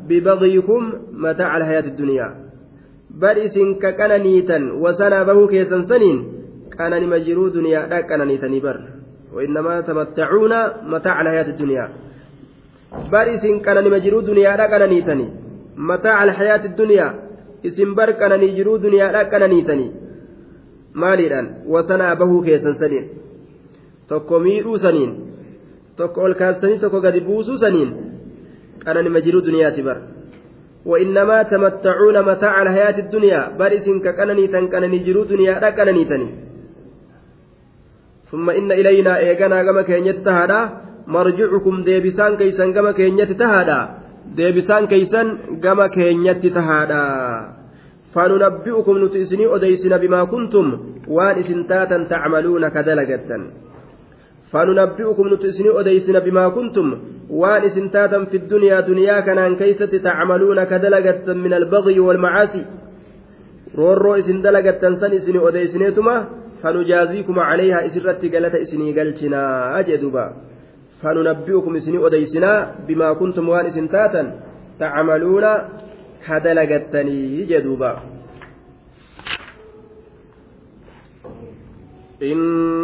ببغيكم 0.08 0.94
متاع 1.14 1.58
الحياة 1.58 1.86
الدنيا. 1.94 2.36
بل 3.10 3.38
isin 3.40 3.76
ka 3.76 3.89
qananiitan 3.89 4.58
wasanaa 4.84 5.24
bahuu 5.24 5.48
keessan 5.48 5.84
saniin 5.84 6.18
qananima 6.72 7.20
jiruu 7.20 7.50
duniyaadha 7.54 8.04
qananiitanii 8.10 8.62
bar 8.62 8.78
وإنما 9.34 9.82
تمتعون 9.82 10.54
متاع 10.84 11.22
الحياة 11.22 11.48
الدنيا. 11.56 11.90
bar 13.12 13.36
isin 13.36 13.60
qananima 13.60 13.90
jiruu 13.90 14.20
duniyaadha 14.22 14.66
qananiitanii 14.68 15.28
متاع 15.78 16.24
الحياة 16.24 16.66
الدنيا 16.66 17.08
isin 17.66 17.96
bar 17.96 18.12
qananii 18.12 18.48
jiruu 18.56 18.78
duniyaadha 18.78 19.24
maaliidhaan 20.94 21.48
wasanaa 21.74 22.16
bahuu 22.16 22.42
keessan 22.44 22.76
saniin 22.80 23.06
tokko 24.08 24.40
miidhuu 24.40 24.78
saniin 24.78 25.12
tokko 26.02 26.26
ol 26.30 26.40
kaastanii 26.42 26.82
tokko 26.86 27.06
gadi 27.06 27.28
buusuu 27.28 27.60
saniin 27.66 27.94
qananima 28.86 29.24
jiruu 29.28 29.46
duniyaati 29.50 29.88
bar 29.90 30.00
وإنما 30.86 31.44
تمتعون 31.44 32.22
متاع 32.22 32.62
الحياة 32.62 33.00
الدنيا 33.00 33.42
بل 33.60 33.72
isin 33.74 34.00
ka 34.00 34.48
qananiitan 34.48 34.77
qananii 34.77 34.98
jiruu 35.06 35.24
duniyaadha 35.24 35.70
qananiitanii 35.78 36.28
ثم 38.32 38.50
إن 38.50 38.72
إلينا 38.72 39.18
eeganaa 39.18 39.64
kama 39.64 39.82
keenyatti 39.82 40.18
taahaadha 40.26 40.60
مرجعكم 41.08 41.76
deebisaan 41.84 42.38
keessan 42.38 42.74
kama 42.74 42.92
keenyatti 42.92 43.32
taahaadha 43.42 43.80
deebisaan 44.38 44.84
keessan 44.88 45.28
kama 45.64 45.88
keenyatti 45.88 46.46
taahaadha 46.58 47.04
فننبئكم 48.14 48.96
نتئسني 49.04 49.46
addeessina 49.56 49.98
بما 49.98 50.22
كنتم 50.34 50.66
waan 51.08 51.36
isin 51.42 51.64
taatan 51.64 51.98
تعملون 52.12 52.64
ka 52.76 52.86
dalagdan 52.86 53.30
فننبئكم 54.52 55.26
نتئسني 55.34 55.80
addeessina 55.80 56.20
بما 56.20 56.50
كنتم. 56.50 56.88
waan 57.30 57.64
isin 57.64 57.88
taatan 57.88 58.26
في 58.26 58.38
الدنيا 58.38 58.80
duniyaa 58.80 59.20
kana 59.20 59.56
keessatti 59.56 59.96
تعملون 59.96 60.64
ka 60.64 60.78
dalagdan 60.78 61.34
من 61.34 61.54
البغي 61.54 62.00
والمعاصي. 62.00 62.66
رورو 63.76 64.16
isin 64.16 64.42
dalagdan 64.42 64.96
san 64.96 65.12
isinii 65.14 65.48
addeessineetuma 65.48 66.16
فنجازيكم 66.64 67.40
عليها 67.40 67.86
isarratti 67.86 68.22
galata 68.34 68.56
isinii 68.56 69.00
galchina. 69.00 69.44
أجدبا 69.80 70.26
فننبئكم 71.02 71.76
isinii 71.76 72.06
addeessina 72.08 72.52
بما 72.88 73.14
كنتم 73.14 73.50
waan 73.50 73.66
isin 73.66 73.89
taatan 73.89 74.24
تعملون 74.80 75.46
كدلقتني. 76.28 77.46
جدوبا 77.50 77.92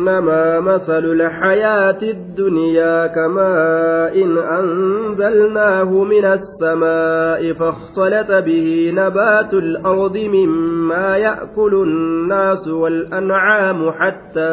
إنما 0.08 0.60
مثل 0.60 1.06
الحياة 1.06 1.98
الدنيا 2.02 3.08
كماء 3.08 4.24
إن 4.24 4.38
أنزلناه 4.38 6.04
من 6.04 6.26
السماء 6.26 7.54
فاختلط 7.54 8.32
به 8.46 8.92
نبات 8.96 9.54
الأرض 9.54 10.18
مما 10.18 11.18
يأكل 11.18 11.74
الناس 11.74 12.68
والأنعام 12.68 13.92
حتى 13.92 14.50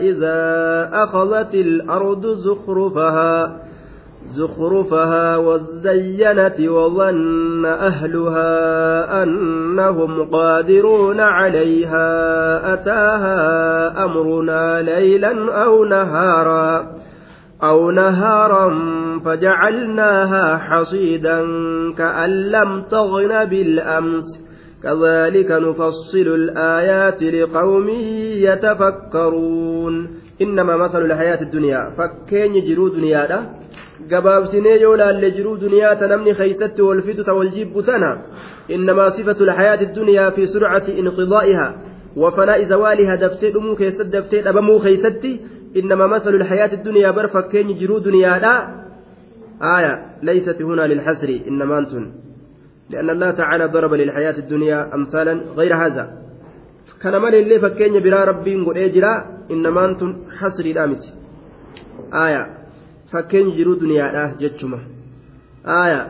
إذا 0.00 0.90
أخذت 0.92 1.54
الأرض 1.54 2.26
زخرفها 2.26 3.63
زخرفها 4.26 5.36
وزينت 5.36 6.60
وظن 6.60 7.66
أهلها 7.66 9.22
أنهم 9.22 10.30
قادرون 10.30 11.20
عليها 11.20 12.72
أتاها 12.74 14.04
أمرنا 14.04 14.82
ليلا 14.82 15.62
أو 15.64 15.84
نهارا 15.84 16.94
أو 17.62 17.90
نهارا 17.90 18.78
فجعلناها 19.24 20.56
حصيدا 20.56 21.40
كأن 21.98 22.30
لم 22.30 22.82
تغن 22.82 23.44
بالأمس 23.44 24.24
كذلك 24.82 25.50
نفصل 25.50 26.18
الآيات 26.18 27.22
لقوم 27.22 27.88
يتفكرون 28.48 30.10
إنما 30.42 30.76
مثل 30.76 31.04
الحياة 31.04 31.42
الدنيا 31.42 31.90
فكين 31.90 32.54
يجروا 32.54 32.88
دنيا 32.88 33.26
gabaabsinee 34.12 34.76
yoo 34.82 34.96
laalle 34.96 35.30
jiruu 35.30 35.56
duniyaa 35.64 35.96
ta 35.96 36.08
namni 36.08 36.34
keeysatti 36.34 36.82
wal 36.82 37.02
fitu 37.02 37.24
ta 37.24 37.34
wal 37.34 37.50
jibbu 37.56 37.82
tana 37.82 38.10
innamaa 38.68 39.10
sifatu 39.10 39.46
lxayaati 39.46 39.86
duniyaa 39.86 40.30
fi 40.30 40.46
surcati 40.46 40.92
inqidaa'iha 41.00 41.68
زوالها 42.68 43.14
دفتي 43.14 43.50
دمو 43.50 43.74
كيست 43.74 44.02
دفتي 44.02 44.40
دبمو 44.40 44.78
خيستي 44.78 45.40
إنما 45.76 46.06
مثل 46.06 46.34
الحياة 46.34 46.72
الدنيا 46.72 47.10
بر 47.10 47.28
فكين 47.28 47.78
جرو 47.78 47.98
دنيا 47.98 48.38
لا 48.38 48.54
آية 49.62 50.06
ليست 50.22 50.62
هنا 50.62 50.82
للحسر 50.86 51.40
إنما 51.48 51.78
أنتم 51.78 52.12
لأن 52.90 53.10
الله 53.10 53.30
تعالى 53.30 53.66
ضرب 53.66 53.94
للحياة 53.94 54.38
الدنيا 54.38 54.94
أمثالا 54.94 55.32
غير 55.56 55.76
هذا 55.76 56.04
كان 57.02 57.22
من 57.22 57.34
اللي 57.34 57.58
فكين 57.58 58.02
برا 58.02 58.24
ربي 58.24 58.54
نقول 58.54 58.78
إجرا 58.78 59.24
إنما 59.50 59.84
أنتم 59.84 60.10
حسر 60.38 60.72
دامت 60.72 61.04
آية 62.14 62.63
fakkeenya 63.14 63.52
jiruu 63.58 63.76
duniyaadha 63.82 64.22
jechuma. 64.42 64.78
Aaya 65.78 66.00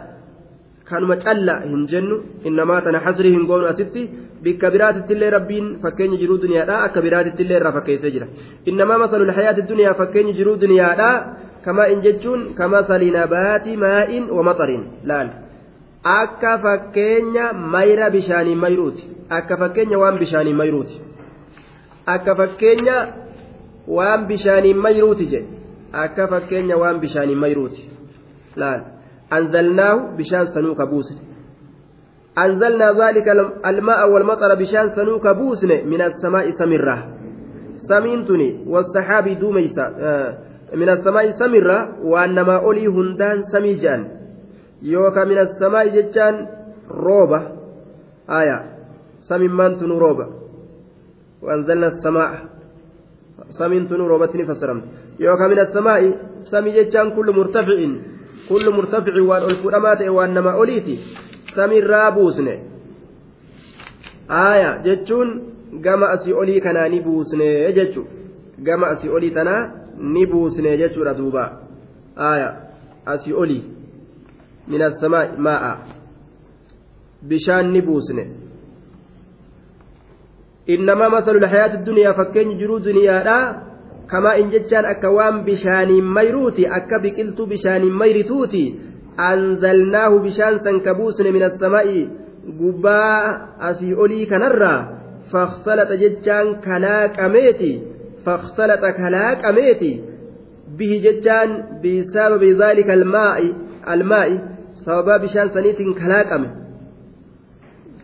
kanuma 0.89 1.17
calla 1.25 1.55
hin 1.71 1.87
jennu 1.93 2.17
innamaa 2.49 2.81
tana 2.87 2.99
hasrii 3.07 3.33
hin 3.37 3.45
goonu 3.51 3.67
asitti 3.73 4.03
bikka 4.45 4.71
biraatittillee 4.75 5.31
rabbiin 5.37 5.67
fakkeenya 5.85 6.17
jiruu 6.23 6.39
duniyaadha 6.45 6.77
akka 6.89 7.01
biraatittillee 7.07 7.57
irraa 7.61 7.73
fakkeessee 7.79 8.11
jira. 8.17 8.27
Innamaa 8.71 8.99
masalul 9.05 9.33
hayaati 9.39 9.63
duniyaa 9.71 9.95
fakkeenya 10.03 10.33
jiruu 10.39 10.57
duniyaadha 10.67 11.09
kamaa 11.65 11.87
in 11.95 12.01
jechuun 12.07 12.43
kamasali 12.61 13.11
nabaati 13.17 13.77
maa'in 13.87 14.25
wa 14.37 14.43
maxarin 14.51 14.85
laal. 15.13 15.29
Akka 16.21 16.53
fakkeenya 16.67 17.53
mayra 17.75 18.11
bishaanii 18.17 18.55
mayruuti 18.65 19.03
akka 19.39 19.57
fakkeenya 19.63 19.99
waan 20.03 20.19
bishaanii 20.23 20.53
mayruuti. 20.61 20.97
Akka 22.07 22.33
fakkeenya 22.41 22.97
waan 23.97 24.27
bishaaniin 24.29 24.79
mayruuti 24.87 25.27
jedhe 25.33 25.49
akka 26.05 26.29
fakkeenya 26.29 26.77
waan 26.77 27.01
bishaaniin 27.01 27.39
mayruuti 27.39 27.91
laal 28.57 28.81
anzalnaahu 29.31 30.17
bishaan 30.17 30.47
sanuu 30.55 30.75
ka 30.75 30.87
buusne 30.87 31.35
أنزلنا 32.39 32.93
ذلك 32.93 33.29
الماء 33.67 34.13
والمطر 34.13 34.55
بشان 34.55 34.91
سنوك 34.91 35.27
بوسن 35.27 35.87
من 35.87 36.01
السماء 36.01 36.51
سمرة. 36.51 36.97
سمينتني 37.89 38.65
والسحاب 38.67 39.29
دوميسا. 39.29 39.87
من 40.75 40.89
السماء 40.89 41.31
سمرة 41.31 41.79
وأنما 42.03 42.57
أولي 42.57 42.87
هندان 42.87 43.43
سميجان. 43.43 44.09
يوكا 44.83 45.25
من 45.25 45.39
السماء 45.39 45.89
جتان 45.89 46.35
روبة. 46.91 47.41
آية. 48.31 48.59
سميمان 49.31 49.73
روبة. 49.79 50.27
وأنزلنا 51.43 51.87
السماء. 51.87 52.31
سمين 53.50 53.88
روبة 53.88 54.36
فسرمت 54.48 54.84
يوكا 55.20 55.48
من 55.48 55.60
السماء 55.60 56.02
سمي 56.52 56.72
جتان 56.72 57.16
كل 57.16 57.28
مرتفع 57.36 57.80
كل 58.50 58.66
مرتفع 58.78 59.14
وأن 59.22 59.44
الفرمات 59.44 60.02
وأنما 60.02 60.52
أوليتي 60.52 60.96
samiirraa 61.56 62.12
buusne 62.12 62.54
aaya 64.30 64.80
jechuun 64.84 65.30
gama 65.82 66.10
asii 66.10 66.34
olii 66.34 66.62
kanaa 66.62 66.90
ni 66.90 67.02
buusne 67.02 67.74
jechu 67.74 68.06
gama 68.68 68.88
asii 68.88 69.10
olii 69.10 69.32
tanaa 69.32 69.72
ni 70.00 70.26
buusne 70.26 70.78
jechuudha 70.78 71.14
duuba 71.14 71.62
aaya 72.18 72.50
asii 73.06 73.34
olii 73.34 73.64
min 74.68 74.82
assamaa 74.82 75.28
maa'a 75.38 75.78
bishaan 77.22 77.72
ni 77.72 77.82
buusne 77.82 78.24
Innamaa 80.67 81.11
masalu 81.17 81.41
lxayaati 81.45 81.85
duniyaa 81.87 82.15
fakkeenyi 82.21 82.55
jiruu 82.61 82.81
duniyaadha 82.85 83.39
kamaa 84.13 84.35
in 84.43 84.51
jechaan 84.55 84.87
akka 84.93 85.11
waan 85.17 85.43
bishaaniin 85.49 86.05
mayruuti 86.19 86.69
akka 86.79 86.99
biqiltuu 87.05 87.47
bishaaniin 87.53 87.99
mayrituuti 88.03 88.63
anzalnaahu 89.31 90.21
bishaan 90.27 90.61
san 90.65 90.81
kabuusne 90.87 91.33
min 91.37 91.43
assamaa'i 91.51 92.09
gubbaa 92.61 93.19
asii 93.69 93.95
olii 94.07 94.27
kanarraa 94.33 94.81
faksalaxa 95.35 96.01
jechaan 96.05 96.57
kalaaqameeti 96.67 97.71
faksalaxa 98.25 98.93
kalaaqameeti 99.03 99.93
bihi 100.79 101.01
jechaan 101.07 101.57
bisababi 101.83 102.55
dhaalika 102.61 102.93
almaa'i 103.01 103.55
almaa'i 103.95 104.43
sababaa 104.85 105.23
bishaan 105.25 105.53
saniitiin 105.57 105.95
kalaaqame 106.03 106.49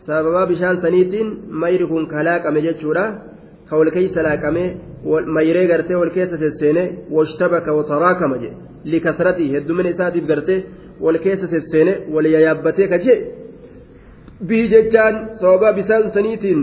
sababaa 0.07 0.47
bishaan 0.53 0.77
saniitiin 0.85 1.29
mayri 1.63 1.87
kun 1.91 2.05
kalaaqame 2.15 2.61
jechuudha 2.67 3.05
ka 3.69 3.75
wal 3.81 3.91
keeysa 3.97 4.21
laaqame 4.29 4.65
mayree 5.37 5.67
gartee 5.73 5.97
wal 6.03 6.13
keessa 6.17 6.37
sesseene 6.45 6.83
washtabaka 7.17 7.71
wataraakama 7.79 8.37
jedhe 8.43 8.57
likasratii 8.93 9.49
heddumina 9.55 9.89
isaatiif 9.95 10.25
gartee 10.31 10.59
wal 11.05 11.19
keessa 11.25 11.47
sesseene 11.55 11.93
wal 12.15 12.27
yayaabbatee 12.35 12.89
ka 12.93 12.99
jee 13.05 13.19
bihi 14.49 14.67
jechaan 14.75 15.15
sababa 15.41 15.69
bisaan 15.79 16.11
saniitiin 16.17 16.61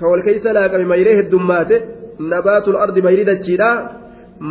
ka 0.00 0.04
wal 0.12 0.22
keessa 0.28 0.56
laaqame 0.58 0.86
mayree 0.94 1.16
heddummaate 1.20 1.76
nabaatul 2.32 2.78
ardi 2.84 3.00
mayri 3.06 3.24
dachiidha 3.30 3.70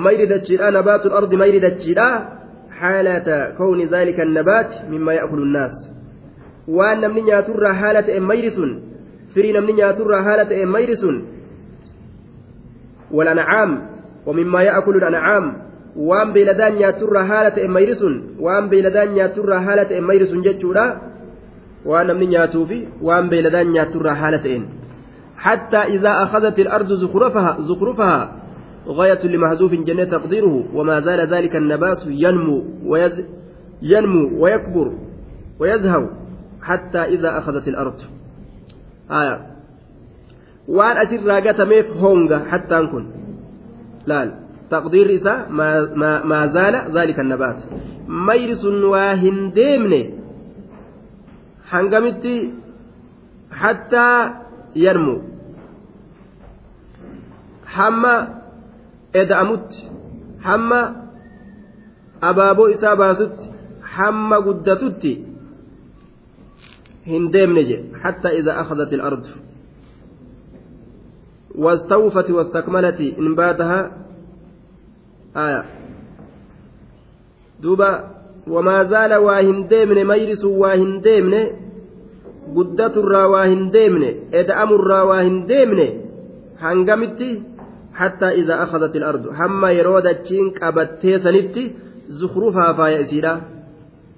mayri 0.05 0.25
dachiidha 0.33 0.71
nabaatul 0.77 1.15
ardi 1.19 1.35
mayri 1.43 1.59
dachiidha 1.67 2.07
xaalata 2.79 3.37
kawni 3.59 3.85
zaalika 3.93 4.21
annabaat 4.27 4.69
mimmaa 4.91 5.19
ya'kulu 5.19 5.45
nnaas 5.49 5.75
waan 6.67 7.01
namni 7.01 7.21
nyaaturraa 7.21 7.73
haala 7.73 8.03
ta'e 8.03 8.19
mayri 8.19 8.51
sun 8.51 8.71
firii 9.33 9.53
namni 9.53 9.73
nyaaturraa 9.73 10.21
haala 10.21 10.45
ta'e 10.45 10.65
mayri 10.65 10.95
sun 10.95 11.17
والأنعام 13.11 13.71
ومما 14.25 14.61
يأكل 14.61 14.95
الأنعام 14.95 15.45
waan 15.97 16.33
beeyladaan 16.33 16.77
nyaaturraa 16.77 17.25
haala 17.25 17.51
ta'e 17.55 17.67
mayri 17.67 17.95
sun 17.95 18.37
waan 18.39 18.69
beeyladaan 18.69 19.15
nyaaturraa 19.17 19.61
haala 19.65 19.85
ta'e 19.89 20.01
mayri 20.01 20.27
sun 20.27 20.43
jechuudha 20.45 20.85
waan 21.85 22.07
namni 22.07 22.27
nyaatuufi 22.33 22.79
waan 23.01 23.29
beeyladaan 23.31 23.71
nyaaturraa 23.75 24.15
haala 24.21 24.39
ta'een 24.45 24.65
حتى 25.37 25.77
إذا 25.77 26.23
أخذت 26.23 26.59
الأرض 26.59 26.93
زخرفها 26.93 27.57
زخرفها 27.59 28.31
غاية 28.87 29.27
لمحذوف 29.27 29.73
جنة 29.73 30.03
تقديره 30.03 30.65
وما 30.73 30.99
زال 30.99 31.33
ذلك 31.33 31.55
النبات 31.55 32.01
ينمو 32.07 32.63
ويز 32.85 33.25
ينمو 33.81 34.43
ويكبر 34.43 34.87
ويزهو 35.59 36.05
حتى 36.67 37.01
إذا 37.15 37.37
أخذت 37.37 37.67
الأرض 37.67 37.99
آية 39.11 39.37
وأن 40.67 40.95
أسر 40.97 41.19
راقة 41.25 41.59
ميف 41.65 41.87
هونغا 41.97 42.39
حتى 42.51 42.75
نكون 42.75 43.05
لا, 44.07 44.25
لا. 44.25 44.47
taqdiirri 44.69 45.15
isaa 45.19 45.47
maa 46.29 46.47
zaala 46.55 46.79
zaalika 46.95 47.23
nabaat 47.23 47.59
mayri 48.29 48.55
sun 48.63 48.83
waa 48.93 49.13
hin 49.23 49.37
deemne 49.55 49.99
hangamitti 51.71 52.33
hattaa 53.61 54.19
yarmu 54.85 55.15
hamma 57.77 58.13
eda'amutti 59.21 59.79
hamma 60.47 60.81
abaaboo 62.29 62.67
isaa 62.75 62.95
baasutti 63.03 63.45
hamma 63.95 64.41
guddatutti 64.47 65.13
hin 67.09 67.31
deemne 67.33 67.63
je 67.69 67.77
hattaa 68.03 68.37
idaa 68.39 68.61
akhadat 68.63 68.91
ilardu 68.91 69.33
واستوفت 71.57 72.31
واستكملت 72.31 72.99
إنباتها 73.19 73.91
آية 75.37 75.63
دوبا 77.61 77.91
وما 78.47 78.83
زال 78.83 79.13
واهن 79.15 79.67
ديمن 79.67 80.07
ميرس 80.07 80.45
واهن 80.45 81.01
ديمن 81.01 81.33
قدة 82.55 82.93
الرا 83.01 83.25
إدأم 84.33 84.69
الرا 84.73 85.01
واهن 85.01 85.45
حتى 87.93 88.25
إذا 88.25 88.63
أخذت 88.63 88.95
الأرض 88.95 89.33
حما 89.33 89.71
يرود 89.71 90.15
تشينك 90.15 90.63
أبتي 90.63 91.19
سنتي 91.19 91.71
زخرفها 92.07 92.73
فايا 92.73 93.01
إسيرا 93.01 93.41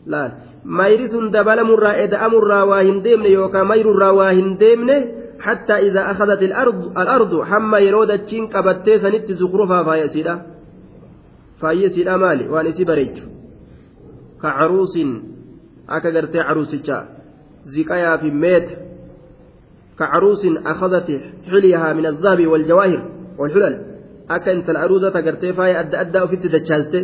لا 0.05 0.31
ميرس 0.69 1.13
دبلم 1.35 1.69
الرا 1.75 2.03
إدأم 2.03 2.33
الرا 2.41 2.61
واهن 2.69 3.01
ديمن 3.01 3.25
يوكا 3.25 3.63
مير 3.63 3.85
الرا 3.91 4.09
واهن 4.09 4.57
ديمن 4.57 4.89
حتى 5.39 5.73
إذا 5.73 6.01
أخذت 6.11 6.41
الأرض 6.49 6.97
الأرض 6.97 7.31
حما 7.49 7.79
يرود 7.79 8.11
تشينك 8.25 8.55
أبتي 8.55 8.99
سنتي 8.99 9.33
زخرفها 9.33 9.81
ka 14.41 14.49
caruusin 14.57 15.09
akka 15.87 16.11
gartee 16.11 16.43
caruusichaa 16.47 17.03
ziqayaa 17.73 18.17
fi 18.21 18.31
meeta 18.31 18.73
ka 19.99 20.05
caruusin 20.11 20.55
akadati 20.71 21.15
xilyahaa 21.51 21.93
min 21.93 22.05
alzahabi 22.11 22.45
waljawaahir 22.53 23.01
walxulal 23.39 23.75
akka 24.35 24.53
intala 24.55 24.79
caruusata 24.83 25.21
gartee 25.27 25.53
faaya 25.53 25.79
adda 25.83 25.99
addaa 26.03 26.23
ofitti 26.27 26.53
dachaaste 26.55 26.99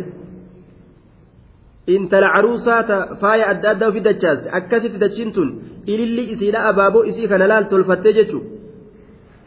intala 1.94 2.28
caruusaata 2.34 2.96
faaya 3.20 3.48
adda 3.52 3.70
addaa 3.70 3.88
ofitti 3.92 4.08
dachaaste 4.08 4.52
akkasitti 4.58 4.98
dachiin 5.04 5.32
tun 5.36 5.48
ililli 5.92 6.24
isiidha 6.32 6.66
abaaboo 6.70 7.04
isii 7.10 7.28
kana 7.32 7.46
laal 7.52 7.64
tolfattee 7.72 8.16
jechuudha 8.18 8.56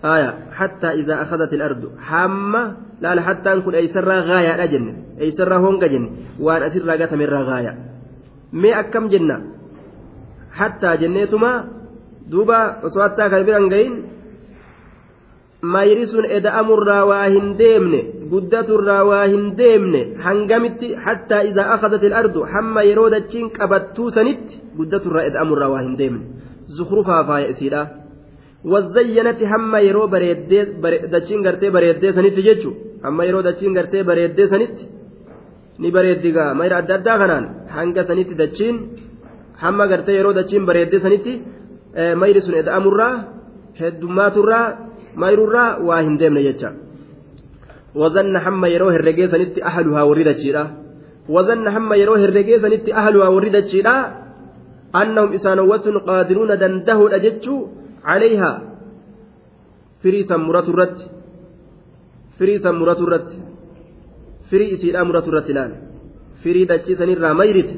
آية 0.05 0.33
حتى 0.51 0.89
إذا 0.91 1.21
أخذت 1.21 1.53
الأرض 1.53 1.91
حامة 1.99 2.75
لا 3.01 3.15
لا 3.15 3.21
حتى 3.21 3.53
أنكن 3.53 3.75
أيسرها 3.75 4.19
غاية 4.19 4.63
أجن 4.63 4.95
أيسرها 5.21 5.57
هونغ 5.57 5.87
جن 5.87 6.11
وأن 6.39 6.61
أسر 6.63 6.85
راقة 6.85 7.15
من 7.15 7.25
غاية 7.25 7.73
مي 8.53 8.79
أكم 8.79 9.07
جنة 9.07 9.37
حتى 10.51 10.97
جنيتما 10.97 11.51
دوبا 12.27 12.85
وصواتها 12.85 13.27
كبيرا 13.27 13.69
قين 13.69 14.03
mayri 15.61 16.05
sun 16.07 16.25
eda'amurraa 16.25 17.03
waa 17.05 17.27
hin 17.27 17.57
deemne 17.57 17.99
guddaturraa 18.31 19.03
waa 19.03 19.25
hin 19.27 19.55
deemne 19.57 20.01
hangamitti 20.25 20.95
hattaa 21.05 21.43
idaa 21.51 21.73
akadat 21.75 22.03
ilardu 22.03 22.43
hamma 22.53 22.83
yeroo 22.89 23.09
dachiin 23.15 23.49
qabattuu 23.57 24.09
sanitti 24.17 24.61
guddaturraa 24.77 25.23
eda'amurraa 25.29 25.69
waa 25.73 25.81
hin 25.87 25.97
deemne 25.97 26.23
zukrufaa 26.77 27.23
faaya 27.29 27.49
isiidha 27.53 27.81
wazayyanati 28.73 29.45
hamma 29.53 29.79
yeroo 29.87 30.07
dachiin 31.15 31.43
gartee 31.47 31.71
bareeddee 31.75 32.13
sanitti 32.13 32.41
jechu 32.49 32.69
hamma 33.03 33.25
yeroo 33.25 33.43
dachiin 33.49 33.73
gartee 33.73 34.03
bareeddee 34.03 34.47
sanitti 34.53 34.87
ni 35.79 35.91
bareeddigaa 35.91 36.53
mayra 36.53 36.77
adda 36.81 36.95
addaa 36.99 37.17
kanaan 37.23 37.45
hanga 37.75 38.03
sanitti 38.03 38.35
dachiin 38.43 38.77
hamma 39.63 39.87
gartee 39.91 40.15
yeroo 40.19 40.33
dachiin 40.39 40.65
bareeddee 40.69 41.35
mayri 42.21 42.41
sun 42.41 42.55
eda'amurraa 42.61 43.38
heddumaaturraa 43.79 44.65
mayrurraa 45.21 45.71
waa 45.87 46.01
hin 46.05 46.15
deemne 46.21 46.41
jecha 46.47 46.69
wazanna 48.01 48.39
hamma 48.45 48.67
yeroo 48.73 48.91
herregee 48.95 49.27
sanitti 49.33 49.59
ahaluhaa 49.69 50.05
warri 50.09 50.23
dachiidha 50.29 50.63
wazanna 51.35 51.69
hamma 51.75 51.95
yeroo 52.01 52.17
herregee 52.23 52.59
sanitti 52.65 52.89
ahaluhaa 53.01 53.33
warri 53.35 53.51
dachiidha 53.57 53.95
annahum 55.01 55.31
isaanowwatun 55.37 55.97
qaadiruuna 56.09 56.55
dandahuudha 56.63 57.19
jechuu 57.27 57.59
عليها 58.13 58.51
فريسا 60.03 60.35
مرات 60.37 60.67
الرد 60.73 60.97
firii 62.39 62.59
san 62.63 62.75
muratu 62.79 63.03
irratti 63.03 63.37
firii 64.49 64.71
isiidhaa 64.75 65.03
muratu 65.09 65.29
irratti 65.31 65.53
firii 66.41 66.65
dachiisanirraa 66.71 67.33
mayrite 67.41 67.75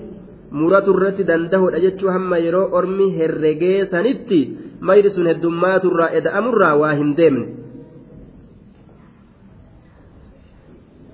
muratu 0.59 0.93
irratti 0.95 1.23
dandahoodha 1.31 1.79
jechuu 1.85 2.13
hamma 2.15 2.37
yeroo 2.45 2.69
ormi 2.77 3.07
herregee 3.17 3.79
sanitti 3.93 4.39
mayri 4.82 5.09
sun 5.15 5.29
heddummaatu 5.32 5.93
eda'amurraa 6.19 6.75
waa 6.82 6.93
hin 6.99 7.15
deemne 7.19 7.47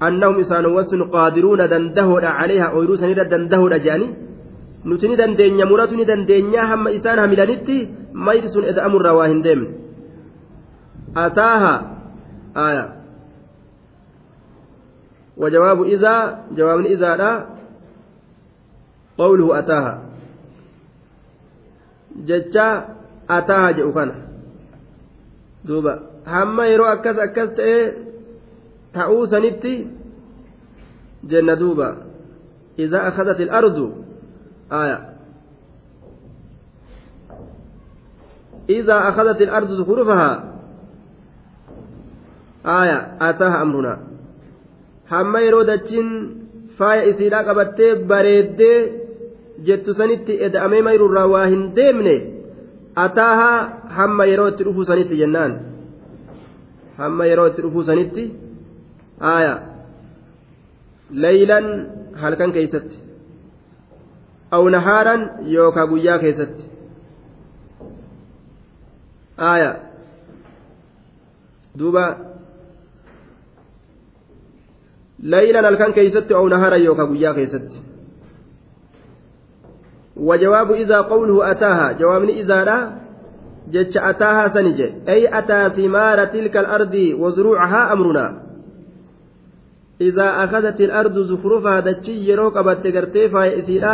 annahum 0.08 0.40
isaan 0.44 0.66
wasun 0.78 1.02
qaadiruuna 1.16 1.68
dandahoodha 1.74 2.32
caleeha 2.40 2.68
ooyiruu 2.76 2.98
sanirra 3.02 3.26
dandahoodha 3.34 3.80
jedhanii 3.86 4.12
nuti 4.90 5.08
ni 5.10 5.16
dandeenya 5.22 5.66
muratu 5.72 5.96
ni 6.00 6.06
dandeenya 6.12 6.68
hamma 6.72 6.94
isaan 6.98 7.20
hamilanitti 7.24 7.78
mayri 8.28 8.50
sun 8.54 8.70
eda'amurraa 8.72 9.18
waa 9.20 9.32
hin 9.32 9.42
deemne 9.48 9.70
ataaha 11.26 11.74
aya 12.68 12.86
وجواب 15.38 15.84
إذا 15.84 16.16
جواب 16.58 16.80
إذا 16.98 17.12
لا 17.22 17.32
قوله 19.22 19.60
أتاها 19.60 19.94
ataaha 23.28 23.74
jedhu 23.78 23.94
kana. 23.94 24.16
Duuba. 25.68 25.94
Hamma 26.26 26.64
yeroo 26.72 26.90
akkas 26.96 27.18
akkas 27.26 27.50
ta'ee 27.58 27.84
ta'uu 28.94 29.26
sanitti 29.32 29.74
jenna 31.30 31.56
duuba. 31.56 31.88
Idaa 32.78 33.08
akadat 33.10 33.40
ilardu 33.40 33.86
aya 34.70 34.98
idaa 38.68 39.08
akadat 39.10 39.40
ilardu 39.42 39.84
hurufahaa 39.90 40.38
aya 42.64 42.98
ataaha 43.20 43.60
amrunaa 43.64 44.00
hamma 45.12 45.40
yeroo 45.46 45.64
dachiin 45.64 46.10
faaya 46.78 47.04
isiidhaa 47.12 47.44
qabattee 47.50 47.92
bareeddee 48.12 48.80
jettu 49.68 49.94
sanitti 50.00 50.34
eda'amee 50.48 50.82
mayrurraa 50.88 51.28
waa 51.34 51.46
hin 51.54 51.64
deemne 51.76 52.16
ataahaa 53.06 53.58
hamma 53.98 54.24
yeroo 54.32 54.48
itti 54.52 54.64
dhufuu 54.68 54.86
sanitti 54.90 55.16
jennaan 55.22 55.54
hamma 57.00 57.24
yeroo 57.32 57.48
itti 57.52 57.62
dhufuu 57.66 57.84
sanitti 57.90 58.24
aya 59.34 59.54
leylan 61.26 61.66
halkan 62.22 62.52
keeysatti 62.56 62.98
aw 64.56 64.64
nahaaran 64.76 65.22
yookaa 65.56 65.86
guyyaa 65.92 66.20
keessatti 66.24 66.64
aya 69.52 69.72
duuba 71.80 72.06
leylan 75.34 75.66
halkan 75.70 75.92
keeysatti 75.98 76.34
aw 76.40 76.46
nahaaran 76.54 76.82
yookaa 76.88 77.08
guyyaa 77.12 77.34
keessatti 77.40 77.78
وجواب 80.20 80.72
إذا 80.72 81.02
قوله 81.02 81.52
أتاها 81.52 81.92
جوابني 81.92 82.42
إذا 82.42 82.64
لا؟ 82.64 82.92
جتش 83.72 83.98
أتاها 83.98 84.48
سنجي. 84.48 84.94
أي 85.10 85.40
أتى 85.40 85.70
ثمار 85.76 86.26
تلك 86.26 86.58
الأرض 86.58 86.96
وزروعها 87.20 87.94
أمرنا. 87.94 88.48
إذا 90.02 90.44
أخذت 90.44 90.82
الأرض 90.82 91.20
زخرفها 91.20 91.80
دتشي 91.80 92.30
يرو 92.30 92.50
قبت 92.50 92.88
قرتي 92.88 93.30
فايسيرا 93.30 93.94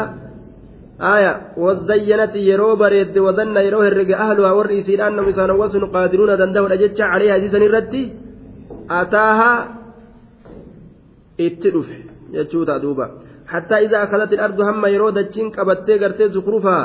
آية 1.01 1.41
وزينت 1.57 2.35
يرو 2.35 2.75
بريد 2.75 3.17
وظن 3.17 3.57
يرو 3.57 3.81
هرق 3.81 4.17
أهلها 4.17 4.51
والرئيسين 4.51 5.01
أنهم 5.01 5.27
يسانوسن 5.29 5.85
قادرون 5.85 6.37
دندهن 6.37 6.71
أجتش 6.71 7.01
عليها 7.01 7.37
جيسن 7.37 7.61
الردي 7.61 8.03
أتاها 8.91 9.53
اتلف 11.39 11.89
يجوتا 12.33 12.77
دوبا. 12.77 13.07
حتى 13.53 13.75
إذا 13.85 13.97
أخذت 14.05 14.31
الأرض 14.37 14.59
هم 14.67 14.85
يرو 14.95 15.09
دتشين 15.17 15.47
قبت 15.55 15.87
قرتي 16.01 16.25
زخرفها 16.35 16.81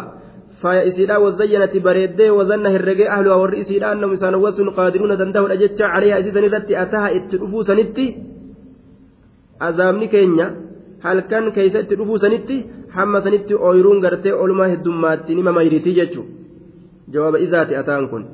فايسيرا 0.61 1.16
وزينت 1.25 1.75
بريد 1.87 2.21
وظن 2.37 2.64
هرق 2.75 3.01
أهلها 3.14 3.37
والرئيسين 3.41 3.85
أنهم 3.93 4.12
يسانوسن 4.12 4.69
قادرون 4.77 5.12
دندهن 5.21 5.51
أجتش 5.57 5.81
عليها 5.95 6.19
جيسن 6.25 6.45
الردي 6.49 6.75
أتاها 6.83 7.09
اتلفو 7.16 7.59
سنتي 7.69 8.07
azaabni 9.66 10.09
keenya 10.09 10.47
halkan 11.05 11.53
keeysatti 11.57 11.99
dhufuu 11.99 12.19
sanitti 12.25 12.57
hamma 12.97 13.21
sanitti 13.21 13.55
ooyiruun 13.69 14.01
gartee 14.05 14.35
olumaa 14.43 14.69
heddummaatti 14.73 15.35
nima 15.39 15.53
mayritii 15.59 15.95
jechu 15.99 16.23
jawaaba 17.12 17.39
izaati 17.47 17.79
ataan 17.81 18.09
kun 18.12 18.25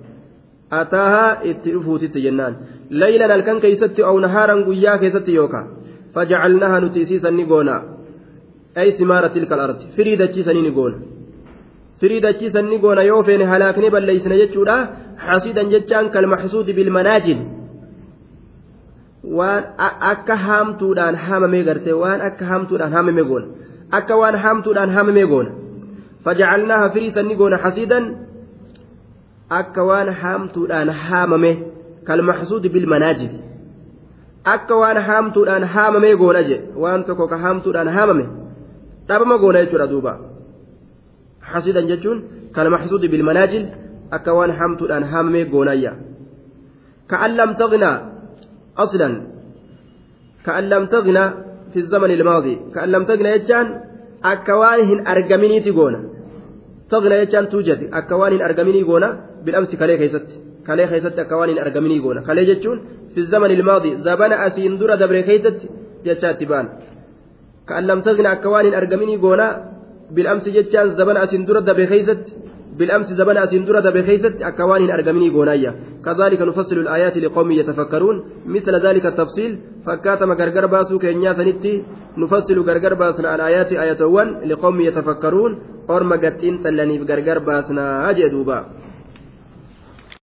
ataahaa 0.81 1.33
itti 1.51 1.75
dhufuutitti 1.77 2.25
jennaan 2.27 2.55
laylan 3.03 3.35
halkan 3.35 3.61
keeysatti 3.65 4.07
aw 4.11 4.15
nahaaran 4.27 4.65
guyyaa 4.69 4.99
keessatti 5.03 5.37
yooka 5.39 5.61
fajacalnahaa 6.15 6.81
nuti 6.85 7.05
isiisan 7.07 7.37
ni 7.41 7.45
goona 7.53 7.77
ay 8.81 8.89
simaara 8.99 9.29
tilka 9.35 9.55
alardi 9.57 9.85
firii 9.97 10.17
dachiisanii 10.23 10.63
ni 10.67 10.73
goona 10.79 10.99
firii 12.01 12.21
dachiisan 12.27 12.67
ni 12.73 12.79
goona 12.85 13.03
yoo 13.11 13.23
feene 13.29 13.45
halaakni 13.53 13.91
balleeysina 13.95 14.37
jechuudha 14.43 14.77
xasiidan 15.27 15.67
jechaan 15.75 16.07
kalmaxsuudi 16.15 16.73
bilmanaajil 16.79 17.41
waan 19.39 19.63
akka 20.13 20.37
haamtuudhaan 20.47 21.17
haamamee 21.27 21.63
gartee 21.69 21.97
waan 22.03 22.21
akka 22.29 22.45
haamtuudhaan 22.51 22.93
haamamee 22.97 23.25
goona 23.31 23.47
akka 23.99 24.15
waan 24.23 24.37
haamtuudhaan 24.45 24.91
haamamee 24.97 25.27
goona 25.33 25.51
fajacalnaaha 26.25 26.89
firii 26.95 27.13
sanni 27.17 27.35
goona 27.41 27.57
hasiidan 27.65 28.05
akka 29.61 29.83
waan 29.91 30.09
haamtuudhaan 30.23 30.91
haamame 31.07 31.51
kalmaxsuudi 32.09 32.69
bilmanaajib 32.75 33.33
akka 34.55 34.75
waan 34.83 34.99
haamtuudhaan 35.09 35.65
haamamee 35.75 36.15
goona 36.23 36.43
je 36.49 36.57
waan 36.83 37.05
tokko 37.05 37.27
ka 37.33 37.39
haamtuudhaan 37.45 37.91
haamame 37.97 38.25
dhabama 39.09 39.37
goona 39.43 39.65
jechuudha 39.65 39.87
duuba. 39.93 40.13
Hasiidan 41.51 41.87
jechuun 41.91 42.19
kalmaxsuudi 42.57 43.09
bilmanaajil 43.13 43.65
akka 44.17 44.31
waan 44.39 44.53
haamtuudhaan 44.59 45.05
haamamee 45.13 45.45
goonayya. 45.53 45.93
Ka'an 47.11 47.33
lam 47.39 47.51
taqnaa 47.61 48.15
أصلا 48.79 49.23
كأن 50.47 50.65
لم 50.69 50.87
تغنى 50.87 51.31
في 51.73 51.77
الزمن 51.77 52.11
الماضي 52.11 52.59
كأن 52.75 52.89
لم 52.89 53.05
تغنى 53.05 53.29
يجان 53.29 53.81
أكوانهن 54.25 55.07
أرجميني 55.07 55.61
تقونا 55.61 56.01
تغنى 56.91 57.15
يجان 57.23 57.49
توجد 57.49 57.81
أكوانهن 57.93 58.43
أرجميني 58.43 58.83
قونا 58.83 59.09
بالأمس 59.45 59.77
كلي 59.77 59.99
خيست 59.99 60.27
كلي 60.67 60.87
خيست 60.87 61.19
أكوانهن 61.19 61.59
أرجميني 61.59 61.99
قونا 62.05 62.21
كلي 62.27 62.45
جتون 62.45 62.79
في 63.15 63.19
الزمن 63.21 63.51
الماضي 63.51 63.91
زبان 64.07 64.33
أسين 64.33 64.79
درة 64.79 64.95
دبر 64.95 65.23
خيست 65.29 65.59
جتشات 66.05 66.41
تبان 66.41 66.67
كأن 67.69 67.85
لم 67.87 68.01
تغنى 68.01 68.33
أكوانهن 68.33 68.75
أرجميني 68.75 69.17
قونا 69.17 69.49
بالأمس 70.15 70.45
زبان 70.99 71.17
أسين 71.17 71.45
درة 71.45 71.61
دبر 71.61 71.87
خيست 71.87 72.25
بالأمس 72.79 73.07
زبن 73.07 73.37
أسندرة 73.37 73.91
بخيست 73.91 74.43
أكوان 74.43 74.91
أرقمني 74.91 75.31
قونايا 75.31 75.75
كذلك 76.05 76.41
نفصل 76.43 76.79
الآيات 76.79 77.17
لقوم 77.17 77.53
يتفكرون 77.53 78.17
مثل 78.47 78.75
ذلك 78.87 79.07
التفصيل 79.07 79.59
فكاتم 79.87 80.33
غرغر 80.33 80.67
باسو 80.67 80.99
كينيا 80.99 81.33
سنتي 81.33 81.75
نفصل 82.19 82.59
غرغر 82.69 82.95
باسنا 82.95 83.35
الآيات 83.35 83.73
آية 83.73 84.01
1 84.05 84.29
لقوم 84.51 84.81
يتفكرون 84.81 85.53
أرمى 85.91 86.17
قتين 86.17 86.63
تلني 86.63 86.97
غرغر 87.09 87.39
باسنا 87.39 88.11
أجدوبا 88.11 88.59